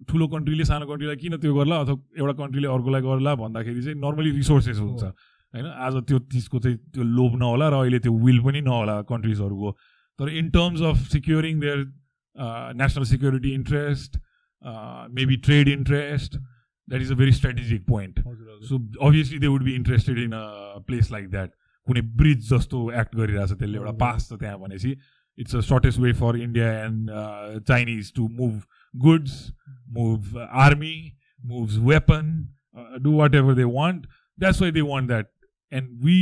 ठुलो 0.09 0.27
कन्ट्रीले 0.27 0.65
सानो 0.65 0.85
कन्ट्रीलाई 0.85 1.15
किन 1.15 1.37
त्यो 1.37 1.53
गर्ला 1.55 1.75
अथवा 1.79 1.95
एउटा 2.19 2.33
कन्ट्रीले 2.43 2.67
अर्कोलाई 2.67 3.01
गर्ला 3.01 3.35
भन्दाखेरि 3.35 3.81
चाहिँ 3.83 3.99
नर्मली 3.99 4.31
रिसोर्सेस 4.31 4.77
हुन्छ। 4.79 5.03
होइन? 5.03 5.65
आज 5.65 5.93
त्यो 6.07 6.19
चिजको 6.31 6.59
चाहिँ 6.59 6.77
त्यो 6.93 7.03
लोभ 7.03 7.35
नहोला 7.39 7.69
र 7.69 7.73
अहिले 7.73 7.99
त्यो 7.99 8.13
विल 8.25 8.39
पनि 8.43 8.61
नहोला 8.61 9.01
कन्ट्रिजहरूको 9.09 9.71
तर 10.19 10.29
in 10.39 10.49
terms 10.51 10.81
of 10.91 10.97
securing 11.11 11.59
their 11.59 11.79
national 12.75 13.03
security 13.05 13.51
interest 13.53 14.17
maybe 15.15 15.35
trade 15.47 15.67
interest 15.69 16.37
that 16.37 17.01
is 17.01 17.11
a 17.11 17.15
very 17.15 17.31
strategic 17.31 17.85
point 17.87 18.19
so 18.69 18.77
obviously 19.01 19.39
they 19.39 19.47
would 19.47 19.63
be 19.63 19.73
interested 19.75 20.17
in 20.19 20.31
a 20.31 20.83
place 20.87 21.11
like 21.11 21.29
that 21.29 21.51
कुनै 21.87 22.01
ब्रिज 22.21 22.49
जस्तो 22.49 22.89
एक्ट 23.01 23.15
गरिरहेछ 23.15 23.51
त्यसले 23.51 23.77
एउटा 23.77 23.91
pass 24.01 24.29
छ 24.29 24.39
त्यहाँ 24.39 24.59
भनेपछि 24.59 24.95
it's 25.37 25.55
a 25.55 25.59
shortest 25.67 25.99
way 25.99 26.13
for 26.19 26.37
India 26.37 26.67
and 26.83 27.11
Chinese 27.67 28.13
to 28.15 28.27
move 28.39 28.61
goods 28.95 29.51
move 29.91 30.37
army 30.63 30.95
moves 31.43 31.77
weapon 31.87 32.31
do 33.01 33.15
what 33.17 33.35
ever 33.35 33.55
they 33.55 33.63
want 33.73 34.05
that's 34.37 34.61
why 34.61 34.71
they 34.71 34.81
want 34.83 35.07
that 35.07 35.27
and 35.71 35.89
we 36.05 36.21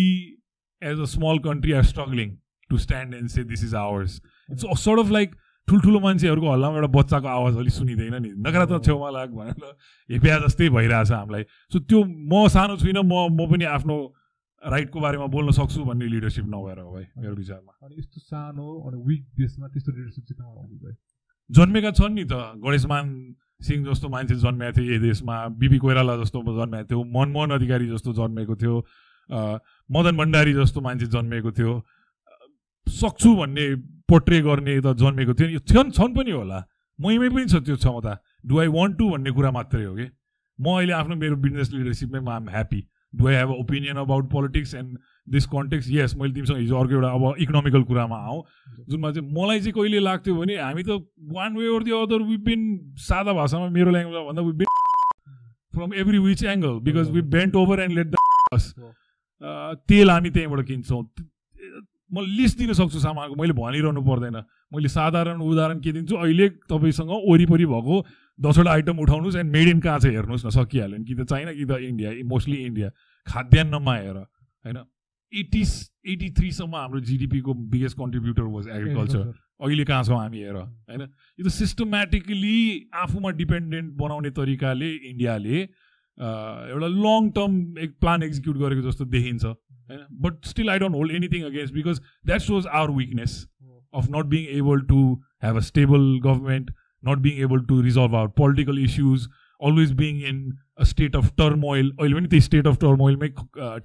as 0.81 0.99
a 0.99 1.05
small 1.13 1.39
country 1.45 1.71
are 1.71 1.83
struggling 1.83 2.35
to 2.69 2.77
stand 2.77 3.13
and 3.13 3.29
say 3.29 3.43
this 3.43 3.63
is 3.63 3.75
ours 3.75 4.21
it's 4.51 4.65
sort 4.83 4.99
of 4.99 5.11
like 5.11 5.35
ठुल्ठुलो 5.67 5.99
मान्छेहरूको 5.99 6.51
हल्लामा 6.51 6.75
एउटा 6.75 6.87
बच्चाको 6.93 7.27
आवाज 7.27 7.57
अलिक 7.57 7.73
सुनिँदैन 7.73 8.21
नि 8.21 8.31
नकारात्मक 8.47 8.83
छेउमा 8.85 9.09
लाग 9.09 9.29
भनेर 9.35 9.69
हेप्या 10.09 10.39
जस्तै 10.39 10.69
भइरहेछ 10.69 11.11
हामीलाई 11.11 11.45
सो 11.71 11.79
त्यो 11.81 12.03
म 12.03 12.47
सानो 12.55 12.77
छुइनँ 12.77 13.03
म 13.03 13.27
म 13.31 13.47
पनि 13.51 13.65
आफ्नो 13.71 13.95
राइटको 14.63 14.99
बारेमा 14.99 15.25
बोल्न 15.27 15.51
सक्छु 15.51 15.83
भन्ने 15.85 16.07
लिडरसिप 16.07 16.45
नभएर 16.47 16.79
हो 16.79 16.91
भाइ 16.91 17.05
मेरो 17.17 17.35
विचारमा 17.35 17.87
अनि 17.87 17.95
यस्तो 17.97 18.19
सानो 18.23 18.67
अनि 18.81 19.03
विक 19.07 19.23
देशमा 19.37 19.67
त्यस्तो 19.67 19.91
लिडरसिप 19.91 20.23
चाहिँ 20.23 20.37
कहाँ 20.39 20.51
आउँछ 20.53 20.83
भाइ 20.83 20.93
जन्मेका 21.49 21.91
छन् 21.91 22.13
नि 22.15 22.23
त। 22.23 22.33
गणेशमान 22.63 23.35
सिंह 23.63 23.85
जस्तो 23.87 24.09
मान्छे 24.09 24.35
जन्मेको 24.35 24.71
थियो 24.77 24.85
यही 24.85 24.99
देशमा। 24.99 25.35
बिपी 25.59 25.77
कोइराला 25.83 26.15
जस्तो 26.23 26.39
जन्मेको 26.43 26.87
थियो। 26.89 27.03
मनमोहन 27.03 27.51
अधिकारी 27.57 27.87
जस्तो 27.89 28.13
जन्मेको 28.13 28.55
थियो। 28.55 28.75
मदन 29.91 30.17
भण्डारी 30.17 30.53
जस्तो 30.53 30.81
मान्छे 30.81 31.05
जन्मेको 31.15 31.51
थियो। 31.51 31.73
सक्छु 32.87 33.35
भन्ने 33.35 33.65
पोट्रे 34.07 34.41
गर्ने 34.41 34.79
त 34.81 34.93
जन्मेको 34.99 35.33
थियो। 35.33 35.47
यो 35.49 35.59
छन् 35.59 35.91
छन् 35.91 36.15
पनि 36.15 36.31
होला। 36.31 36.59
मैमै 36.99 37.29
पनि 37.29 37.45
छ 37.47 37.63
त्यो 37.63 37.75
क्षमता। 37.75 38.13
डु 38.45 38.59
आई 38.59 38.67
वान्ट 38.67 38.97
टु 38.97 39.09
भन्ने 39.09 39.31
कुरा 39.31 39.51
मात्रै 39.51 39.83
हो 39.83 39.95
कि? 39.95 40.07
म 40.59 40.65
अहिले 40.77 40.93
आफ्नो 40.93 41.15
मेरो 41.15 41.35
business 41.43 41.71
लिडरसिपमै 41.73 42.19
I'm 42.31 42.49
happy 42.49 42.81
do 43.15 43.27
I 43.27 43.35
have 43.35 43.49
opinion 43.49 43.97
about 43.97 44.25
politics 44.31 44.73
and 44.75 44.97
this 45.27 45.45
context 45.45 45.87
यस 45.91 46.15
मैले 46.15 46.33
तिमीसँग 46.33 46.57
हिजो 46.57 46.75
अर्को 46.77 46.93
एउटा 46.93 47.09
अब 47.09 47.23
इकोनोमिकल 47.39 47.83
कुरामा 47.83 48.17
आउँ 48.27 48.41
जुनमा 48.89 49.11
चाहिँ 49.11 49.29
मलाई 49.31 49.59
चाहिँ 49.59 49.73
कहिले 49.73 49.99
लाग्थ्यो 49.99 50.35
भने 50.35 50.55
हामी 50.57 50.83
त 50.83 50.99
one 51.31 51.57
way 51.57 51.67
or 51.67 51.83
the 51.83 51.91
other 51.91 52.21
been 52.43 52.61
सादा 52.99 53.33
भाषामा 53.33 53.69
मेरो 53.69 53.91
ल्याङ्ग्वेजमा 53.91 54.23
भन्दा 54.29 54.41
been 54.41 54.67
from 55.75 55.93
every 55.93 56.17
which 56.19 56.43
angle 56.43 56.79
because 56.85 57.09
we 57.11 57.21
bent 57.33 57.55
over 57.55 57.79
and 57.81 57.93
let 57.93 58.07
the. 58.07 58.15
तेल 59.89 60.09
हामी 60.09 60.29
त्यहीँबाट 60.29 60.65
किन्छौँ। 60.67 61.03
म 62.13 62.21
लिस्ट 62.37 62.57
दिन 62.57 62.73
सक्छु 62.77 62.99
सामानको 62.99 63.35
मैले 63.35 63.53
भनिरहनु 63.57 64.01
पर्दैन। 64.05 64.37
मैले 64.73 64.87
साधारण 64.87 65.41
उदाहरण 65.41 65.79
के 65.81 65.91
दिन्छु? 65.91 66.15
अहिले 66.15 66.49
तपाईँसँग 66.69 67.09
वरिपरि 67.09 67.65
भएको 67.65 67.95
दसवटा 68.39 68.71
आइटम 68.71 68.99
उठाउनुहोस् 69.01 69.35
एन्ड 69.35 69.51
मेड 69.51 69.67
इन 69.67 69.79
कहाँ 69.81 69.99
छ 69.99 70.13
हेर्नुहोस् 70.13 70.45
न 70.45 70.49
सकिहाल्यो 70.53 70.97
नि। 70.97 71.05
कि 71.05 71.15
त 71.15 71.25
चाइना 71.25 71.53
कि 71.57 71.65
त 71.65 71.71
इन्डिया 71.89 72.11
मोस्टली 72.29 72.57
इन्डिया। 72.69 72.89
खाद्यान्नमा 73.27 73.95
हेर 73.95 74.17
होइन? 74.17 74.77
एटी 75.41 75.61
एटी 76.13 76.29
थ्रीसम्म 76.39 76.75
हाम्रो 76.75 76.99
जिडिपीको 77.09 77.53
बिगेस्ट 77.73 77.97
कन्ट्रिब्युटर 77.97 78.43
वाज 78.55 78.67
एग्रिकल्चर 78.77 79.19
अहिले 79.67 79.83
कहाँ 79.85 80.03
छौँ 80.03 80.17
हामी 80.19 80.39
हेर 80.43 80.55
होइन? 80.55 81.01
यो 81.01 81.45
त 81.45 81.51
सिस्टमेटिकली 81.57 82.57
आफूमा 83.03 83.29
डिपेन्डेन्ट 83.41 83.93
बनाउने 84.01 84.29
तरिकाले 84.41 84.91
इन्डियाले 85.11 85.61
अ, 85.63 86.25
एउटा 86.71 86.87
लङ 86.87 87.29
टर्म 87.37 87.77
एक 87.85 87.95
प्लान 88.01 88.23
एक्जिक्युट 88.23 88.57
गरेको 88.57 88.81
जस्तो 88.89 89.05
देखिन्छ 89.15 89.45
होइन? 89.45 90.05
But 90.27 90.45
still 90.45 90.69
I 90.69 90.79
don't 90.79 90.95
hold 90.95 91.11
anything 91.21 91.43
against 91.51 91.73
because 91.73 92.01
that 92.25 92.41
shows 92.51 92.67
our 92.67 92.91
weakness 93.01 93.41
of 93.93 94.05
not 94.13 94.29
being 94.29 94.45
able 94.59 94.79
to 94.89 94.99
have 95.45 95.57
a 95.57 95.61
stable 95.65 96.05
government, 96.21 96.69
not 97.03 97.19
being 97.25 97.41
able 97.47 97.59
to 97.71 97.75
resolve 97.87 98.15
our 98.19 98.29
political 98.39 98.79
issues, 98.83 99.25
always 99.67 99.91
being 99.99 100.17
in 100.29 100.39
a 100.77 100.85
state 100.85 101.15
of 101.15 101.27
turmoil. 101.39 101.89
अहिले 101.99 102.15
पनि 102.15 102.27
त्यही 102.27 102.41
state 102.41 102.67
of 102.67 102.77
टर्मोइलमै 102.81 103.29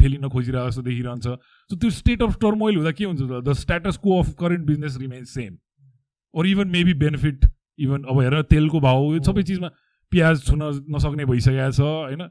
ठेलिन 0.00 0.28
खोजिरहेको 0.28 0.70
जस्तो 0.70 0.82
देखिरहन्छ। 0.82 1.26
So 1.70 1.76
त्यो 1.76 1.90
state 1.98 2.22
of 2.22 2.36
turmoil 2.42 2.76
हुँदा 2.76 2.92
के 2.98 3.04
हुन्छ 3.04 3.20
त? 3.20 3.42
The 3.44 3.52
status 3.62 3.96
quo 4.02 4.18
of 4.18 4.34
current 4.40 4.66
business 4.66 4.96
remains 5.00 5.34
same 5.34 5.56
or 6.34 6.46
even 6.46 6.68
maybe 6.68 6.94
benefit 7.04 7.46
even 7.78 8.04
अब 8.10 8.20
हेर 8.20 8.42
तेलको 8.50 8.80
भाउ 8.80 9.12
यो 9.14 9.22
सबै 9.22 9.42
चिजमा 9.42 9.68
प्याज 10.12 10.44
छुन 10.44 10.62
नसक्ने 10.90 11.24
भइसकेको 11.30 11.70
छ 11.70 11.80
होइन? 11.80 12.28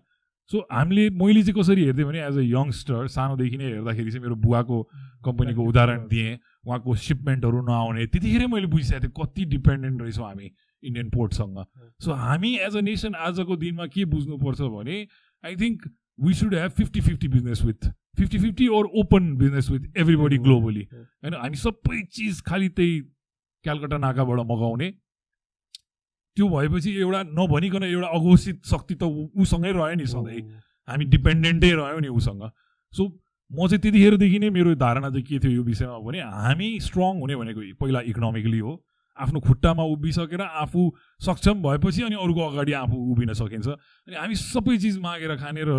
सो 0.52 0.60
हामीले 0.72 1.10
मैले 1.20 1.42
चाहिँ 1.44 1.56
कसरी 1.60 1.84
हेर्थेँ 1.86 2.06
भने 2.08 2.20
एज 2.26 2.38
अ 2.38 2.44
यङ्स्टर 2.52 3.08
सानोदेखि 3.16 3.58
नै 3.58 3.66
हेर्दाखेरि 3.68 4.12
चाहिँ 4.12 4.24
मेरो 4.24 4.36
बुवाको 4.44 4.78
कम्पनीको 5.26 5.62
उदाहरण 5.72 6.08
दिएँ। 6.08 6.38
उहाँको 6.68 6.96
सिपमेन्टहरू 7.06 7.62
नआउने। 7.68 8.06
त्यतिखेरै 8.08 8.48
मैले 8.48 8.68
बुझिसकेको 8.72 9.04
थिएँ 9.04 9.12
कति 9.20 9.44
डिपेन्डेन्ट 9.56 10.02
रहेछौँ 10.02 10.26
हामी। 10.26 10.48
इन्डियन 10.84 11.10
पोर्टसँग 11.10 11.64
सो 12.00 12.14
हामी 12.16 12.56
एज 12.68 12.78
अ 12.78 12.82
नेसन 12.82 13.16
आजको 13.28 13.56
दिनमा 13.58 13.86
के 13.88 14.06
बुझ्नुपर्छ 14.06 14.62
भने 14.62 14.98
I 15.44 15.56
think 15.56 15.90
we 16.20 16.34
should 16.34 16.56
have 16.56 16.72
fifty 16.78 17.02
fifty 17.02 17.28
business 17.28 17.64
with 17.66 17.90
fifty 18.18 18.38
fifty 18.40 18.68
or 18.78 18.86
open 19.02 19.36
business 19.38 19.70
with 19.70 19.98
everybody 19.98 20.38
globally 20.46 20.88
होइन 20.94 21.34
हामी 21.34 21.58
सबै 21.58 22.02
चिज 22.14 22.42
खालि 22.48 22.70
त्यही 22.70 23.02
क्यालकटा 23.64 23.98
नाकाबाट 23.98 24.40
मगाउने। 24.40 24.90
त्यो 26.38 26.48
भएपछि 26.50 26.92
एउटा 27.00 27.22
नभनिकन 27.24 27.84
एउटा 27.84 28.08
अघोषित 28.08 28.66
शक्ति 28.66 28.96
त 28.96 29.04
उसँगै 29.44 29.72
रह्यो 29.72 29.96
नि 29.96 30.06
सधैँ। 30.06 30.42
हामी 30.88 31.06
डिपेन्डेन्टै 31.06 31.72
रह्यौँ 31.72 32.02
नि 32.02 32.08
उसँग। 32.08 32.44
सो 32.94 33.04
म 33.52 33.68
चाहिँ 33.68 33.82
त्यतिखेरदेखि 33.82 34.40
नै 34.40 34.50
मेरो 34.50 34.76
धारणा 34.76 35.10
चाहिँ 35.10 35.24
के 35.24 35.40
थियो 35.40 35.52
यो 35.52 35.64
विषयमा 35.64 35.98
भने 36.00 36.20
हामी 36.22 36.70
स्ट्रङ 36.80 37.20
हुने 37.20 37.36
भनेको 37.36 37.62
पहिला 37.82 38.02
इकोनोमिकली 38.12 38.60
हो। 38.60 38.74
आफ्नो 39.20 39.40
खुट्टामा 39.40 39.84
उभिसकेर 39.94 40.42
आफू 40.42 40.82
सक्षम 41.22 41.62
भएपछि 41.64 42.02
अनि 42.04 42.16
अरूको 42.16 42.42
अगाडि 42.50 42.74
आफू 42.84 42.98
उभिन 43.12 43.34
सकिन्छ। 43.34 43.68
अनि 43.68 44.16
हामी 44.16 44.36
सबै 44.36 44.78
चिज 44.78 44.98
मागेर 45.00 45.36
खाने 45.38 45.62
र 45.68 45.72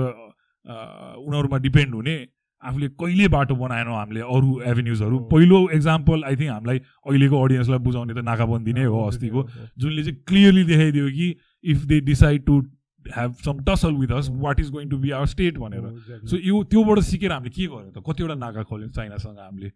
उनीहरूमा 0.65 1.59
डिपेन्ड 1.59 1.95
हुने 1.95 2.17
आफूले 2.63 2.89
कहिले 2.99 3.27
बाटो 3.31 3.55
बनाएनौँ 3.55 3.95
हामीले 3.97 4.21
अरू 4.21 4.49
एभेन्युजहरू। 4.67 5.19
पहिलो 5.31 5.59
एक्जाम्पल 5.71 6.25
आई 6.27 6.37
थिङ्क 6.37 6.51
हामीलाई 6.51 6.79
अहिलेको 7.07 7.37
अडियन्सलाई 7.39 7.79
बुझाउने 7.87 8.15
त 8.15 8.21
नाकाबन्दी 8.27 8.73
नै 8.75 8.85
हो 8.85 8.99
अस्तिको। 9.07 9.41
जुनले 9.79 10.03
चाहिँ 10.03 10.19
क्लियरली 10.27 10.65
देखाइदियो 10.67 11.07
कि 11.09 11.29
if 11.65 11.79
they 11.87 12.01
decide 12.11 12.45
to 12.47 12.55
have 13.07 13.35
some 13.47 13.63
tussle 13.65 13.93
with 13.95 14.11
us 14.13 14.29
what 14.43 14.61
is 14.61 14.71
going 14.71 14.89
to 14.91 14.99
be 14.99 15.11
our 15.17 15.27
state 15.27 15.59
भनेर। 15.59 15.85
सो 16.27 16.37
यो 16.37 16.63
त्योबाट 16.67 16.99
सिकेर 17.07 17.33
हामीले 17.33 17.51
के 17.55 17.67
गर्यो 17.67 17.91
त? 17.95 18.03
कतिवटा 18.03 18.35
नाका 18.35 18.63
खोल्यौँ 18.67 18.91
चाइनासँग 18.91 19.39
हामीले। 19.39 19.71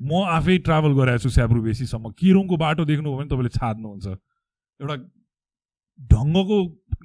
म 0.00 0.24
आफै 0.36 0.56
ट्राभल 0.66 0.92
गराएको 0.98 1.22
छु 1.22 1.30
स्याब्रु 1.36 1.60
बेसीसम्म। 1.62 2.10
किरोङको 2.20 2.56
बाटो 2.56 2.84
देख्नुभयो 2.84 3.16
भने 3.16 3.28
तपाईँले 3.28 3.52
छाड्नुहुन्छ 3.58 4.06
एउटा 4.80 4.96
ढङ्गको 5.98 6.58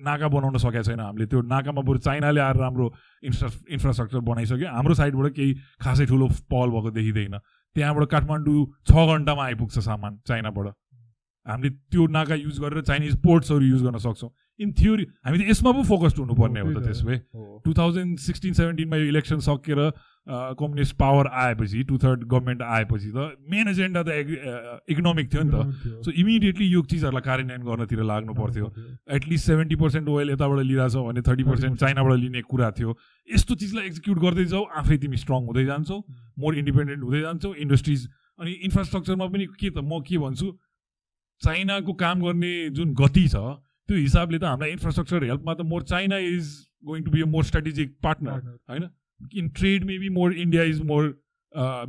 नाका 0.04 0.28
बनाउन 0.28 0.58
सकेको 0.60 0.84
छैन 0.84 1.00
हामीले। 1.00 1.26
त्यो 1.32 1.42
नाकामा 1.48 1.82
बरु 1.82 2.00
चाइनाले 2.04 2.40
आएर 2.42 2.58
राम्रो 2.60 2.86
इन्फ्रा 3.24 3.50
इन्फ्रास्ट्रक्चर 3.72 4.20
बनाइसक्यो। 4.20 4.68
हाम्रो 4.68 4.94
साइडबाट 5.00 5.32
केही 5.32 5.52
खासै 5.80 6.06
ठुलो 6.12 6.28
पहल 6.52 6.70
भएको 6.76 6.90
देखिँदैन। 6.92 7.36
त्यहाँबाट 7.76 8.06
काठमाडौँ 8.12 8.66
छ 8.84 8.92
घन्टामा 8.92 9.44
आइपुग्छ 9.46 9.80
सामान 9.80 10.20
चाइनाबाट। 10.28 10.68
हामीले 11.46 11.70
त्यो 11.92 12.08
नाका 12.08 12.36
युज 12.36 12.60
गरेर 12.60 12.82
चाइनिज 12.84 13.16
पोर्ट्सहरू 13.24 13.66
युज 13.66 13.82
गर्न 13.84 13.98
सक्छौँ। 13.98 14.32
इन 14.62 14.72
थ्योरी 14.78 15.06
हामी 15.26 15.38
त 15.38 15.42
यसमा 15.50 15.72
पो 15.72 15.84
फोकस्ड 15.90 16.18
हुनुपर्ने 16.20 16.60
हो 16.62 16.70
त 16.72 16.86
त्यसो 16.86 17.06
भए। 17.08 17.18
टु 17.66 17.74
थाउजन्ड 17.74 18.20
सिक्सटिन 18.20 18.54
सेभेन्टिनमा 18.54 18.98
यो 18.98 19.06
इलेक्सन 19.12 19.40
सकेर 19.50 19.80
कम्युनिस्ट 20.22 20.96
पावर 21.02 21.28
आएपछि 21.44 21.84
टु 21.90 21.98
थर्ड 21.98 22.24
गभर्मेन्ट 22.30 22.62
आएपछि 22.62 23.10
त 23.10 23.42
मेन 23.50 23.68
एजेन्डा 23.68 24.02
त 24.06 24.10
इकोनोमिक 24.86 25.34
थियो 25.34 25.44
नि 25.44 25.52
त। 25.52 25.58
सो 26.06 26.12
इमिडिएटली 26.14 26.66
यो 26.70 26.82
चिजहरूलाई 26.94 27.26
कार्यान्वयन 27.26 27.64
गर्नतिर 27.66 28.04
लाग्नु 28.06 28.34
पर्थ्यो। 28.38 28.66
एटलिस्ट 29.18 29.46
सेभेन्टी 29.46 29.76
पर्सेन्ट 29.82 30.08
ओइल 30.08 30.30
यताबाट 30.38 30.60
लिइरहेछौ 30.70 31.02
भने 31.10 31.22
थर्टी 31.26 31.44
पर्सेन्ट 31.44 31.74
30% 31.74 31.82
चाइनाबाट 31.82 32.14
लिने 32.22 32.42
कुरा 32.54 32.70
थियो। 32.78 32.90
यस्तो 33.30 33.56
चिजलाई 33.66 33.86
एक्जिक्युट 33.90 34.18
गर्दै 34.22 34.46
जाऊ 34.54 34.64
आफै 34.78 34.98
तिमी 35.02 35.18
स्ट्रङ 35.26 35.42
हुँदै 35.50 35.66
जान्छौ 35.66 35.98
मोर 36.38 36.52
इन्डिपेन्डेन्ट 36.62 37.02
हुँदै 37.02 37.22
जान्छौ 37.22 37.54
इन्डस्ट्रिज 37.66 38.02
अनि 38.40 38.52
इन्फ्रास्ट्रक्चरमा 38.70 39.26
पनि 39.26 39.46
के 39.58 39.70
त 39.70 39.82
म 39.82 40.06
के 40.06 40.18
भन्छु 40.22 40.48
चाइनाको 41.42 41.94
काम 41.98 42.22
गर्ने 42.22 42.54
जुन 42.78 42.94
गति 42.94 43.26
छ 43.28 43.42
त्यो 43.88 43.98
हिसाबले 43.98 44.38
त 44.40 44.44
हामीलाई 44.44 44.72
इन्फ्रास्ट्रक्चर 44.72 45.24
हेल्पमा 45.24 45.54
त 45.54 45.62
more 45.74 45.84
China 45.92 46.18
is 46.30 46.56
going 46.86 47.04
to 47.04 47.12
be 47.12 47.22
a 47.22 47.26
more 47.36 47.44
strategic 47.44 47.98
partner 48.04 48.40
होइन? 48.70 48.90
In 49.36 49.50
trade 49.58 49.84
maybe 49.86 50.10
more 50.10 50.34
India 50.34 50.64
is 50.72 50.82
more 50.92 51.04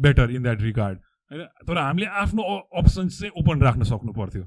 better 0.06 0.30
in 0.30 0.42
that 0.42 0.62
regard 0.62 0.98
होइन? 1.30 1.44
तर 1.68 1.78
हामीले 1.78 2.06
आफ्नो 2.22 2.42
अप्सन्स 2.78 3.20
चाहिँ 3.20 3.32
ओपन 3.40 3.62
राख्न 3.62 3.82
सक्नु 3.90 4.12
पर्थ्यो। 4.12 4.42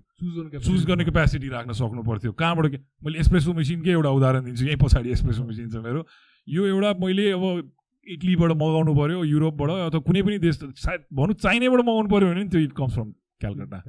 चुज 0.59 0.85
गर्ने 0.85 1.03
क्यापेसिटी 1.03 1.49
राख्न 1.49 1.71
सक्नु 1.81 2.03
पर्थ्यो। 2.03 2.31
कहाँबाट 2.41 2.65
मैले 3.05 3.19
एस्प्रेसो 3.19 3.53
मेसिनकै 3.53 3.91
एउटा 3.91 4.09
उदाहरण 4.09 4.43
दिन्छु? 4.45 4.65
यहीँ 4.65 4.81
पछाडि 4.83 5.09
एस्प्रेसो 5.11 5.43
मेसिन 5.45 5.69
छ 5.69 5.81
मेरो। 5.87 6.05
यो 6.47 6.65
एउटा 6.65 6.93
मैले 7.01 7.31
अब 7.31 7.71
इटलीबाट 8.07 8.51
मगाउनु 8.61 8.93
पऱ्यो 8.95 9.23
युरोपबाट 9.25 9.69
अथवा 9.89 9.99
कुनै 10.07 10.21
पनि 10.21 10.37
देश 10.39 10.55
सायद 10.61 11.01
भनौँ 11.09 11.35
चाइनाबाट 11.41 11.81
मगाउनु 11.81 12.09
पऱ्यो 12.09 12.27
भने 12.29 12.43
नि 12.43 12.49
त्यो 12.53 12.61
इट 12.61 12.73
कम्स 12.77 12.93
फ्रम 12.93 13.09
क्यालकटा 13.41 13.79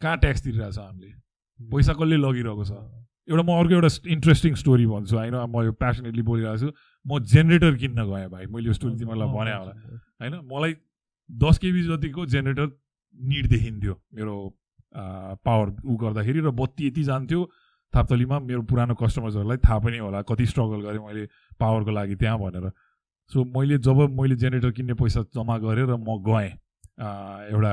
कहाँ 0.00 0.16
ट्याक्स 0.18 0.40
तिरिरहेको 0.44 0.72
छ 0.72 0.78
हामीले? 0.78 1.12
पैसा 1.60 1.92
कसले 1.92 2.16
लगिरहेको 2.16 2.64
छ? 2.64 2.72
एउटा 3.28 3.42
म 3.42 3.50
अर्को 3.60 3.74
एउटा 3.74 3.90
इन्ट्रेस्टिङ 4.08 4.54
स्टोरी 4.62 4.86
भन्छु। 4.86 5.16
होइन 5.16 5.34
म 5.34 5.62
यो 5.64 5.72
प्यासनेटली 5.76 6.22
बोलिरहेको 6.22 6.58
छु। 6.58 6.68
म 7.06 7.18
जेनेरेटर 7.24 7.74
किन्न 7.76 8.00
गएँ 8.08 8.28
भाइ। 8.30 8.46
मैले 8.48 8.66
यो 8.66 8.74
स्टोरी 8.78 8.94
तिमीहरूलाई 8.98 9.28
भने 9.28 9.52
होला। 9.52 9.72
होइन 10.20 10.34
मलाई 10.48 10.72
दस 11.30 11.58
केबी 11.58 11.82
जतिको 11.88 12.26
जेनेरेटर 12.26 12.68
निड 13.20 13.46
देखिन्थ्यो 13.48 13.94
मेरो 14.14 14.34
पावर 15.44 15.66
उ 15.84 15.96
गर्दाखेरि 16.00 16.40
र 16.40 16.50
बत्ती 16.56 16.86
यति 16.86 17.02
जान्थ्यो 17.04 17.40
थाप्तलीमा 17.94 18.38
मेरो 18.40 18.62
पुरानो 18.64 18.94
कस्टमर्सहरूलाई 18.94 19.56
थाहा 19.60 19.78
पनि 19.84 19.98
होला 19.98 20.22
कति 20.24 20.46
स्ट्रगल 20.46 20.80
गरेँ 20.86 21.02
मैले 21.04 21.24
पावरको 21.60 21.90
लागि 21.90 22.16
त्यहाँ 22.16 22.38
भनेर। 22.38 22.70
सो 23.30 23.44
मैले 23.44 23.78
जब 23.84 23.98
मैले 24.16 24.36
जेनेरेटर 24.40 24.70
किन्ने 24.72 24.94
पैसा 24.96 25.20
जम्मा 25.36 25.56
गरेँ 25.60 25.84
र 25.84 25.96
म 26.00 26.16
गएँ 26.24 26.50
एउटा 27.52 27.72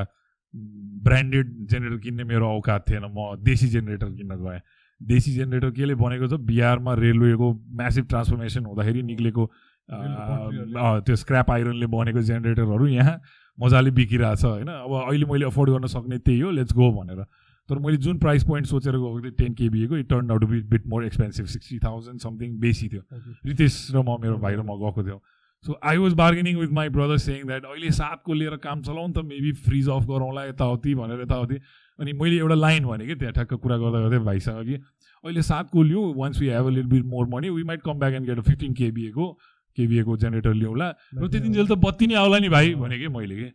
ब्रान्डेड 1.06 1.48
जेनेरेटर 1.70 1.98
किन्ने 2.04 2.24
मेरो 2.24 2.46
औकात 2.50 2.90
थिएन। 2.90 3.06
म 3.08 3.36
देशी 3.44 3.68
जेनेरेटर 3.70 4.10
किन्न 4.12 4.36
गएँ। 4.42 4.60
देशी 5.02 5.32
जेनेरेटर 5.32 5.72
केले 5.78 5.96
बनेको 5.96 6.28
छ 6.28 6.40
बिहारमा 6.42 6.94
रेलवेको 6.96 7.48
म्यासिभ 7.78 8.06
ट्रान्सफर्मेसन 8.10 8.66
हुँदाखेरि 8.66 9.02
निक्लेको 9.04 9.44
त्यो 11.06 11.16
स्क्रैप 11.16 11.52
आइरनले 11.52 11.88
बनेको 11.88 12.22
जेनेरेटरहरू 12.22 12.88
यहाँ 12.88 13.20
मजाले 13.58 13.92
बिकिरहेछ 13.92 14.44
होइन। 14.46 14.68
अब 14.68 14.92
अहिले 15.06 15.26
मैले 15.26 15.46
अफोर्ड 15.46 15.70
गर्न 15.72 15.88
सक्ने 15.88 16.18
त्यही 16.26 16.40
हो 16.40 16.52
लेट्स 16.52 16.74
गो 16.74 16.92
भनेर। 16.92 17.22
तर 17.70 17.78
मैले 17.82 17.98
जुन 17.98 18.18
प्राइस 18.20 18.44
पोइन्ट 18.46 18.68
सोचेर 18.68 18.96
गएको 18.96 19.22
थिएँ 19.22 19.32
ten 19.38 19.54
केबीको 19.54 19.98
it 19.98 20.10
turn 20.10 20.32
out 20.32 20.44
be 20.46 20.62
bit 20.72 20.88
more 20.88 21.06
expensive 21.06 21.46
sixty 21.46 21.78
thousand 21.84 22.20
something 22.22 22.58
बेसी 22.60 22.90
थियो। 22.90 23.02
रितेश 23.46 23.74
र 23.94 23.98
म 24.00 24.18
मेरो 24.22 24.38
भाइ 24.38 24.56
र 24.56 24.62
म 24.62 24.78
गएको 24.80 25.04
थियौँ। 25.04 25.20
So 25.64 25.80
I 25.84 25.98
was 25.98 26.14
bargaining 26.14 26.58
with 26.58 26.70
my 26.72 26.90
brother 26.90 27.18
saying 27.20 27.46
that 27.48 27.66
अहिले 27.66 27.92
सातको 27.92 28.34
लिएर 28.34 28.56
काम 28.62 28.82
चलाउँ 28.82 29.12
त 29.12 29.26
मेबी 29.26 29.52
फ्रिज 29.64 29.90
अफ 29.90 30.06
गरौँला 30.06 30.46
यताउति 30.46 30.96
भनेर 30.96 31.22
यताउति 31.22 31.60
अनि 32.00 32.14
मैले 32.14 32.38
एउटा 32.38 32.56
लाइन 32.56 32.86
भने 32.86 33.08
कि 33.08 33.16
त्यहाँ 33.16 33.34
ठ्याक्क 33.34 33.54
कुरा 33.56 33.78
गर्दा 33.78 34.00
गर्दै 34.00 34.20
भाइसँग 34.26 34.64
कि 34.66 34.76
अहिले 35.24 35.42
सातको 35.44 35.84
लिउँ 35.84 36.14
once 36.16 36.40
we 36.40 36.48
have 36.50 36.66
a 36.66 36.70
little 36.72 36.86
bit 36.88 37.06
more 37.08 37.28
money 37.30 37.50
we 37.50 37.64
might 37.64 37.82
come 37.82 38.00
back 38.00 38.14
and 38.14 38.28
get 38.28 38.40
fifteen 38.46 38.74
केबिएको 38.74 39.32
केबिएको 39.78 40.18
जेनेरेटर 40.18 40.54
ल्याउँला 40.54 40.90
र 41.16 41.28
त्यतिन्जेल 41.28 41.68
त 41.68 41.78
बत्ती 41.82 42.08
नै 42.08 42.16
आउला 42.16 42.40
नि 42.40 42.50
भाइ 42.50 42.74
भने 42.78 43.00
कि 43.00 43.08
मैले 43.10 43.36
कि 43.36 43.52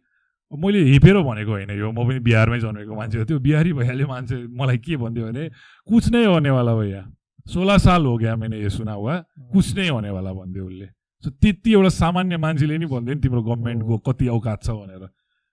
मैले 0.53 0.79
हेपेर 0.85 1.17
भनेको 1.23 1.51
होइन 1.51 1.71
यो 1.79 1.91
म 1.93 2.07
पनि 2.07 2.19
बिहारमै 2.21 2.59
जन्मेको 2.61 2.95
मान्छे 2.95 3.19
हो 3.19 3.25
त्यो 3.25 3.39
बिहारी 3.41 3.73
भइहाल्यो 3.73 4.07
मान्छे 4.09 4.37
मलाई 4.53 4.79
के 4.83 4.97
भन्थ्यो 4.99 5.27
भने 5.27 5.49
कुछ 5.89 6.09
नै 6.11 6.25
होनेवाला 6.27 6.75
भैया 6.77 7.03
सोह्र 7.47 7.79
साल 7.79 8.07
हो 8.07 8.17
गया 8.19 8.35
मैंने 8.37 8.59
ये 8.61 8.71
सुना 8.71 8.93
हुआ 8.93 9.15
कुछ 9.53 9.77
नै 9.77 9.89
होनेवाला 9.89 10.33
भन्थ्यो 10.33 10.67
उसले 10.67 10.89
सो 11.25 11.31
त्यति 11.31 11.73
एउटा 11.73 11.89
सामान्य 11.89 12.37
मान्छेले 12.37 12.79
नि 12.79 12.87
भन्थ्यो 12.87 13.15
नि 13.15 13.21
तिम्रो 13.21 13.43
गभर्मेन्टको 13.43 13.99
कति 13.99 14.29
औकात 14.29 14.63
छ 14.65 14.71
भनेर। 14.71 15.09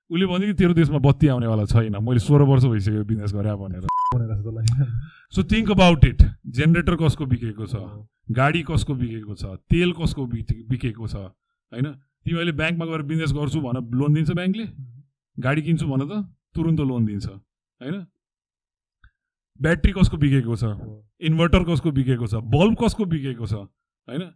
उसले 0.09 0.25
भन्थ्यो 0.25 0.47
कि 0.47 0.53
तेरो 0.53 0.73
देशमा 0.73 0.97
बत्ती 0.97 1.27
आउनेवाला 1.27 1.65
छैन। 1.65 1.95
मैले 2.01 2.19
सोह्र 2.19 2.41
वर्ष 2.41 2.63
भइसक्यो 2.63 3.03
बिजनेस 3.03 3.33
गरे 3.33 3.55
भनेर। 3.55 3.87
So 5.31 5.43
think 5.43 5.71
about 5.71 6.05
it 6.05 6.23
generator 6.47 6.95
कसको 6.95 7.25
बिकेको 7.25 7.65
छ? 7.65 7.75
गाडी 8.31 8.63
कसको 8.63 8.95
बिकेको 8.95 9.35
छ? 9.35 9.45
तेल 9.45 9.91
कसको 9.91 10.25
बिके- 10.25 10.69
बिकेको 10.69 11.07
छ? 11.07 11.15
होइन? 11.15 11.91
तिमी 12.25 12.37
अहिले 12.37 12.51
ब्याङ्कमा 12.51 12.85
गएर 12.85 13.01
बिजनेस 13.01 13.33
गर्छु 13.33 13.61
भन 13.61 13.97
लोन 13.97 14.13
दिन्छ 14.13 14.31
ब्याङ्कले? 14.31 14.67
गाडी 15.39 15.61
किन्छु 15.61 15.87
भन 15.87 15.99
त 15.99 16.35
तुरुन्त 16.55 16.79
लोन 16.79 17.05
दिन्छ। 17.05 17.27
होइन? 17.27 18.05
ब्याट्री 19.61 19.91
कसको 19.91 20.17
बिकेको 20.17 20.55
छ? 20.55 20.63
इन्भर्टर 21.21 21.63
कसको 21.63 21.91
बिकेको 21.91 22.27
छ? 22.27 22.35
बल्ब 22.35 22.77
कसको 22.83 23.05
बिकेको 23.05 23.47
छ? 23.47 23.53
होइन? 23.53 24.31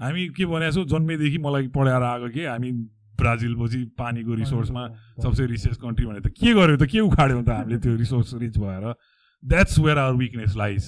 हामी 0.00 0.28
के 0.30 0.46
भनेको 0.46 0.72
छौँ 0.74 0.86
जन्मेदेखि 0.88 1.38
मलाई 1.38 1.66
पढाएर 1.74 2.02
आएको 2.02 2.28
के? 2.30 2.46
हामी 2.46 2.70
ब्राजिल 3.18 3.54
पछि 3.58 3.78
पानीको 3.98 4.34
रिसोर्समा 4.34 4.82
सबसे 5.22 5.46
रिचेस 5.46 5.76
कन्ट्री 5.82 6.06
भने 6.06 6.20
त 6.22 6.30
के 6.30 6.54
गर्यो 6.54 6.76
त? 6.76 6.86
के 6.86 7.00
उखाड्यौँ 7.02 7.42
त 7.42 7.50
हामीले 7.50 7.78
त्यो 7.82 7.96
रिसोर्स 7.98 8.34
रिच 8.38 8.58
भएर? 8.58 8.94
That's 9.42 9.78
where 9.78 9.98
our 9.98 10.14
weakness 10.18 10.54
lies 10.56 10.84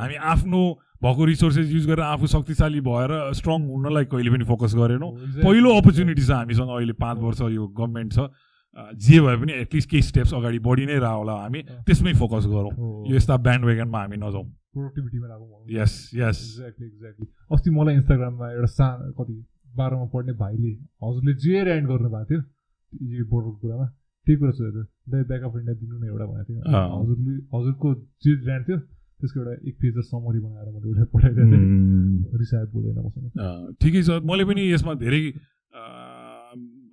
हामी 0.00 0.14
आफ्नो 0.32 0.60
भएको 1.04 1.24
रिसोर्सेस 1.24 1.68
युज 1.72 1.86
गरेर 1.86 2.04
आफू 2.04 2.26
शक्तिशाली 2.26 2.80
भएर 2.80 3.12
स्ट्रङ 3.36 3.68
हुनलाई 3.68 4.04
कहिले 4.08 4.30
पनि 4.32 4.44
फोकस 4.48 4.74
गरेनौँ। 4.80 5.10
पहिलो 5.44 5.68
अपर्च्युनिटी 5.76 6.24
छ 6.24 6.30
हामीसँग 6.30 6.70
अहिले 6.72 6.92
पाँच 6.96 7.18
वर्ष 7.20 7.40
यो 7.52 7.66
गभर्मेन्ट 7.68 8.12
छ। 8.12 8.28
जे 8.96 9.20
भए 9.20 9.36
पनि 9.36 9.52
एटलिस्ट 9.52 9.90
केही 9.90 10.02
स्टेप्स 10.02 10.32
अगाडि 10.34 10.58
बढी 10.58 10.86
नै 10.86 10.98
रह 11.04 11.12
होला 11.20 11.32
हामी। 11.44 11.60
त्यसमै 11.84 12.12
फोकस 12.16 12.46
गरौँ। 12.48 12.72
यो 13.08 13.16
यस्ता 13.16 13.36
ब्यान्ड 13.36 13.64
वेगनमा 13.64 13.98
हामी 14.00 14.16
नजाउँ। 14.16 14.48
प्रोडक्टिभिटीमा 14.74 15.26
लागौँ 15.28 15.48
यस 15.78 15.94
यस 16.14 16.38
एक्ज्याक्टली 16.44 16.86
एक्ज्याक्टली 16.86 17.26
अस्ति 17.54 17.70
मलाई 17.78 17.94
इन्स्टाग्राममा 18.00 18.46
एउटा 18.52 18.70
सा 18.78 18.88
कति 19.18 19.36
बाह्रमा 19.78 20.06
पढ्ने 20.14 20.32
भाइले 20.40 20.72
हजुरले 21.04 21.34
जे 21.44 21.54
ऱ्यान्ड 21.62 21.86
गर्नुभएको 21.90 22.26
थियो 22.30 22.40
यो 23.14 23.24
बोर्डरको 23.30 23.58
कुरामा 23.62 23.86
त्यही 24.26 24.36
कुरा 24.40 24.52
सोधेको 24.58 24.74
थियो 24.74 25.12
दाइ 25.12 25.22
ब्याक 25.30 25.42
अफ 25.44 25.54
इन्डिया 25.60 25.76
दिनु 25.80 25.94
न 25.98 26.04
एउटा 26.10 26.26
भनेको 26.26 26.44
थियो। 26.50 26.60
हजुरले 26.98 27.32
हजुरको 27.54 27.88
जे 28.24 28.32
ऱ्यान्ड 28.44 28.64
थियो 28.68 28.78
त्यसको 28.78 29.40
एउटा 29.40 29.54
एक 29.68 29.74
पेज 29.80 29.96
समरी 30.10 30.40
बनाएर 30.44 30.68
मैले 30.74 30.86
उसलाई 30.92 31.08
पठाइदिएको 31.14 31.48
थिएँ 31.52 32.38
रिसाए 32.42 32.64
बोल्दैन 32.76 32.98
मसँग 33.06 33.26
ठिकै 33.82 34.02
छ 34.02 34.22
मैले 34.30 34.44
पनि 34.50 34.62
यसमा 34.70 34.94
धेरै 35.02 35.22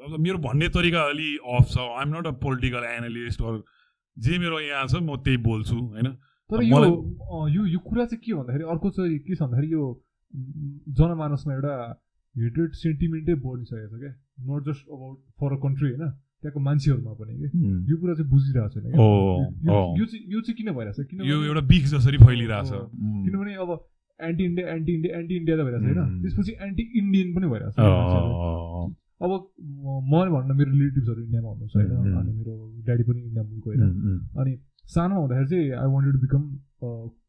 अब 0.02 0.18
मेरो 0.26 0.38
भन्ने 0.44 0.68
तरिका 0.76 1.02
अलि 1.10 1.30
अफ 1.56 1.66
छ। 1.70 1.78
I'm 1.78 2.10
not 2.18 2.26
a 2.28 2.32
political 2.44 2.84
analyst 2.90 3.42
or 3.50 3.56
जे 4.18 4.38
मेरो 4.44 4.60
यहाँ 4.60 4.86
छ 4.88 5.02
म 5.02 5.16
त्यही 5.26 5.38
बोल्छु 5.48 5.78
होइन? 5.78 6.08
तर 6.52 6.64
यो 6.64 6.76
यो 7.50 7.66
यो 7.66 7.80
कुरा 7.80 8.06
चाहिँ 8.06 8.22
के 8.26 8.34
भन्दाखेरि 8.34 8.64
अर्को 8.72 8.90
चाहिँ 8.92 9.18
के 9.20 9.36
छ 9.36 9.42
भन्दाखेरि 9.42 9.72
यो 9.74 9.84
जनमानसमा 11.00 11.54
एउटा 11.54 11.74
हेटेड 12.36 12.70
सेन्टिमेन्टै 12.82 13.34
बढिसकेको 13.46 13.98
छ 13.98 14.00
क्या 14.02 14.12
not 14.50 14.62
just 14.68 14.84
about 14.88 15.18
for 15.40 15.54
a 15.54 15.58
country 15.64 15.88
होइन? 15.90 16.10
त्यहाँको 16.42 16.60
मान्छेहरूमा 16.60 17.14
पनि 17.14 17.34
क्या 17.38 17.50
यो 17.90 17.96
कुरा 17.98 18.14
चाहिँ 18.14 18.30
बुझिरहेको 18.30 18.70
छैन 18.70 18.86
यो- 19.98 20.08
चाहिँ 20.08 20.24
यो 20.28 20.42
चाहिँ 20.42 20.56
किन 20.58 20.72
भइरहेछ 20.74 21.00
किन 21.10 21.22
यो 21.22 21.38
एउटा 21.44 21.62
बिख 21.68 21.84
जसरी 21.88 22.18
फैलिरहेछ. 22.18 22.70
किनभने 23.26 23.54
अब 23.56 23.70
anti 24.20 24.44
India 24.46 24.66
anti 24.74 24.92
India 24.94 25.20
anti 25.20 25.36
India 25.38 25.56
त 25.58 25.62
भइरहेछ 25.68 25.84
होइन. 25.84 26.22
त्यसपछि 26.22 26.52
एन्टी 26.62 26.84
इन्डियन 27.00 27.28
पनि 27.36 27.48
भइरहेछ। 27.48 27.76
अब 29.22 29.32
म- 29.32 30.30
भन्न 30.32 30.56
मेरो 30.58 30.72
रिलेटिभ्सहरू 30.72 31.22
इन्डियामा 31.22 31.50
हुनुहुन्छ 31.50 31.76
होइन. 31.76 31.92
अनि 32.18 32.32
मेरो 32.34 32.54
ड्याडी 32.86 33.04
पनि 33.04 33.20
इन्डिया 33.22 33.44
मुलको 33.44 33.70
होइन? 33.70 33.82
अनि 34.42 34.52
सानोमा 34.88 35.20
हुँदाखेरि 35.22 35.48
चाहिँ 35.50 35.68
I 35.82 35.88
wanted 35.94 36.14
to 36.14 36.20
become 36.26 36.44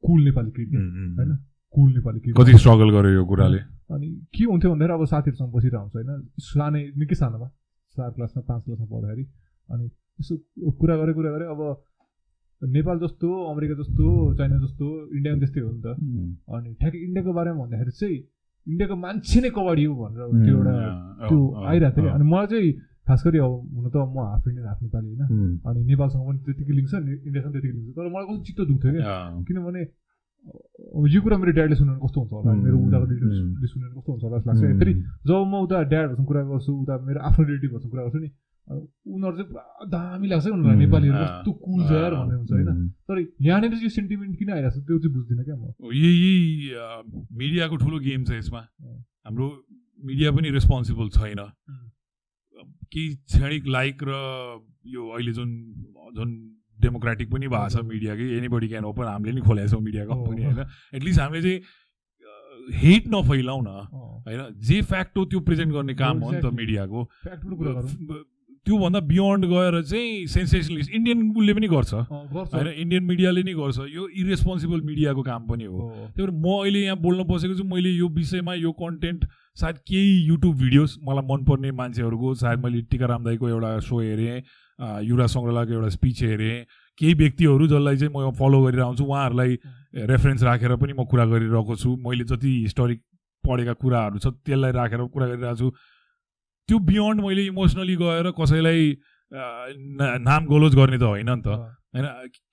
cool 0.06 0.20
Nepali 0.24 0.50
cricket. 0.50 0.80
होइन 1.18 1.30
कुल 1.74 1.88
नेपाली 1.92 2.18
क्रिकेट 2.20 2.36
कति 2.38 2.58
स्ट्रगल 2.58 2.90
गर्यो 2.96 3.12
यो 3.12 3.24
कुराले? 3.26 3.58
अनि 3.92 4.08
के 4.34 4.44
हुन्थ्यो 4.44 4.70
भन्दाखेरि 4.70 4.94
अब 4.94 5.04
साथीहरूसँग 5.12 5.52
बसिरहेको 5.52 5.82
हुन्छ 5.82 5.94
होइन? 5.96 6.10
सानै 6.40 6.82
निकै 6.98 7.14
सानोमा 7.14 7.48
चार 7.96 8.10
क्लासमा 8.16 8.42
पाँच 8.48 8.60
क्लासमा 8.64 8.86
पढ्दाखेरि। 8.92 9.24
अनि 9.68 9.84
यसो 10.20 10.34
कुरा 10.80 10.96
गरे 10.96 11.12
कुरा 11.12 11.30
गरे 11.32 11.46
अब 11.54 11.60
नेपाल 12.62 12.98
जस्तो 12.98 13.28
अमेरिका 13.50 13.74
जस्तो 13.82 14.04
चाइना 14.38 14.56
जस्तो 14.64 14.86
इन्डिया 15.16 15.32
पनि 15.34 15.40
त्यस्तै 15.42 15.60
हो 15.60 15.70
नि 15.72 15.80
त. 15.82 15.86
अनि 16.54 16.68
ठ्याक्कै 16.80 16.98
इन्डियाको 16.98 17.32
बारेमा 17.32 17.58
भन्दाखेरि 17.62 17.92
चाहिँ 18.00 18.18
इन्डियाको 18.66 18.96
मान्छे 18.96 19.38
नै 19.42 19.50
कबाडी 19.50 19.84
हो 19.84 19.94
भनेर 19.98 20.20
त्यो 20.44 20.56
एउटा 20.56 20.74
त्यो 21.28 21.38
आइरहेको 21.70 22.00
थियो। 22.00 22.10
अनि 22.16 22.24
मलाई 22.32 22.46
चाहिँ 22.52 22.70
खास 23.06 23.20
गरी 23.26 23.38
अब 23.38 23.52
हुन 23.76 23.86
त 23.90 23.96
म 23.96 24.18
हाफ 24.32 24.44
इन्डियन 24.48 24.66
हाफ 24.70 24.80
नेपाली 24.82 25.08
होइन. 25.08 25.58
अनि 25.66 25.80
नेपालसँग 25.90 26.22
पनि 26.28 26.38
त्यतिकै 26.46 26.74
लिङ्क 26.78 26.88
छ 26.90 26.94
नि 27.02 27.12
इन्डियासँग 27.26 27.52
त्यतिकै 27.52 27.74
लिङ्क 27.76 27.88
छ 27.88 27.96
तर 27.98 28.06
मलाई 28.14 28.26
कस्तो 28.28 28.42
चित्त 28.46 28.60
दुख्थ्यो 28.70 28.92
क्या. 28.92 29.16
किनभने 29.48 29.82
अब 30.42 31.04
यो 31.14 31.20
कुरा 31.22 31.36
मेरो 31.38 31.52
ड्याडले 31.58 31.76
सुनेर 31.80 31.98
कस्तो 32.04 32.18
हुन्छ 32.20 32.32
होला 32.32 32.52
मेरो 32.66 32.76
उताको. 32.86 33.04
रिलेटिभ्सले 33.10 33.66
सुनेर 33.72 33.90
कस्तो 33.96 34.10
हुन्छ 34.12 34.22
होला 34.26 34.36
जस्तो 34.38 34.50
लाग्छ. 34.50 34.78
फेरि 34.80 34.94
जब 35.26 35.40
म 35.50 35.54
उता 35.66 35.76
ड्याडहरूसँग 35.92 36.26
कुरा 36.30 36.42
गर्छु 36.50 36.72
उता 36.82 36.94
मेरो 37.06 37.20
आफ्नो 37.28 37.42
रिलेटिभहरूसँग 37.46 37.92
कुरा 37.92 38.02
गर्छु 38.06 38.20
नि 38.22 38.30
उनीहरू 38.66 39.34
चाहिँ 39.36 39.48
पुरा 39.50 39.62
दामी 39.92 40.26
लाग्छ 40.30 40.44
क्या 40.44 40.54
उनीहरूलाई 40.54 40.78
नेपालीहरू 40.82 41.18
कस्तो 41.22 41.50
कुल 41.66 41.80
छ 41.82 41.90
यार 41.92 42.14
भन्ने 42.14 42.34
हुन्छ 42.38 42.50
होइन. 42.52 42.70
तर 43.06 43.16
यहाँनिर 43.46 43.70
चाहिँ 43.70 43.82
यो 43.82 43.90
सेन्टिमेन्ट 43.98 44.32
किन 44.38 44.50
आइरहेको 44.54 44.78
छ 44.78 44.86
त्यो 44.86 44.98
चाहिँ 45.02 45.12
बुझ्दिनँ 45.14 45.44
क्या 45.46 45.56
म 45.58 45.64
यही 45.90 46.32
मिडियाको 47.42 47.76
ठुलो 47.82 47.98
गेम 48.06 48.20
छ 48.24 48.30
यसमा। 48.38 48.62
हाम्रो 49.26 49.46
मिडिया 50.02 50.30
पनि 50.34 50.48
रेस्पोन्सिबल 50.58 51.08
छैन. 51.18 51.40
केही 52.92 53.14
क्षणिक 53.14 53.66
लाइक 53.68 54.02
र 54.08 54.12
यो 54.94 55.08
अहिले 55.08 55.32
जुन 55.32 55.50
जुन 56.16 56.28
डेमोक्रेटिक 56.78 57.30
पनि 57.30 57.48
भएको 57.48 57.68
छ 57.68 57.84
मिडियाकै 57.86 58.24
एनीबडी 58.38 58.68
क्यान 58.68 58.84
ओपन 58.84 59.06
हामीले 59.06 59.32
नि 59.32 59.40
खोलेको 59.46 59.68
छौँ 59.68 59.80
मिडिया 59.82 60.04
कम्पनी। 60.06 60.42
होइन। 60.44 60.60
एटलिस्ट 60.94 61.20
हामीले 61.20 61.42
चाहिँ 61.42 61.60
हेट 62.82 63.06
नफैलाउँ 63.08 63.62
न 63.62 63.66
अँ, 63.66 63.86
होइन। 64.26 64.40
जे 64.60 64.80
फ्याक्ट 64.90 65.18
हो 65.18 65.24
त्यो 65.24 65.40
प्रेजेन्ट 65.40 65.72
गर्ने 65.72 65.94
काम 65.94 66.18
हो 66.20 66.30
नि 66.32 66.40
त. 66.40 66.52
मिडियाको। 66.54 67.00
त्योभन्दा 68.66 69.00
बियोन्ड 69.02 69.44
गएर 69.50 69.82
चाहिँ 69.82 70.26
सेन्सेसनलिस्ट 70.30 70.90
इन्डियन 70.94 71.18
उसले 71.34 71.54
पनि 71.54 71.68
गर्छ। 71.68 71.94
होइन 71.94 72.68
इन्डियन 72.68 73.04
मिडियाले 73.04 73.42
नै 73.42 73.54
गर्छ। 73.54 73.78
यो 73.90 74.08
इरेस्पोन्सिबल 74.22 74.80
मिडियाको 74.82 75.22
काम 75.22 75.46
पनि 75.48 75.64
हो। 75.64 75.78
त्यही 76.14 76.26
भएर 76.26 76.30
म 76.30 76.46
अहिले 76.62 76.80
यहाँ 76.82 76.98
बोल्न 76.98 77.24
बसेको 77.26 77.54
छु 77.58 77.64
मैले 77.64 77.90
यो 77.90 78.08
विषयमा 78.18 78.54
यो 78.54 78.72
कन्टेन्ट 78.78 79.24
सायद 79.56 79.76
केही 79.88 80.12
युट्युब 80.26 80.56
भिडियोज 80.58 80.96
मलाई 81.08 81.26
मनपर्ने 81.28 81.70
मान्छेहरूको 81.80 82.34
सायद 82.42 82.58
मैले 82.64 82.80
टिकाराम 82.90 83.24
दाईको 83.24 83.48
एउटा 83.48 83.78
सो 83.88 84.00
हेरेँ 84.00 84.40
अ, 84.78 85.00
युवराज 85.04 85.28
सङ्ग्रलाको 85.30 85.72
एउटा 85.72 85.88
स्पिच 85.96 86.22
हेरेँ 86.22 86.64
केही 86.98 87.14
व्यक्तिहरू 87.14 87.66
जसलाई 87.68 87.96
चाहिँ 87.96 88.12
म 88.16 88.30
फलो 88.38 88.62
गरिरहेको 88.64 88.96
छु 88.96 89.04
उहाँहरूलाई 89.04 89.58
रेफरेन्स 90.10 90.42
राखेर 90.42 90.76
पनि 90.76 90.92
म 90.92 91.04
कुरा 91.04 91.24
गरिरहेको 91.26 91.76
छु। 91.76 91.96
मैले 92.06 92.24
जति 92.24 92.50
हिस्टोरिक 92.62 93.00
पढेका 93.44 93.72
कुराहरू 93.82 94.18
छ 94.18 94.26
त्यसलाई 94.46 94.72
राखेर 94.72 95.04
कुरा 95.12 95.26
गरिरहेको 95.26 95.56
छु। 95.60 95.70
त्यो 96.68 96.78
बियोन्ड 96.88 97.20
मैले 97.20 97.46
इमोसनली 97.52 97.96
गएर 97.96 98.30
कसैलाई 98.40 98.80
नाम 99.32 100.46
गोलोज 100.46 100.74
गर्ने 100.76 100.98
त 100.98 101.02
होइन 101.12 101.30
नि 101.30 101.42
त। 101.44 101.48
होइन 101.92 102.06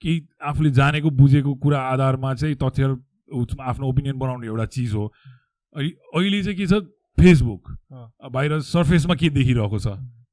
केही 0.03 0.17
आफूले 0.51 0.69
जानेको 0.75 1.09
बुझेको 1.15 1.55
कुरा 1.63 1.79
आधारमा 1.95 2.33
चाहिँ 2.35 2.55
तथ्य 2.59 2.95
आफ्नो 3.61 3.87
ओपिनियन 3.87 4.17
बनाउने 4.19 4.47
एउटा 4.47 4.65
चिज 4.75 4.93
हो। 4.93 5.11
अनि 5.75 5.89
अहिले 6.15 6.43
चाहिँ 6.43 6.57
के 6.57 6.65
छ? 6.65 6.73
फेसबुक। 7.17 7.63
बाहिर 8.31 8.59
सर्फेसमा 8.65 9.15
के 9.15 9.29
देखिरहेको 9.29 9.79
छ? 9.79 9.87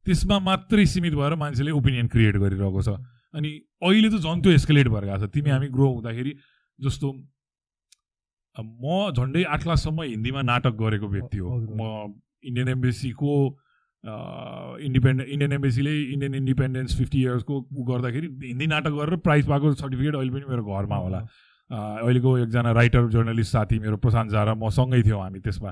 त्यसमा 0.07 0.39
मात्रै 0.39 0.87
सीमित 0.87 1.15
भएर 1.15 1.35
मान्छेले 1.35 1.71
ओपिनियन 1.75 2.07
क्रिएट 2.09 2.37
गरिरहेको 2.37 2.83
छ। 2.83 2.89
अनि 3.35 3.51
अहिले 3.83 4.09
त 4.09 4.23
झन् 4.23 4.43
त्यो 4.43 4.53
एस्केलेट 4.53 4.89
भएर 4.89 5.05
गएको 5.05 5.27
छ। 5.27 5.31
तिमी 5.35 5.51
हामी 5.51 5.69
ग्रो 5.69 5.89
हुँदाखेरि 5.93 6.33
जस्तो 6.79 7.07
म 8.57 9.13
झन्डै 9.13 9.43
आठ 9.45 9.63
क्लाससम्म 9.63 10.03
हिन्दीमा 10.03 10.43
नाटक 10.43 10.75
गरेको 10.79 11.07
व्यक्ति 11.07 11.39
हो। 11.39 11.49
म 11.77 12.15
इन्डियन 12.47 12.69
एम्बेसीको 12.69 13.33
इन्डिपेन्डेन्ट 14.07 15.29
इन्डियन 15.29 15.53
एम्बेसीले 15.53 15.93
इन्डियन 16.15 16.35
इन्डिपेन्डेन्स 16.35 16.97
फिफ्टी 16.97 17.19
इयर्सको 17.21 17.55
गर्दाखेरि 17.91 18.29
हिन्दी 18.47 18.67
नाटक 18.73 18.93
गरेर 18.97 19.17
प्राइज 19.27 19.47
पाएको 19.47 19.73
सर्टिफिकेट 19.75 20.15
अहिले 20.15 20.31
पनि 20.31 20.47
मेरो 20.47 20.63
घरमा 20.63 20.97
होला। 20.97 21.21
अहिलेको 21.71 22.39
एकजना 22.39 22.73
राइटर 22.73 23.09
जर्नलिस्ट 23.09 23.53
साथी 23.53 23.79
मेरो 23.79 23.97
प्रशान्त 23.97 24.33
झा 24.33 24.45
र 24.45 24.55
म 24.55 24.69
सँगै 24.69 25.03
थियौँ 25.03 25.23
हामी 25.23 25.41
त्यसमा। 25.41 25.71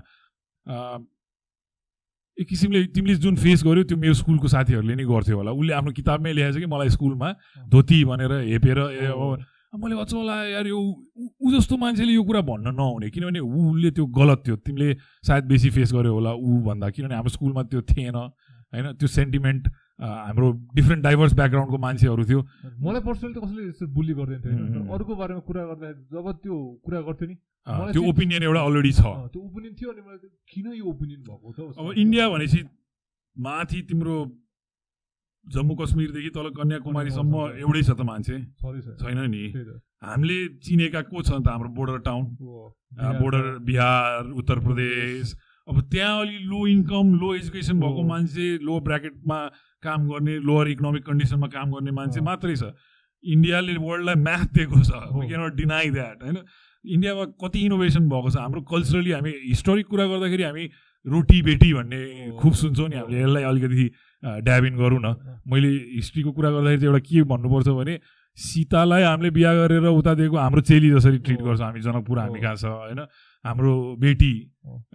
एक 2.40 2.49
किसिमले 2.49 2.84
तिमीले 2.84 3.14
जुन 3.14 3.36
फेस 3.36 3.62
गर्यो 3.64 3.84
त्यो 3.84 3.99
मेरो 3.99 4.14
स्कुलको 4.14 4.49
साथीहरूले 4.49 4.95
नै 4.95 5.05
गर्थ्यो 5.05 5.36
होला। 5.36 5.51
उसले 5.51 5.72
आफ्नो 5.72 5.92
किताबमै 5.92 6.32
लेखेको 6.32 6.57
छ 6.57 6.61
कि 6.61 6.66
मलाई 6.66 6.88
स्कुलमा 6.88 7.34
धोती 7.68 8.05
भनेर 8.05 8.32
हेपेर 8.32 8.78
मैले 9.78 9.95
लाग्यो 9.95 10.51
यार 10.51 10.66
यो 10.66 10.78
ऊ- 10.78 11.28
ऊ 11.40 11.59
जस्तो 11.59 11.76
मान्छेले 11.76 12.12
यो 12.12 12.24
कुरा 12.24 12.40
भन्न 12.40 12.74
नहुने। 12.74 13.11
किनभने 13.11 13.38
उसले 13.38 13.90
त्यो 13.90 14.07
गलत 14.07 14.42
थियो। 14.47 14.57
तिमीले 14.57 14.97
सायद 15.26 15.45
बेसी 15.45 15.70
फेस 15.70 15.92
गर्यो 15.92 16.12
होला 16.14 16.32
ऊ 16.32 16.62
भन्दा। 16.62 16.90
किनभने 16.90 17.14
हाम्रो 17.14 17.30
स्कुलमा 17.30 17.62
त्यो 17.62 17.82
थिएन 17.82 18.14
होइन? 18.14 18.92
त्यो 18.92 19.09
सेन्टिमेन्ट 19.09 19.68
हाम्रो 19.99 20.47
डिफ्रेन्ट 20.74 21.03
डाइभर्स 21.05 21.32
ब्याकग्राउन्डको 21.34 21.78
मान्छेहरू 21.78 22.24
थियो। 22.26 22.40
मलाई 22.82 23.03
पर्सनली 23.07 23.34
त 23.34 23.38
कसैले 23.45 23.62
यस्तो 23.68 23.86
बुली 23.95 24.14
गर्दैन 24.14 24.40
थियो 24.42 24.82
अरूको 24.90 25.14
बारेमा 25.14 25.42
कुरा 25.47 25.62
गर्दाखेरि 25.70 26.03
जब 26.11 26.26
त्यो 26.42 26.55
कुरा 26.84 27.01
गर्थ्यो 27.09 27.26
नि 27.30 27.36
त्यो 27.95 28.03
ओपिनियन 28.03 28.42
एउटा 28.42 28.61
अलरेडी 28.61 28.92
छ। 28.92 29.03
त्यो 29.30 29.40
ओपिनियन 29.40 29.74
थियो 29.78 29.88
अनि 29.95 30.03
मलाई 30.03 30.18
किन 30.51 30.66
यो 30.74 30.84
ओपिनियन 30.84 31.20
भएको 31.22 31.49
छ 31.53 31.78
अब। 31.78 31.92
इन्डिया 31.95 32.24
भनेपछि 32.28 32.61
माथि 33.36 33.78
तिम्रो 33.88 34.16
जम्मू 35.47 35.74
कश्मीरदेखि 35.76 36.30
तल 36.34 36.49
कन्याकुमारीसम्म। 36.59 37.34
एउटै 37.62 37.82
छ 37.82 37.90
त 37.95 38.01
मान्छे। 38.03 38.36
छैन 38.99 39.18
नि। 39.30 39.45
हामीले 40.03 40.38
चिनेका 40.59 41.01
को 41.07 41.22
छ 41.22 41.38
त 41.38 41.47
हाम्रो 41.49 41.68
border 41.70 41.99
town 42.03 42.24
border 43.20 43.45
Bihar. 43.62 44.32
Uttar 44.42 44.59
Pradesh. 44.59 45.36
अब 45.68 45.80
त्यहाँ 45.88 46.20
अलि 46.20 46.38
लो 46.45 46.66
इन्कम 46.66 47.07
लो 47.20 47.34
एजुकेसन 47.34 47.80
भएको। 47.80 48.03
मान्छे 48.05 48.47
लो 48.61 48.80
ब्राकेटमा 48.84 49.38
काम 49.85 50.09
गर्ने 50.09 50.35
लोवर 50.41 50.68
इकोनोमिक 50.70 51.05
कन्डिसनमा 51.07 51.49
काम 51.53 51.72
गर्ने 51.74 51.91
मान्छे। 51.93 52.20
मात्रै 52.24 52.57
छ 52.57 52.72
इन्डियाले 53.24 53.76
वर्ल्डलाई 53.80 54.16
म्याथ 54.22 54.49
दिएको 54.55 54.80
छ। 54.82 54.91
वी 55.12 55.26
क्यानट 55.28 55.55
डिनाइ 55.57 55.91
द्याट 55.91 56.22
होइन 56.22 56.39
इन्डियामा 56.85 57.24
कति 57.41 57.61
इनोभेसन 57.66 58.09
भएको 58.09 58.30
छ 58.30 58.37
हाम्रो 58.39 58.61
कल्चरली 58.72 59.11
हामी 59.11 59.30
हिस्टोरिक 59.45 59.87
कुरा 59.89 60.07
गर्दाखेरि 60.07 60.43
हामी 60.45 60.64
रोटी 61.05 61.41
बेटी 61.43 61.72
भन्ने। 61.74 62.01
खुब 62.41 62.53
सुन्छौँ 62.55 62.89
नि 62.89 62.97
हामीले 62.97 63.20
यसलाई 63.20 63.43
अलिकति 63.45 63.87
ड्याब 64.43 64.64
इन 64.64 64.76
गरौँ 64.76 65.01
न 65.01 65.41
मैले 65.47 65.68
हिस्ट्रीको 65.95 66.32
कुरा 66.32 66.51
गर्दाखेरि 66.51 66.80
चाहिँ 66.80 66.93
एउटा 66.93 67.03
के 67.09 67.22
भन्नुपर्छ 67.32 67.68
भने 67.80 67.95
सीतालाई 68.39 69.03
हामीले 69.05 69.30
बिहा 69.30 69.53
गरेर 69.55 69.87
उता 69.87 70.12
दिएको 70.14 70.37
हाम्रो 70.37 70.61
चेली 70.61 70.91
जसरी 70.91 71.18
ट्रिट। 71.18 71.41
गर्छौँ 71.41 71.66
हामी 71.66 71.80
जनकपुर 71.80 72.18
हामी। 72.18 72.41
कहाँ 72.41 72.57
छ 72.57 72.64
होइन 72.64 73.01
हाम्रो 73.45 73.72
बेटी। 74.01 74.32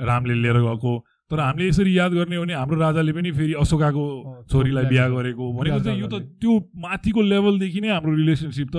रामले 0.02 0.34
लिएर 0.34 0.58
गएको 0.60 0.94
तर 1.30 1.39
हामीले 1.39 1.67
यसरी 1.69 1.97
याद 1.97 2.11
गर्ने 2.13 2.36
हो 2.36 2.43
भने 2.43 2.53
हाम्रो 2.53 2.77
राजाले 2.80 3.11
पनि 3.13 3.32
फेरि 3.32 3.53
अशोकाको 3.61 4.03
छोरीलाई 4.51 4.86
बिहा 4.89 5.07
गरेको 5.09 5.45
भनेको 5.53 5.80
चाहिँ 5.80 5.99
यो 5.99 6.07
त। 6.07 6.15
त्यो 6.41 6.53
माथिको 6.82 7.21
लेभलदेखि 7.21 7.80
नै 7.82 7.89
हाम्रो 7.89 8.13
रिलेसनसिप 8.15 8.69
त। 8.75 8.77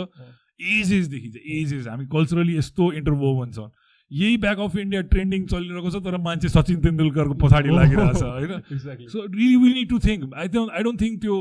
एजेसदेखि 0.59 1.29
चाहिँ 1.31 1.61
एजेस 1.61 1.87
हामी 1.87 2.07
कल्चरली 2.11 2.57
यस्तो 2.57 2.93
इन्टरभोभन 3.01 3.51
छ। 3.55 3.71
यही 4.11 4.37
ब्याक 4.43 4.59
अफ 4.59 4.77
इन्डिया 4.77 5.03
ट्रेन्डिङ 5.07 5.47
चलिरहेको 5.47 5.91
छ 5.91 6.03
तर 6.03 6.17
मान्छे 6.19 6.49
सचिन 6.51 6.81
तेन्दुलकरको 6.83 7.35
पछाडि 7.39 7.71
लागिरहेछ 7.71 8.23
होइन? 8.23 8.53
Exactly 8.67 9.09
so 9.09 9.19
really 9.23 9.57
will 9.57 9.75
need 9.75 9.89
to 9.89 9.99
think 10.03 10.35
I 10.35 10.49
don't 10.51 10.71
I 10.75 10.83
don't 10.83 11.01
think 11.01 11.21
त्यो 11.23 11.37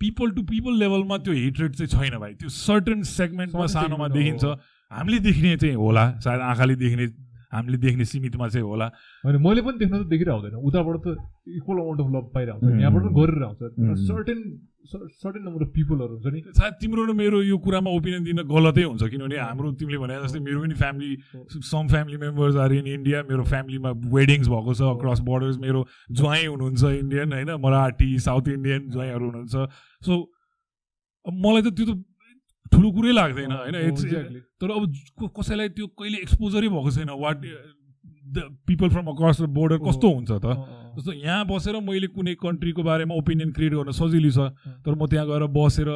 पिपल 0.00 0.30
टु 0.34 0.42
पिपल 0.50 0.72
लेभलमा 0.78 1.16
त्यो 1.22 1.34
हेट्रेड 1.34 1.72
चाहिँ 1.78 1.90
छैन 1.94 2.18
भाइ। 2.18 2.34
त्यो 2.42 2.48
सर्टन 2.48 3.02
सेगमेन्टमा 3.06 3.66
सानोमा 3.70 4.08
देखिन्छ। 4.08 4.44
हामीले 4.90 5.18
देख्ने 5.20 5.56
चाहिँ 5.56 5.74
होला। 5.74 6.04
सायद 6.26 6.40
आँखाले 6.40 6.74
देख्ने 6.82 7.06
हामीले 7.52 7.78
देख्ने 7.80 8.04
सीमितमा 8.04 8.48
चाहिँ 8.48 8.66
होला। 8.66 8.86
होइन 9.24 9.36
मैले 9.40 9.60
पनि 9.64 9.78
देख्न 9.78 9.94
त 10.02 10.06
देखिरहेको 10.12 10.38
हुँदैन 10.38 10.54
उताबाट 10.68 10.96
त 11.04 11.06
इक्वल 11.58 11.76
अमाउन्ट 11.80 12.00
अफ 12.00 12.08
लभ 12.14 12.26
पाइरहेको 12.34 12.60
हुन्छ. 12.66 12.80
यहाँबाट 12.80 13.02
पनि 13.02 13.14
गरेर 13.18 13.42
आउँछ. 13.48 13.60
सर्टेन 14.08 14.38
सर्टेन 14.88 15.42
नम्बर 15.44 15.62
अफ 15.64 15.70
पिपलहरू 15.76 16.12
हुन्छ 16.16 16.26
नि। 16.32 16.40
सायद 16.56 16.74
तिम्रो 16.80 17.02
र 17.08 17.12
मेरो 17.12 17.38
यो 17.44 17.56
कुरामा 17.60 17.90
ओपिनियन 17.92 18.22
दिन 18.24 18.38
गलतै 18.48 18.84
हुन्छ 18.88 19.02
किनभने 19.12 19.36
हाम्रो 19.36 19.68
तिमीले 19.80 19.98
भने 19.98 20.14
जस्तै 20.24 20.40
मेरो 20.40 20.58
पनि 20.64 20.74
family 20.76 21.10
some 21.72 21.84
family 21.88 22.16
members 22.24 22.56
are 22.56 22.72
in 22.72 22.86
India 22.96 23.18
मेरो 23.28 23.44
फ्यामिलीमा 23.52 23.90
वेडिङ्स 24.16 24.48
भएको 24.48 24.72
छ 24.74 24.80
अक्रस 24.96 25.20
बोर्डर्स 25.28 25.56
मेरो 25.64 25.80
ज्वाइँ 26.12 26.46
हुनुहुन्छ 26.46 26.82
इन्डियन 27.04 27.28
होइन? 27.32 27.50
मराठी 27.60 28.10
साउथ 28.28 28.48
इन्डियन 28.48 28.88
ज्वाइँहरू 28.92 29.24
हुनुहुन्छ। 29.28 29.54
सो 30.04 30.12
मलाई 31.26 31.62
त 31.62 31.68
त्यो 31.76 31.84
त 31.84 31.92
ठुलो 32.72 32.90
कुरै 32.92 33.12
लाग्दैन 33.12 33.52
होइन. 33.52 34.42
तर 34.60 34.70
अब 34.70 34.82
कसैलाई 35.40 35.68
त्यो 35.76 35.86
कहिले 35.98 36.18
एक्सपोजरै 36.18 36.68
भएको 36.68 36.90
छैन 36.90 37.10
what 37.24 37.36
the 38.28 38.42
people 38.68 38.88
from 38.90 39.06
across 39.08 39.40
the 39.40 39.48
border 39.56 39.78
कस्तो 39.80 40.08
हुन्छ 40.08 40.30
त? 40.30 40.46
जस्तो 40.96 41.12
यहाँ 41.14 41.44
बसेर 41.46 41.76
मैले 41.80 42.06
कुनै 42.12 42.34
कन्ट्रीको 42.36 42.82
बारेमा 42.82 43.14
ओपिनियन 43.14 43.50
क्रिएट 43.56 43.72
गर्न 43.72 43.92
सजिलो 43.96 44.30
छ 44.30 44.52
तर 44.84 44.92
म 44.92 45.06
त्यहाँ 45.06 45.26
गएर 45.26 45.46
बसेर 45.54 45.88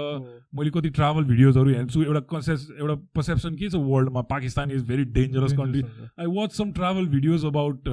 मैले 0.56 0.70
कति 0.70 0.90
ट्राभल 0.96 1.24
भिडियोजहरू 1.28 1.70
हेर्छु 1.74 2.02
एउटा 2.02 2.20
कन्सेस 2.32 2.66
एउटा 2.78 2.94
पर्सेप्सन 3.12 3.52
के 3.60 3.68
छ 3.68 3.82
वर्ल्डमा 3.84 4.22
Pakistan 4.32 4.70
is 4.70 4.82
very 4.88 5.04
dangerous 5.12 5.52
country 5.60 5.82
I 6.16 6.26
watch 6.38 6.56
some 6.56 6.72
travel 6.72 7.06
videos 7.14 7.44
about. 7.52 7.92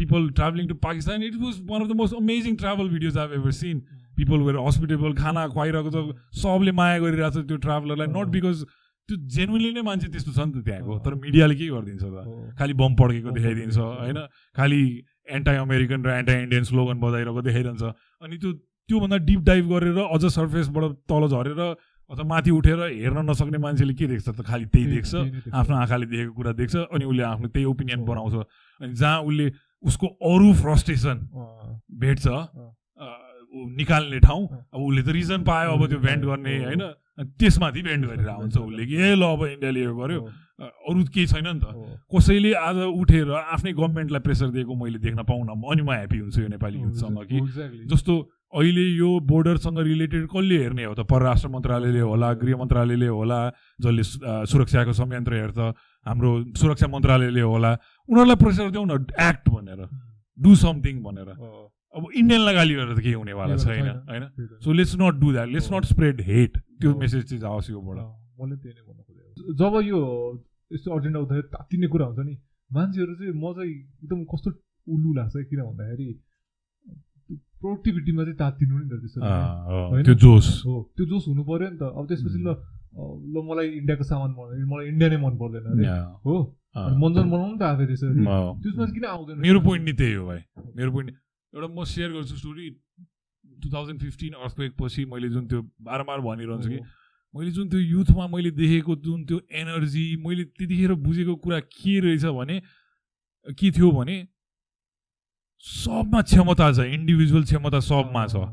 People 0.00 0.28
travelling 0.40 0.68
to 0.68 0.74
Pakistan 0.88 1.22
it 1.28 1.36
was 1.44 1.60
one 1.70 1.82
of 1.82 1.88
the 1.88 2.00
most 2.00 2.14
amazing 2.16 2.56
travel 2.64 2.88
videos 2.88 3.18
I 3.18 3.40
ever 3.40 3.52
seen 3.60 3.82
people 4.18 4.38
were 4.44 4.58
hospitable 4.66 5.12
खाना 5.22 5.46
खुवाइरहेको 5.54 5.90
छ 5.94 5.98
सबले 6.42 6.72
माया 6.82 6.98
गरिरहेको 7.06 7.40
छ 7.40 7.46
त्यो 7.48 7.56
ट्राभलरलाई 7.64 8.08
नट 8.18 8.28
बिकज 8.36 8.64
त्यो 9.08 9.16
जेन्युनली 9.34 9.70
नै 9.72 9.82
मान्छे 9.88 10.08
त्यस्तो 10.12 10.32
छ 10.36 10.40
नि 10.44 10.52
त 10.52 10.64
त्यहाँको 10.68 10.98
तर 11.00 11.14
मिडियाले 11.24 11.54
के 11.56 11.66
गरिदिन्छ 11.72 12.04
त? 12.04 12.16
हो। 12.28 12.32
खालि 12.58 12.74
बम 12.76 12.92
पड्केको 12.98 13.30
देखाइदिन्छ 13.32 13.78
होइन? 13.78 14.18
खालि 14.52 14.80
एन्टाई 15.32 15.56
अमेरिकन 15.64 16.00
र 16.04 16.08
एन्टाई 16.20 16.38
इन्डियन 16.44 16.64
स्लोगन 16.68 16.98
बजाइरहेको 17.00 17.40
देखाइरहन्छ। 17.48 17.84
अनि 18.20 18.36
त्यो 18.36 18.50
त्योभन्दा 18.88 19.16
डिप 19.28 19.40
डाइभ 19.48 19.64
गरेर 19.72 19.98
अझ 20.12 20.24
सर्फेसबाट 20.28 20.84
तल 21.08 21.24
झरेर 21.28 21.60
अथवा 22.10 22.24
माथि 22.24 22.50
उठेर 22.50 22.80
हेर्न 23.00 23.24
नसक्ने 23.30 23.58
मान्छेले 23.60 23.94
के 23.96 24.06
देख्छ 24.12 24.28
त? 24.28 24.40
खालि 24.44 24.66
त्यही 24.72 24.86
देख्छ। 24.92 25.12
आफ्नो 25.52 25.74
आँखाले 25.76 26.06
देखेको 26.08 26.32
कुरा 26.32 26.52
देख्छ 26.60 26.76
अनि 26.92 27.04
उसले 27.04 27.22
आफ्नो 27.32 27.48
त्यही 27.48 27.64
ओपिनियन 27.64 28.00
हो। 28.00 28.06
बनाउँछ। 28.08 28.34
अनि 28.80 28.92
जहाँ 28.92 29.18
उसले 29.24 29.46
उसको 29.84 30.06
अरू 30.20 30.48
फ्रस्ट्रेसन 30.52 31.16
अँ, 31.32 31.80
भेट्छ 31.96 32.26
निकाल्ने 33.54 34.18
ठाउँ। 34.20 34.42
अब 34.74 34.80
उसले 34.80 35.02
त 35.02 35.08
रिजन 35.08 35.42
पायो 35.44 35.70
अब 35.72 35.86
त्यो 35.88 35.98
भेन्ट 35.98 36.24
गर्ने। 36.24 36.54
होइन? 36.64 36.82
त्यसमाथि 37.18 37.82
भेन्ट 37.82 38.04
गरेर 38.06 38.28
हुन्छ 38.28 38.56
उसले 38.56 38.84
कि 38.86 38.94
ए 38.94 39.14
ल 39.14 39.22
अब 39.22 39.42
इन्डियाले 39.58 39.80
यो 39.82 39.94
गर्यो। 39.96 40.20
अरू 40.58 41.04
केही 41.14 41.26
छैन 41.26 41.46
नि 41.46 41.60
त। 41.60 41.66
कसैले 42.10 42.52
आज 42.54 42.76
उठेर 42.94 43.30
आफ्नै 43.30 43.72
गभर्मेन्टलाई 43.72 44.20
प्रेसर 44.22 44.48
दिएको 44.54 44.74
मैले 44.74 44.98
देख्न 44.98 45.22
पाउन 45.22 45.48
अनि 45.48 45.82
म 45.82 45.90
ह्याप्पी 45.90 46.18
हुन्छु 46.18 46.40
यो 46.42 46.48
नेपाली 46.48 46.78
युथसँग 46.78 47.18
कि. 47.26 47.38
जस्तो 47.90 48.14
अहिले 48.48 48.84
यो 48.96 49.08
बोर्डरसँग 49.28 49.78
रिलेटेड 49.78 50.26
कसले 50.30 50.56
हेर्ने 50.58 50.84
हो 50.84 50.94
त? 50.94 51.00
परराष्ट्र 51.04 51.48
मन्त्रालयले 51.48 52.00
होला 52.00 52.32
गृह 52.42 52.56
मन्त्रालयले 52.58 53.06
होला 53.06 53.38
जसले 53.82 54.02
सुरक्षाको 54.48 54.92
संयन्त्र 54.92 55.32
हेर्छ 55.34 55.58
हाम्रो 56.06 56.30
सुरक्षा 56.56 56.86
मन्त्रालयले 56.86 57.40
होला। 57.40 57.70
उनीहरूलाई 58.08 58.36
प्रेसर 58.36 58.70
देऊ 58.70 58.84
न 58.84 59.04
एक्ट 59.14 59.48
भनेर। 59.48 59.80
डु 60.38 60.54
समथिङ 60.54 61.02
भनेर। 61.02 61.28
अब 61.98 62.04
इन्डियनलाई 62.14 62.54
गाली 62.54 62.74
गरेर 62.74 62.94
त 62.94 63.00
केही 63.02 63.16
हुनेवाला 63.18 63.56
छैन। 63.58 63.88
होइन। 64.10 64.24
So 64.64 64.72
let's 64.72 64.94
not 65.02 65.14
do 65.20 65.32
that 65.32 65.48
let's. 65.48 65.68
Not 65.72 65.84
spread 65.92 66.20
hate 66.30 66.52
त्यो। 66.80 66.94
मेसेज 66.98 67.22
चाहिँ 67.28 67.40
जाओस् 67.42 67.70
योबाट। 67.70 67.98
मैले 68.38 68.56
त्यही 68.62 68.74
नै 68.74 68.82
भन्नु 68.86 69.02
खोजेको। 69.02 69.54
जब 69.58 69.72
यो 69.88 70.00
यस्तो 70.70 70.88
अर्जेन्ट 70.94 71.16
आउँदाखेरि 71.16 71.48
तात्तिने 71.52 71.86
कुरा 71.88 72.06
हुन्छ 72.06 72.20
नि 72.28 72.34
मान्छेहरू 72.70 73.12
चाहिँ 73.18 73.34
म 73.34 73.52
चाहिँ 73.56 73.74
एकदम 73.74 74.24
कस्तो 74.32 74.50
उल्लु 74.86 75.10
लाग्छ 75.18 75.34
किन 75.50 75.60
भन्दाखेरि 75.68 76.08
प्रोडक्टिभिटीमा 77.60 78.22
चाहिँ 78.24 78.38
तात्तिनु 78.38 78.74
नि 78.78 78.86
त 78.88 78.94
त्यसरी। 79.02 79.22
होइन? 79.26 80.04
त्यो 80.04 80.14
जोस। 80.24 80.46
हो 80.66 80.74
त्यो 80.96 81.04
जोस 81.10 81.24
हुनु 81.28 81.42
पर्यो 81.48 81.68
नि 81.70 81.78
त। 81.80 81.82
अब 81.98 82.04
त्यसपछि 82.08 82.38
ल 82.38 82.48
ल 82.98 83.36
मलाई 83.48 83.66
इन्डियाको 83.80 84.04
सामान 84.04 84.30
मन 84.38 84.48
मलाई 84.70 84.86
इन्डिया 84.88 85.08
नै 85.10 85.18
मन 85.24 85.34
पर्दैन. 85.40 85.66
हो? 86.24 86.34
मञ्जन 86.78 87.26
बनाउनु 87.30 87.56
त 87.58 87.62
आफै 87.62 87.86
त्यसरी। 87.90 88.22
त्यसमा 88.62 88.84
किन 88.94 89.04
आउँदैन? 89.04 89.36
मेरो 89.42 89.60
पोइन्ट 89.66 89.84
नि 89.88 89.92
त्यही 89.98 90.14
हो 90.14 90.26
भाइ। 90.26 90.40
मेरो 90.76 90.90
पोइन्ट 90.92 91.08
एउटा 91.58 91.74
म 91.74 91.84
सेयर 91.90 92.10
गर्छु 92.14 92.36
story 92.38 92.70
two 93.44 93.68
thousand 93.74 94.00
fifteen 94.00 94.32
earthquake 94.46 94.72
पछि 94.78 95.04
मैले 95.10 95.28
जुन 95.34 95.46
त्यो 95.50 95.60
बारम्बार 95.82 96.20
भनिरहन्छु 96.22 96.68
कि 96.70 96.80
मैले 97.34 97.50
जुन 97.50 97.68
त्यो 97.68 97.80
युथमा 97.80 98.26
मैले 98.34 98.50
देखेको 98.54 98.94
जुन 99.04 99.24
त्यो 99.26 99.38
एनर्जी 99.60 100.04
मैले 100.22 100.44
त्यतिखेर 100.54 100.92
बुझेको 101.06 101.34
कुरा 101.44 101.60
के 101.74 101.94
रहेछ 102.06 102.24
भने 102.38 102.56
के 103.58 103.70
थियो 103.74 103.90
भने 103.90 104.16
सबमा 105.64 106.20
क्षमता 106.22 106.66
छ 106.72 106.86
इन्डिभिजुअल 106.94 107.44
क्षमता 107.50 107.80
सबमा 107.90 108.26
छ। 108.30 108.46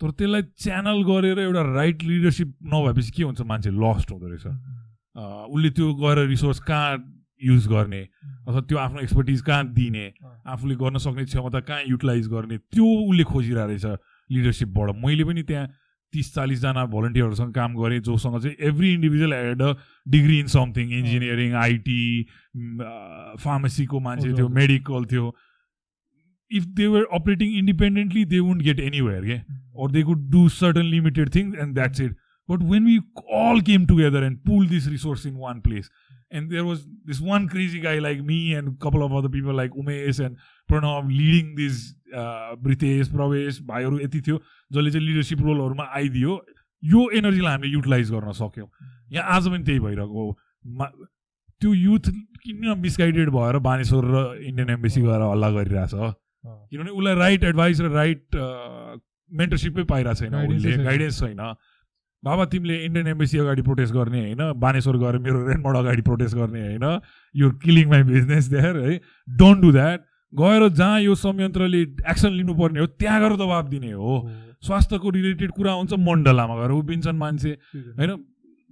तर 0.00 0.10
त्यसलाई 0.14 0.42
च्यानल 0.62 1.02
गरेर 1.08 1.38
एउटा 1.40 1.62
राइट 1.74 2.02
लिडरसिप 2.02 2.48
नभएपछि 2.72 3.10
के 3.16 3.22
हुन्छ 3.22 3.40
मान्छे 3.50 3.70
लस्ट 3.74 4.10
हुँदो 4.12 4.26
रहेछ। 4.28 4.46
उसले 5.50 5.70
त्यो 5.76 5.86
गएर 6.00 6.18
रिसोर्स 6.28 6.58
कहाँ 6.68 6.90
युज 7.44 7.66
गर्ने 7.68 8.00
अथवा 8.48 8.60
त्यो 8.68 8.78
आफ्नो 8.78 9.00
एक्सपर्टिज 9.00 9.40
कहाँ 9.48 9.66
दिने 9.72 10.04
आफूले 10.54 10.74
गर्न 10.82 10.98
सक्ने 11.04 11.24
क्षमता 11.24 11.60
कहाँ 11.60 11.82
युटिलाइज 11.86 12.28
गर्ने 12.28 12.58
त्यो 12.58 12.86
उसले 13.10 13.24
खोजिरहेको 13.32 13.68
रहेछ 13.68 13.84
लिडरसिपबाट 14.32 14.94
मैले 15.04 15.24
पनि 15.24 15.42
त्यहाँ 15.50 15.66
तिस 16.12 16.34
चालिसजना 16.34 16.84
भलन्टियरहरूसँग 16.92 17.52
काम 17.54 17.74
गरेँ 17.82 18.00
जोसँग 18.08 18.40
चाहिँ 18.42 18.56
every 18.68 18.92
individual 18.94 19.32
had 19.34 19.62
a 19.62 19.72
degree 20.08 20.38
in 20.40 20.46
something 20.54 20.92
engineering 20.98 21.54
IT 21.64 22.00
फार्मेसीको 23.44 24.00
मान्छे 24.00 24.32
थियो। 24.32 24.48
मेडिकल 24.60 25.04
थियो। 25.12 25.34
If 26.50 26.64
they 26.78 26.86
were 26.86 27.06
operating 27.20 27.56
independently 27.58 28.24
they 28.24 28.38
won't 28.38 28.62
get 28.62 28.80
anywhere 28.80 29.24
के 29.26 29.40
or 29.76 29.86
they 29.94 30.02
could 30.08 30.20
do 30.32 30.42
certain 30.48 30.86
limited 30.90 31.30
things 31.32 31.56
and 31.62 31.78
that's 31.78 32.02
it. 32.02 32.12
But 32.48 32.62
when 32.68 32.84
we 32.90 32.92
all 33.38 33.58
came 33.60 33.82
together 33.88 34.22
and 34.26 34.38
pooled 34.44 34.70
this 34.74 34.86
resource 34.92 35.24
in 35.30 35.34
one 35.46 35.58
place 35.66 35.90
and 36.30 36.50
there 36.50 36.64
was 36.64 36.80
this 37.04 37.20
one 37.20 37.48
crazy 37.48 37.80
guy 37.80 37.98
like 37.98 38.22
me 38.22 38.54
and 38.54 38.68
a 38.68 38.76
couple 38.84 39.02
of 39.02 39.12
other 39.12 39.28
people 39.28 39.54
like 39.54 39.72
umesh 39.72 40.20
and 40.24 40.36
pranav 40.68 41.08
leading 41.08 41.54
this 41.54 41.94
uh, 42.14 42.56
britesh 42.56 43.10
pravesh 43.16 43.60
भाइहरू 43.72 43.98
यति 44.00 44.20
थियो 44.28 44.38
जसले 44.72 44.90
चाहिँ 44.90 45.06
leadership 45.06 45.40
रोलहरूमा 45.48 45.86
आइदियो 46.00 46.38
यो 46.82 47.08
एनर्जीलाई 47.18 47.52
हामीले 47.52 47.72
utilise 47.72 48.10
गर्न 48.12 48.32
सक्यौँ। 48.38 48.68
यहाँ 49.12 49.36
आज 49.36 49.48
पनि 49.48 49.64
त्यही 49.64 49.80
भइरहेको 49.80 50.24
हो। 50.24 50.30
त्यो 51.60 51.72
युथ 51.74 52.10
किन 52.42 52.74
मिसगाइडेड 52.78 53.30
भएर 53.30 53.58
बानेश्वर 53.66 54.04
र 54.04 54.16
इन्डियन 54.42 54.70
एम्बेसी 54.70 55.00
गएर 55.02 55.22
हल्ला 55.30 55.50
गरिरहेछ? 55.50 55.94
किनभने 56.44 56.90
उसलाई 56.90 57.14
राइट 57.14 57.44
एडभाइस 57.44 57.80
र 57.80 57.90
राइट 57.94 58.36
मेन्टरसिपै 59.30 59.84
पाइरहेको 59.94 60.20
छैन 60.20 60.34
उसले। 60.56 60.76
गाइडेन्स 60.84 61.20
छैन। 61.20 61.40
बाबा 62.26 62.44
तिमीले 62.52 62.76
इन्डियन 62.84 63.06
एम्बेसी 63.06 63.38
अगाडि 63.38 63.62
प्रोटेस्ट 63.62 63.94
गर्ने 63.94 64.20
होइन? 64.20 64.52
बानेश्वर 64.58 64.96
गएर 64.98 65.18
मेरो 65.26 65.46
रेनमोड 65.48 65.76
अगाडि 65.76 66.02
प्रोटेस्ट 66.02 66.36
गर्ने 66.36 66.60
होइन? 66.60 67.00
यो 67.34 67.50
किलिङ 67.64 67.88
माई 67.90 68.02
बिजनेस 68.02 68.44
देयर 68.50 68.76
है? 68.76 69.00
डोन्ट 69.28 69.60
डु 69.62 69.72
द्याट 69.72 70.00
गएर 70.32 70.68
जहाँ 70.68 71.00
यो 71.00 71.14
संयन्त्रले 71.14 71.82
एक्सन 72.10 72.32
लिनुपर्ने 72.32 72.80
हो 72.80 72.86
त्यहाँ 72.98 73.20
गएर 73.20 73.36
दबाब 73.36 73.68
दिने 73.68 73.92
हो। 73.92 74.14
स्वास्थ्यको 74.62 75.10
रिलेटेड 75.10 75.50
कुरा 75.52 75.72
हुन्छ 75.72 75.92
मण्डलामा 75.92 76.56
गएर 76.56 76.70
उभिन्छन् 76.72 77.18
मान्छे 77.18 77.52
होइन? 77.70 78.12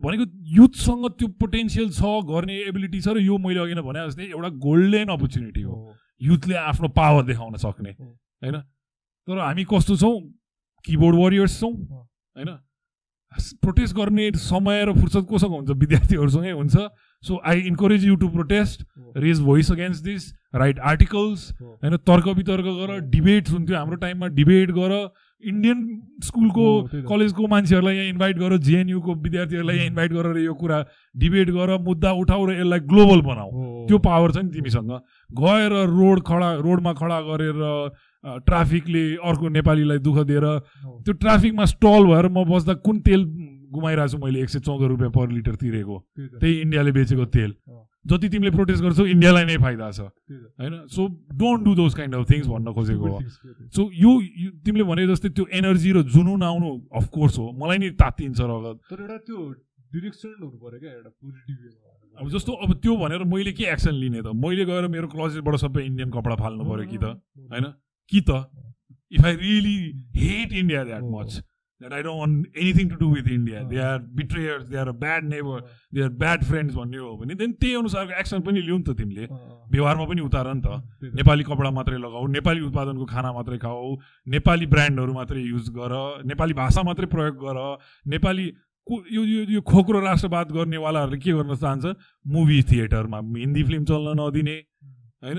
भनेको 0.02 0.24
युथसँग 0.56 1.08
त्यो 1.18 1.28
पोटेन्सियल 1.40 1.88
छ 1.94 2.02
गर्ने 2.26 2.58
एबिलिटी 2.68 3.00
छ 3.00 3.08
र 3.08 3.22
यो 3.22 3.38
मैले 3.38 3.60
अघि 3.60 3.74
नै 3.74 3.82
भने 3.86 4.06
जस्तै 4.08 4.24
एउटा 4.34 4.48
गोल्डन 4.66 5.08
अपर्च्युनिटी 5.14 5.62
हो। 5.62 5.74
युथले 6.20 6.54
आफ्नो 6.74 6.88
पावर 6.98 7.22
देखाउन 7.24 7.56
सक्ने। 7.62 7.90
होइन? 7.90 8.56
तर 9.28 9.38
हामी 9.38 9.64
कस्तो 9.70 9.96
छौँ? 9.96 10.16
किबोर्ड 10.84 11.16
वरियर्स 11.16 11.60
छौँ। 11.60 11.72
होइन? 11.72 12.50
प्रोटेस्ट 13.62 13.96
गर्ने 13.96 14.30
समय 14.36 14.84
र 14.84 14.92
फुर्सद 14.94 15.24
कोसँग 15.26 15.52
हुन्छ? 15.52 15.70
विद्यार्थीहरूसँगै 15.70 16.50
हुन्छ। 16.52 16.76
So 17.22 17.40
I 17.44 17.60
encourage 17.66 18.04
you 18.04 18.14
to 18.16 18.28
protest 18.28 18.84
raise 19.16 19.40
voice 19.42 19.70
against 19.72 20.04
this 20.04 20.32
right 20.54 20.78
articles. 20.80 21.52
होइन 21.60 21.96
तर्क 22.06 22.28
वितर्क 22.36 22.64
गर 22.64 22.98
डिबेट्स 23.10 23.50
हुन्थ्यो 23.52 23.76
हाम्रो 23.76 23.96
टाइममा 23.96 24.26
डिबेट 24.34 24.70
गर। 24.70 24.92
इन्डियन 25.44 25.78
स्कुलको। 26.24 26.66
कलेजको 27.04 27.46
मान्छेहरूलाई 27.46 27.94
यहाँ 27.94 28.08
इन्भाइट 28.08 28.38
गर 28.38 28.56
जेएनयुको 28.64 29.14
विद्यार्थीहरूलाई 29.14 29.76
यहाँ 29.76 29.86
इन्भाइट 29.86 30.12
गरेर 30.12 30.36
यो 30.44 30.54
कुरा। 30.54 30.78
डिबेट 31.14 31.50
गर 31.50 31.76
मुद्दा 31.84 32.12
उठाउ 32.12 32.44
र 32.46 32.52
यसलाई 32.54 32.80
ग्लोबल 32.88 33.20
बनाऊ। 33.20 33.50
त्यो 33.88 33.98
पावर 33.98 34.32
छ 34.32 34.36
नि 34.38 34.50
तिमीसँग। 34.50 34.90
गएर 35.30 35.72
रोड 35.90 36.22
खडा 36.24 36.48
रोडमा 36.64 36.92
खडा 36.96 37.20
गरेर 37.28 37.60
ट्राफिकले 38.24 39.04
अर्को 39.20 39.48
नेपालीलाई 39.48 39.98
दुःख 40.00 40.18
दिएर। 40.26 40.46
त्यो 41.04 41.12
ट्राफिकमा 41.12 41.64
स्टल 41.64 42.02
भएर 42.06 42.28
म 42.28 42.44
बस्दा 42.44 42.74
कुन 42.80 43.00
तेल 43.00 43.24
गुमाइरहेको 43.70 44.12
छु 44.12 44.18
मैले 44.18 44.42
एक 44.42 44.48
सय 44.48 44.60
चौध 44.60 44.82
रुपियाँ 44.82 45.10
पर 45.10 45.30
लिटर 45.30 45.54
तिरेको। 45.60 45.96
त्यही 46.40 46.60
इन्डियाले 46.60 46.92
बेचेको 46.92 47.24
तेल। 47.36 47.54
जति 48.04 48.28
तिमीले 48.28 48.50
प्रोटेस्ट 48.50 48.82
गर्छौ 48.84 49.04
इन्डियालाई 49.06 49.44
नै 49.44 49.56
फाइदा 49.58 49.90
छ। 49.90 50.00
होइन? 50.00 50.74
So 50.88 51.08
don't 51.34 51.64
do 51.64 51.74
those 51.74 51.94
kind 51.94 52.14
of 52.14 52.30
things 52.30 52.46
भन्न 52.46 52.72
खोजेको 52.72 53.08
हो. 53.08 53.18
सो 53.72 53.90
यो 53.92 54.12
तिमीले 54.60 54.84
भने 54.84 55.06
जस्तै 55.08 55.28
त्यो 55.32 55.44
एनर्जी 55.52 55.92
र 55.92 56.02
जुनुन 56.12 56.42
आउनु 56.44 56.68
अफकोर्स 57.00 57.38
हो। 57.38 57.46
मलाई 57.56 57.78
नि 57.78 57.90
तात्तिन्छ 57.96 58.40
रगत 58.40 58.76
तर 58.92 59.00
एउटा 59.00 59.16
त्यो 59.24 59.38
डिरेक्सन 59.94 60.36
हुनु 60.36 60.56
पर्यो 60.60 60.78
क्या 60.80 60.92
एउटा 60.92 61.10
पोजिटिभ 61.16 62.20
अब 62.20 62.28
जस्तो 62.30 62.52
अब 62.52 62.70
त्यो 62.78 62.96
भनेर 62.96 63.24
मैले 63.26 63.52
के 63.52 63.64
एक्सन 63.72 63.94
लिने 63.94 64.20
त? 64.22 64.30
मैले 64.36 64.64
गएर 64.64 64.86
मेरो 64.86 65.08
क्लोजेटबाट 65.08 65.54
सबै 65.64 65.82
इन्डियन 65.82 66.10
कपडा 66.14 66.36
फाल्नु 66.36 66.62
पऱ्यो 66.62 66.86
कि 66.86 66.98
त? 66.98 67.18
होइन? 67.50 67.64
कि 68.10 68.20
त 68.20 68.44
if 69.12 69.24
I 69.24 69.36
really 69.36 69.76
hate 70.16 70.52
India 70.52 70.84
that. 70.84 71.02
Much 71.02 71.42
that 71.80 71.92
I 71.92 72.02
don't 72.02 72.20
want 72.20 72.56
anything 72.56 72.88
to 72.90 72.96
do 72.96 73.08
with 73.14 73.28
India. 73.32 73.62
They 73.62 73.78
are 73.78 73.98
betrayers 74.18 74.64
they 74.68 74.76
are 74.78 74.88
a 74.88 74.92
bad 75.04 75.24
neighbour 75.28 75.60
they 75.94 76.02
are 76.02 76.08
bad 76.22 76.44
friends 76.44 76.74
भन्ने 76.74 76.98
हो 76.98 77.16
भने 77.16 77.34
देन 77.34 77.52
त्यही 77.52 77.74
अनुसारको 77.74 78.18
एक्सन 78.20 78.40
पनि 78.42 78.60
लिउँ 78.60 78.78
नि 78.78 78.84
त 78.84 78.96
तिमीले. 78.98 79.26
व्यवहारमा 79.70 80.04
पनि 80.04 80.20
उतार 80.20 80.52
नि 80.54 80.60
त. 80.60 81.12
नेपाली 81.14 81.42
कपडा 81.44 81.70
मात्रै 81.70 81.98
लगाऊ 81.98 82.26
नेपाली 82.36 82.60
उत्पादनको 82.60 83.04
खाना 83.06 83.32
मात्रै 83.32 83.58
खाऊ 83.58 83.96
नेपाली 84.26 84.66
ब्रान्डहरू 84.74 85.12
मात्रै 85.14 85.42
युज 85.42 85.70
गर 85.70 85.92
नेपाली 86.26 86.52
भाषा 86.54 86.82
मात्रै 86.82 87.06
प्रयोग 87.14 87.34
गर 87.42 87.58
नेपाली 88.06 88.46
को 88.86 88.94
यो 89.10 89.22
यो 89.24 89.42
यो 89.50 89.60
खोक्रो 89.64 90.00
राष्ट्रवाद 90.00 90.50
गर्नेवालाहरूले 90.52 91.18
के 91.18 91.32
गर्न 91.32 91.54
चाहन्छ? 91.56 91.84
मुभी 92.26 92.62
थिएटरमा 92.68 93.18
हिन्दी 93.18 93.62
फिल्म 93.64 93.84
चल्न 93.84 94.12
नदिने 94.20 94.56
होइन? 95.24 95.38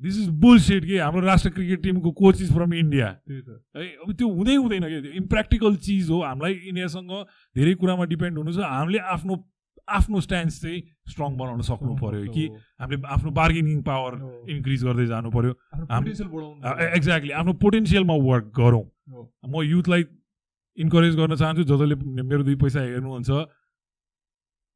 दिस 0.00 0.18
इज 0.18 0.28
बुलसेट 0.40 0.84
के 0.84 0.98
हाम्रो 0.98 1.26
राष्ट्र 1.26 1.50
क्रिकेट 1.50 1.82
टिमको 1.82 2.10
कोच 2.20 2.42
इज 2.42 2.52
फ्रम 2.52 2.74
इन्डिया 2.74 3.06
है 3.06 3.86
अब 4.04 4.12
त्यो 4.12 4.28
हुँदै 4.28 4.54
हुँदैन 4.54 4.84
क्या 4.88 5.00
त्यो 5.00 5.12
इम्प्र्याक्टिकल 5.22 5.76
चिज 5.86 6.10
हो। 6.10 6.20
हामीलाई 6.22 6.52
इन्डियासँग 6.68 7.12
धेरै 7.56 7.74
कुरामा 7.80 8.04
डिपेन्ड 8.12 8.38
हुनु 8.38 8.52
छ। 8.52 8.58
हामीले 8.64 8.98
आफ्नो 9.14 9.44
आफ्नो 9.88 10.20
स्ट्यान्ड 10.20 10.50
चाहिँ 10.52 10.80
स्ट्रङ 11.10 11.36
बनाउन 11.36 11.60
सक्नु 11.66 11.94
पऱ्यो 11.98 12.32
कि 12.32 12.46
हामीले 12.80 13.06
आफ्नो 13.10 13.30
बार्गेनिङ 13.38 13.82
पावर। 13.82 14.12
इन्क्रिज 14.54 14.84
गर्दै 14.84 15.06
जानु 15.06 15.30
पऱ्यो। 15.30 15.52
एक्ज्याक्टली 16.96 17.32
आफ्नो 17.42 17.52
पोटेन्सियलमा 17.60 18.14
वर्क 18.24 18.52
गरौँ। 18.58 18.84
म 19.48 19.62
युथलाई 19.66 20.04
इन्करेज 20.78 21.16
गर्न 21.16 21.34
चाहन्छु। 21.36 21.64
जसले 21.66 21.94
मेरो 22.22 22.42
दुई 22.42 22.54
पैसा 22.56 22.80
हेर्नुहुन्छ। 22.80 23.30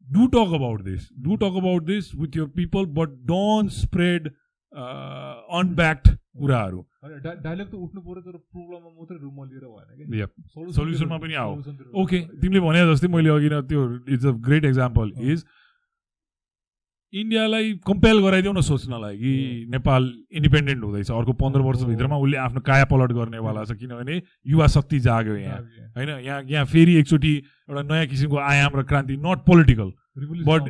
Do 0.07 0.27
talk 0.35 0.51
about 0.55 0.83
this 0.85 1.09
do 1.25 1.37
talk 1.43 1.55
about 1.59 1.83
this 1.85 2.14
with 2.14 2.37
your 2.37 2.47
people 2.57 2.87
but 2.97 3.09
don't 3.31 3.70
spread 3.72 4.29
unbacked 4.75 6.09
कुराहरू 6.39 6.79
होइन, 6.79 7.18
डा- 7.22 7.37
डायलग 7.45 7.66
त 7.70 7.75
उठ्नु 7.77 8.01
पर्यो 8.01 8.22
तर 8.22 8.37
प्रोब्लममा 8.51 8.91
मात्रै 8.91 9.18
रुममा 9.18 9.45
लिएर 9.45 9.64
भएन 9.64 10.07
कि 10.07 10.18
Yep. 10.20 10.31
Solution 10.55 10.75
Solution 10.79 11.09
मा 11.09 11.18
तिर- 11.18 11.25
पनि 11.25 11.35
आऊ। 11.35 12.03
ओके। 12.03 12.18
तिमीले 12.41 12.61
भने 12.61 12.81
जस्तै 12.93 13.09
मैले 13.09 13.31
अघि 13.31 13.49
नै 13.49 13.61
त्यो 13.68 13.83
it's 14.09 14.27
a 14.27 14.31
great 14.49 14.64
example. 14.64 15.12
Is 15.31 15.45
इन्डियालाई 17.12 17.72
कम्पेल 17.87 18.18
गराइदेऊ 18.18 18.53
न 18.53 18.61
सोच्नलाई 18.61 19.16
कि 19.18 19.33
नेपाल 19.70 20.03
इन्डिपेन्डेन्ट 20.33 20.85
हुँदैछ 20.85 21.11
अर्को 21.11 21.33
पन्ध्र 21.33 21.61
वर्षभित्रमा 21.61 22.16
उसले 22.18 22.37
आफ्नो 22.37 22.61
काया 22.61 22.85
पलट 22.91 23.12
गर्नेवाला 23.12 23.64
छ 23.64 23.77
किनभने 23.79 24.16
युवा 24.47 24.66
शक्ति 24.66 24.99
जाग्यो 25.01 25.37
यहाँ। 25.37 25.59
होइन 25.95 26.09
यहाँ 26.27 26.43
यहाँ 26.43 26.64
फेरि 26.66 26.95
एकचोटि 26.99 27.35
एउटा 27.70 27.83
नयाँ 27.83 28.07
किसिमको 28.07 28.37
आयाम 28.51 28.77
र 28.77 28.83
क्रान्ति 28.83 29.16
नट 29.22 29.47
पोलिटिकल 29.47 29.93
बट 30.43 30.62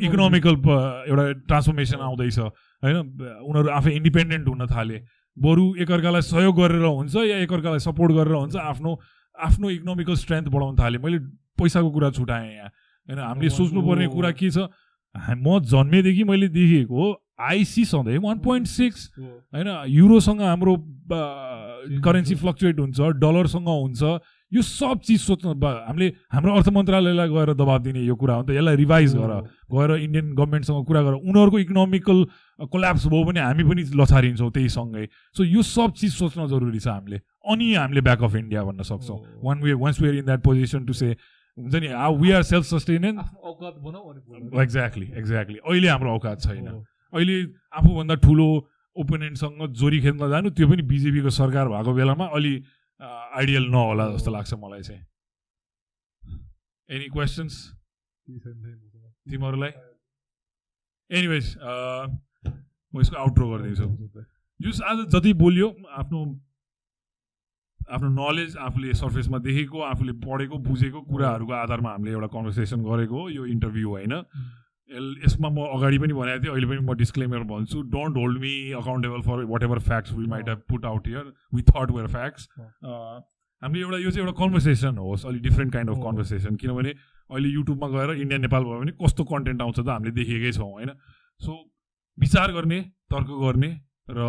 इकोनोमिकल 0.00 0.54
एउटा 1.04 1.32
ट्रान्सफर्मेसन 1.44 1.98
आउँदैछ 2.00 2.38
होइन 2.82 2.96
उनीहरू 2.96 3.68
आफै 3.70 3.92
इन्डिपेन्डेन्ट 3.92 4.48
हुन 4.48 4.66
थाले 4.66 5.00
बरु 5.36 5.64
एकअर्कालाई 5.82 6.22
सहयोग 6.28 6.54
गरेर 6.56 6.84
हुन्छ 6.84 7.16
या 7.16 7.36
एकअर्कालाई 7.46 7.78
सपोर्ट 7.86 8.12
गरेर 8.12 8.34
हुन्छ 8.34 8.56
आफ्नो 8.56 8.90
आफ्नो 9.38 9.70
इकोनोमिकल 9.70 10.14
स्ट्रेन्थ 10.22 10.48
बढाउन 10.48 10.76
थाले 10.76 10.98
मैले 10.98 11.18
पैसाको 11.60 11.90
कुरा 11.90 12.10
छुटाएँ 12.10 12.54
यहाँ 12.54 12.70
होइन 13.08 13.18
हामीले 13.18 13.50
सोच्नुपर्ने. 13.50 14.06
कुरा 14.08 14.30
के 14.32 14.50
छ 14.50 14.68
म 15.20 15.58
जन्मेदेखि 15.66 16.24
मैले 16.24 16.48
देखेको 16.48 17.02
आइसी 17.40 17.84
सधैँ 17.84 18.18
वान 18.22 18.38
पोइन्ट 18.38 18.66
सिक्स। 18.68 19.00
होइन 19.18 19.68
युरोसँग 19.88 20.40
हाम्रो 20.42 20.74
करेन्सी। 22.04 22.34
फ्लक्चुएट 22.34 22.80
हुन्छ 22.80 23.00
डलरसँग 23.18 23.68
हुन्छ 23.68 24.02
यो 24.52 24.62
सब 24.62 25.00
चिज 25.06 25.20
सोच्नु 25.20 25.54
हामीले 25.54 26.06
हाम्रो 26.32 26.54
अर्थ 26.58 26.68
मन्त्रालयलाई 26.74 27.28
गएर 27.28 27.54
दबाब 27.54 27.82
दिने 27.82 28.00
यो 28.02 28.14
कुरा 28.18 28.34
हो 28.34 28.42
नि 28.42 28.46
त। 28.46 28.50
यसलाई 28.58 28.76
रिभाइज 28.76 29.14
गर। 29.16 29.30
हो। 29.30 29.40
गएर 29.70 29.90
इन्डियन 30.02 30.34
गभर्मेन्टसँग 30.34 30.84
कुरा 30.86 31.02
गर। 31.02 31.12
उनीहरूको 31.22 31.58
इकोनोमिकल 31.58 32.18
कोल्याप्स 32.66 33.06
भयो 33.06 33.24
भने 33.24 33.40
हामी 33.40 33.64
पनि 33.64 33.82
लछारिन्छौँ 33.94 34.50
त्यही 34.50 34.68
सँगै। 34.68 35.06
सो 35.36 35.44
यो 35.44 35.62
सब 35.62 35.92
चिज 35.94 36.12
सोच्न 36.14 36.46
जरुरी 36.50 36.78
छ 36.78 36.88
हामीले। 36.88 37.20
अनि 37.46 37.74
हामीले 37.74 38.00
ब्याक 38.00 38.22
अफ 38.22 38.34
इन्डिया 38.34 38.64
भन्न 38.64 38.82
सक्छौँ। 38.82 39.18
One 39.38 39.62
way 39.62 39.72
once 39.78 40.00
were 40.02 40.14
in 40.14 40.24
that 40.26 40.42
position 40.42 40.84
to 40.84 40.92
say 40.92 41.14
हुन्छ 41.58 41.74
नि 41.76 41.88
we 41.94 42.30
are 42.30 42.42
self 42.42 42.64
sustenant. 42.66 43.18
Exactly 44.58 45.06
exactly 45.14 45.58
अहिले 45.62 45.88
हाम्रो 45.88 46.10
औकात 46.10 46.40
छैन। 46.42 46.66
अहिले 47.14 47.36
आफूभन्दा 47.78 48.14
ठुलो 48.26 48.48
ओपोनेन्टसँग 48.96 49.66
जोरी 49.78 49.98
खेल्न 50.02 50.28
जानु 50.30 50.50
त्यो 50.50 50.66
पनि 50.68 50.82
बिजेपीको 50.82 51.30
सरकार 51.30 51.68
भएको 51.68 51.92
बेलामा 51.94 52.26
अलि 52.34 52.54
आइडियल 53.02 53.64
नहोला 53.70 54.10
जस्तो 54.14 54.30
लाग्छ 54.30 54.54
मलाई 54.54 54.82
चाहिँ। 54.82 55.04
Any 56.90 57.08
questions. 57.08 57.54
तिमीहरूलाई? 59.30 59.70
एनिवेज 61.10 61.46
म 62.94 63.00
यसको 63.00 63.16
आउट्रो 63.16 63.48
गरिदिन्छु 63.50 63.86
जुस 64.60 64.80
आज 64.82 64.98
जति 65.08 65.32
बोलियो 65.32 65.68
आफ्नो 65.90 66.20
आफ्नो 67.90 68.08
नलेज 68.14 68.56
आफूले 68.56 68.94
सर्फेसमा 68.94 69.38
देखेको 69.38 69.80
आफूले 69.82 70.12
पढेको 70.12 70.58
बुझेको 70.58 71.00
कुराहरूको 71.02 71.52
आधारमा 71.52 71.90
हामीले 71.90 72.12
एउटा 72.12 72.26
कन्भर्सेसन 72.26 72.84
गरेको 72.84 73.20
हो 73.20 73.28
यो 73.30 73.46
इन्टरभ्यू 73.46 73.88
होइन? 73.90 74.12
एल- 74.12 74.26
यसमा 74.90 75.48
म 75.48 75.66
अगाडि 75.76 75.98
पनि 75.98 76.12
भनेको 76.12 76.42
थिएँ 76.42 76.52
अहिले 76.52 76.66
पनि 76.66 76.80
म 76.80 76.94
डिस्क्लेमर 76.98 77.42
भन्छु 77.50 77.82
don't 77.90 78.16
hold 78.16 78.38
me 78.40 78.54
accountable 78.78 79.20
for 79.22 79.44
whatever 79.62 79.78
facts 79.88 80.12
we 80.12 80.26
might 80.26 80.48
have 80.48 80.62
put 80.68 80.84
out 80.86 81.06
here 81.08 81.32
we 81.54 81.62
thought 81.70 81.90
were 81.90 82.08
facts 82.16 82.48
हामीले 83.62 83.82
एउटा 83.82 83.98
यो 83.98 84.10
चाहिँ 84.10 84.26
एउटा 84.26 84.36
कन्भर्सेसन 84.38 84.98
होस् 84.98 85.26
अलिक 85.26 85.42
डिफ्रेन्ट 85.42 85.72
काइन्ड 85.72 85.90
अफ। 85.90 85.96
कन्भर्सेसन 86.04 86.56
किनभने 86.56 86.90
अहिले 87.30 87.48
युट्युबमा 87.48 87.88
गएर 87.88 88.10
इन्डिया 88.16 88.38
नेपाल 88.40 88.64
भयो 88.64 88.78
भने 88.80 88.92
कस्तो 89.02 89.24
कन्टेन्ट 89.32 89.62
आउँछ 89.62 89.78
त 89.80 89.88
हामीले 89.88 90.12
देखेकै 90.18 90.52
छौँ 90.52 90.70
होइन? 90.70 90.90
सो 91.40 91.52
विचार 92.18 92.52
गर्ने 92.52 92.80
तर्क 93.12 93.28
गर्ने 93.42 93.70
र 94.10 94.20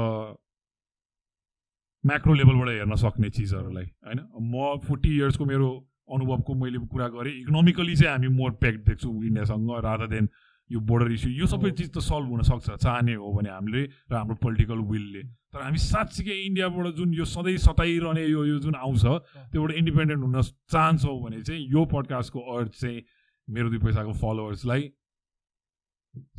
म्याक्रो 2.04 2.34
लेभलबाट 2.34 2.70
हेर्न 2.70 2.96
सक्ने 2.98 3.30
चिजहरूलाई 3.30 3.86
होइन? 3.86 4.20
म 4.42 4.78
फोर्टी 4.86 5.16
इयर्सको 5.18 5.46
मेरो 5.46 5.70
अनुभवको 6.12 6.54
मैले 6.62 6.80
कुरा 6.92 7.08
गरेँ 7.08 7.34
इकोनोमिकली 7.42 7.96
चाहिँ 7.96 8.12
हामी 8.12 8.28
मोर 8.36 8.52
प्याक्ट 8.62 8.80
देख्छु 8.88 9.10
इन्डियासँग 9.10 9.70
रादर 9.86 10.08
देन 10.12 10.28
यो 10.72 10.80
बोर्डर 10.80 11.12
इस्यु 11.12 11.32
यो 11.32 11.48
सबै। 11.52 11.72
चिज 11.72 11.90
त 11.92 12.00
सल्भ 12.00 12.30
हुनसक्छ 12.32 12.78
चाहने 12.84 13.16
हो 13.22 13.32
भने 13.34 13.50
हामीले 13.50 13.84
र 13.84 14.14
हाम्रो 14.16 14.36
पोलिटिकल 14.44 14.80
विलले 14.92 15.24
तर 15.52 15.62
हामी 15.62 15.80
साँच्चीकै 15.86 16.38
इन्डियाबाट 16.48 16.96
जुन 16.96 17.14
यो 17.14 17.26
सधैँ 17.28 17.58
सताइरहने 17.68 18.26
यो 18.26 18.46
यो 18.46 18.60
जुन 18.66 18.76
आउँछ 18.76 19.06
त्योबाट 19.52 19.72
इन्डिपेन्डेन्ट 19.84 20.22
हुन 20.24 20.42
चाहन्छौँ 20.42 21.18
भने 21.22 21.42
चाहिँ 21.44 21.68
यो 21.76 21.86
पडकास्टको 21.94 22.40
अर्थ 22.56 22.72
चाहिँ 22.82 23.04
मेरो 23.48 23.70
दुई 23.70 23.80
पैसाको 23.86 24.14
फलोवर्सलाई 24.22 24.92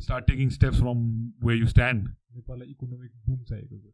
start 0.01 0.25
taking 0.27 0.49
steps 0.57 0.79
from 0.79 0.97
way 1.45 1.55
you 1.55 1.67
stand 1.67 2.01
नेपाललाई 2.07 2.67
इकोनोमिक 2.69 3.11
बुम 3.27 3.43
चाहिएको 3.43 3.77
छ। 3.77 3.93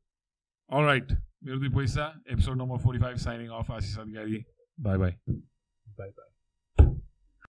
All 0.70 0.86
right. 0.86 1.12
मेरो 1.44 1.60
दुई 1.60 1.70
पैसा 1.76 2.06
episode 2.32 2.58
number 2.58 2.78
forty 2.80 3.00
five 3.02 3.18
signing 3.18 3.48
off 3.60 3.72
Ashish 3.72 3.98
Adhikari. 4.00 4.44
Bye 4.78 4.98
bye 4.98 5.12
bye 5.30 6.10
bye 6.10 6.30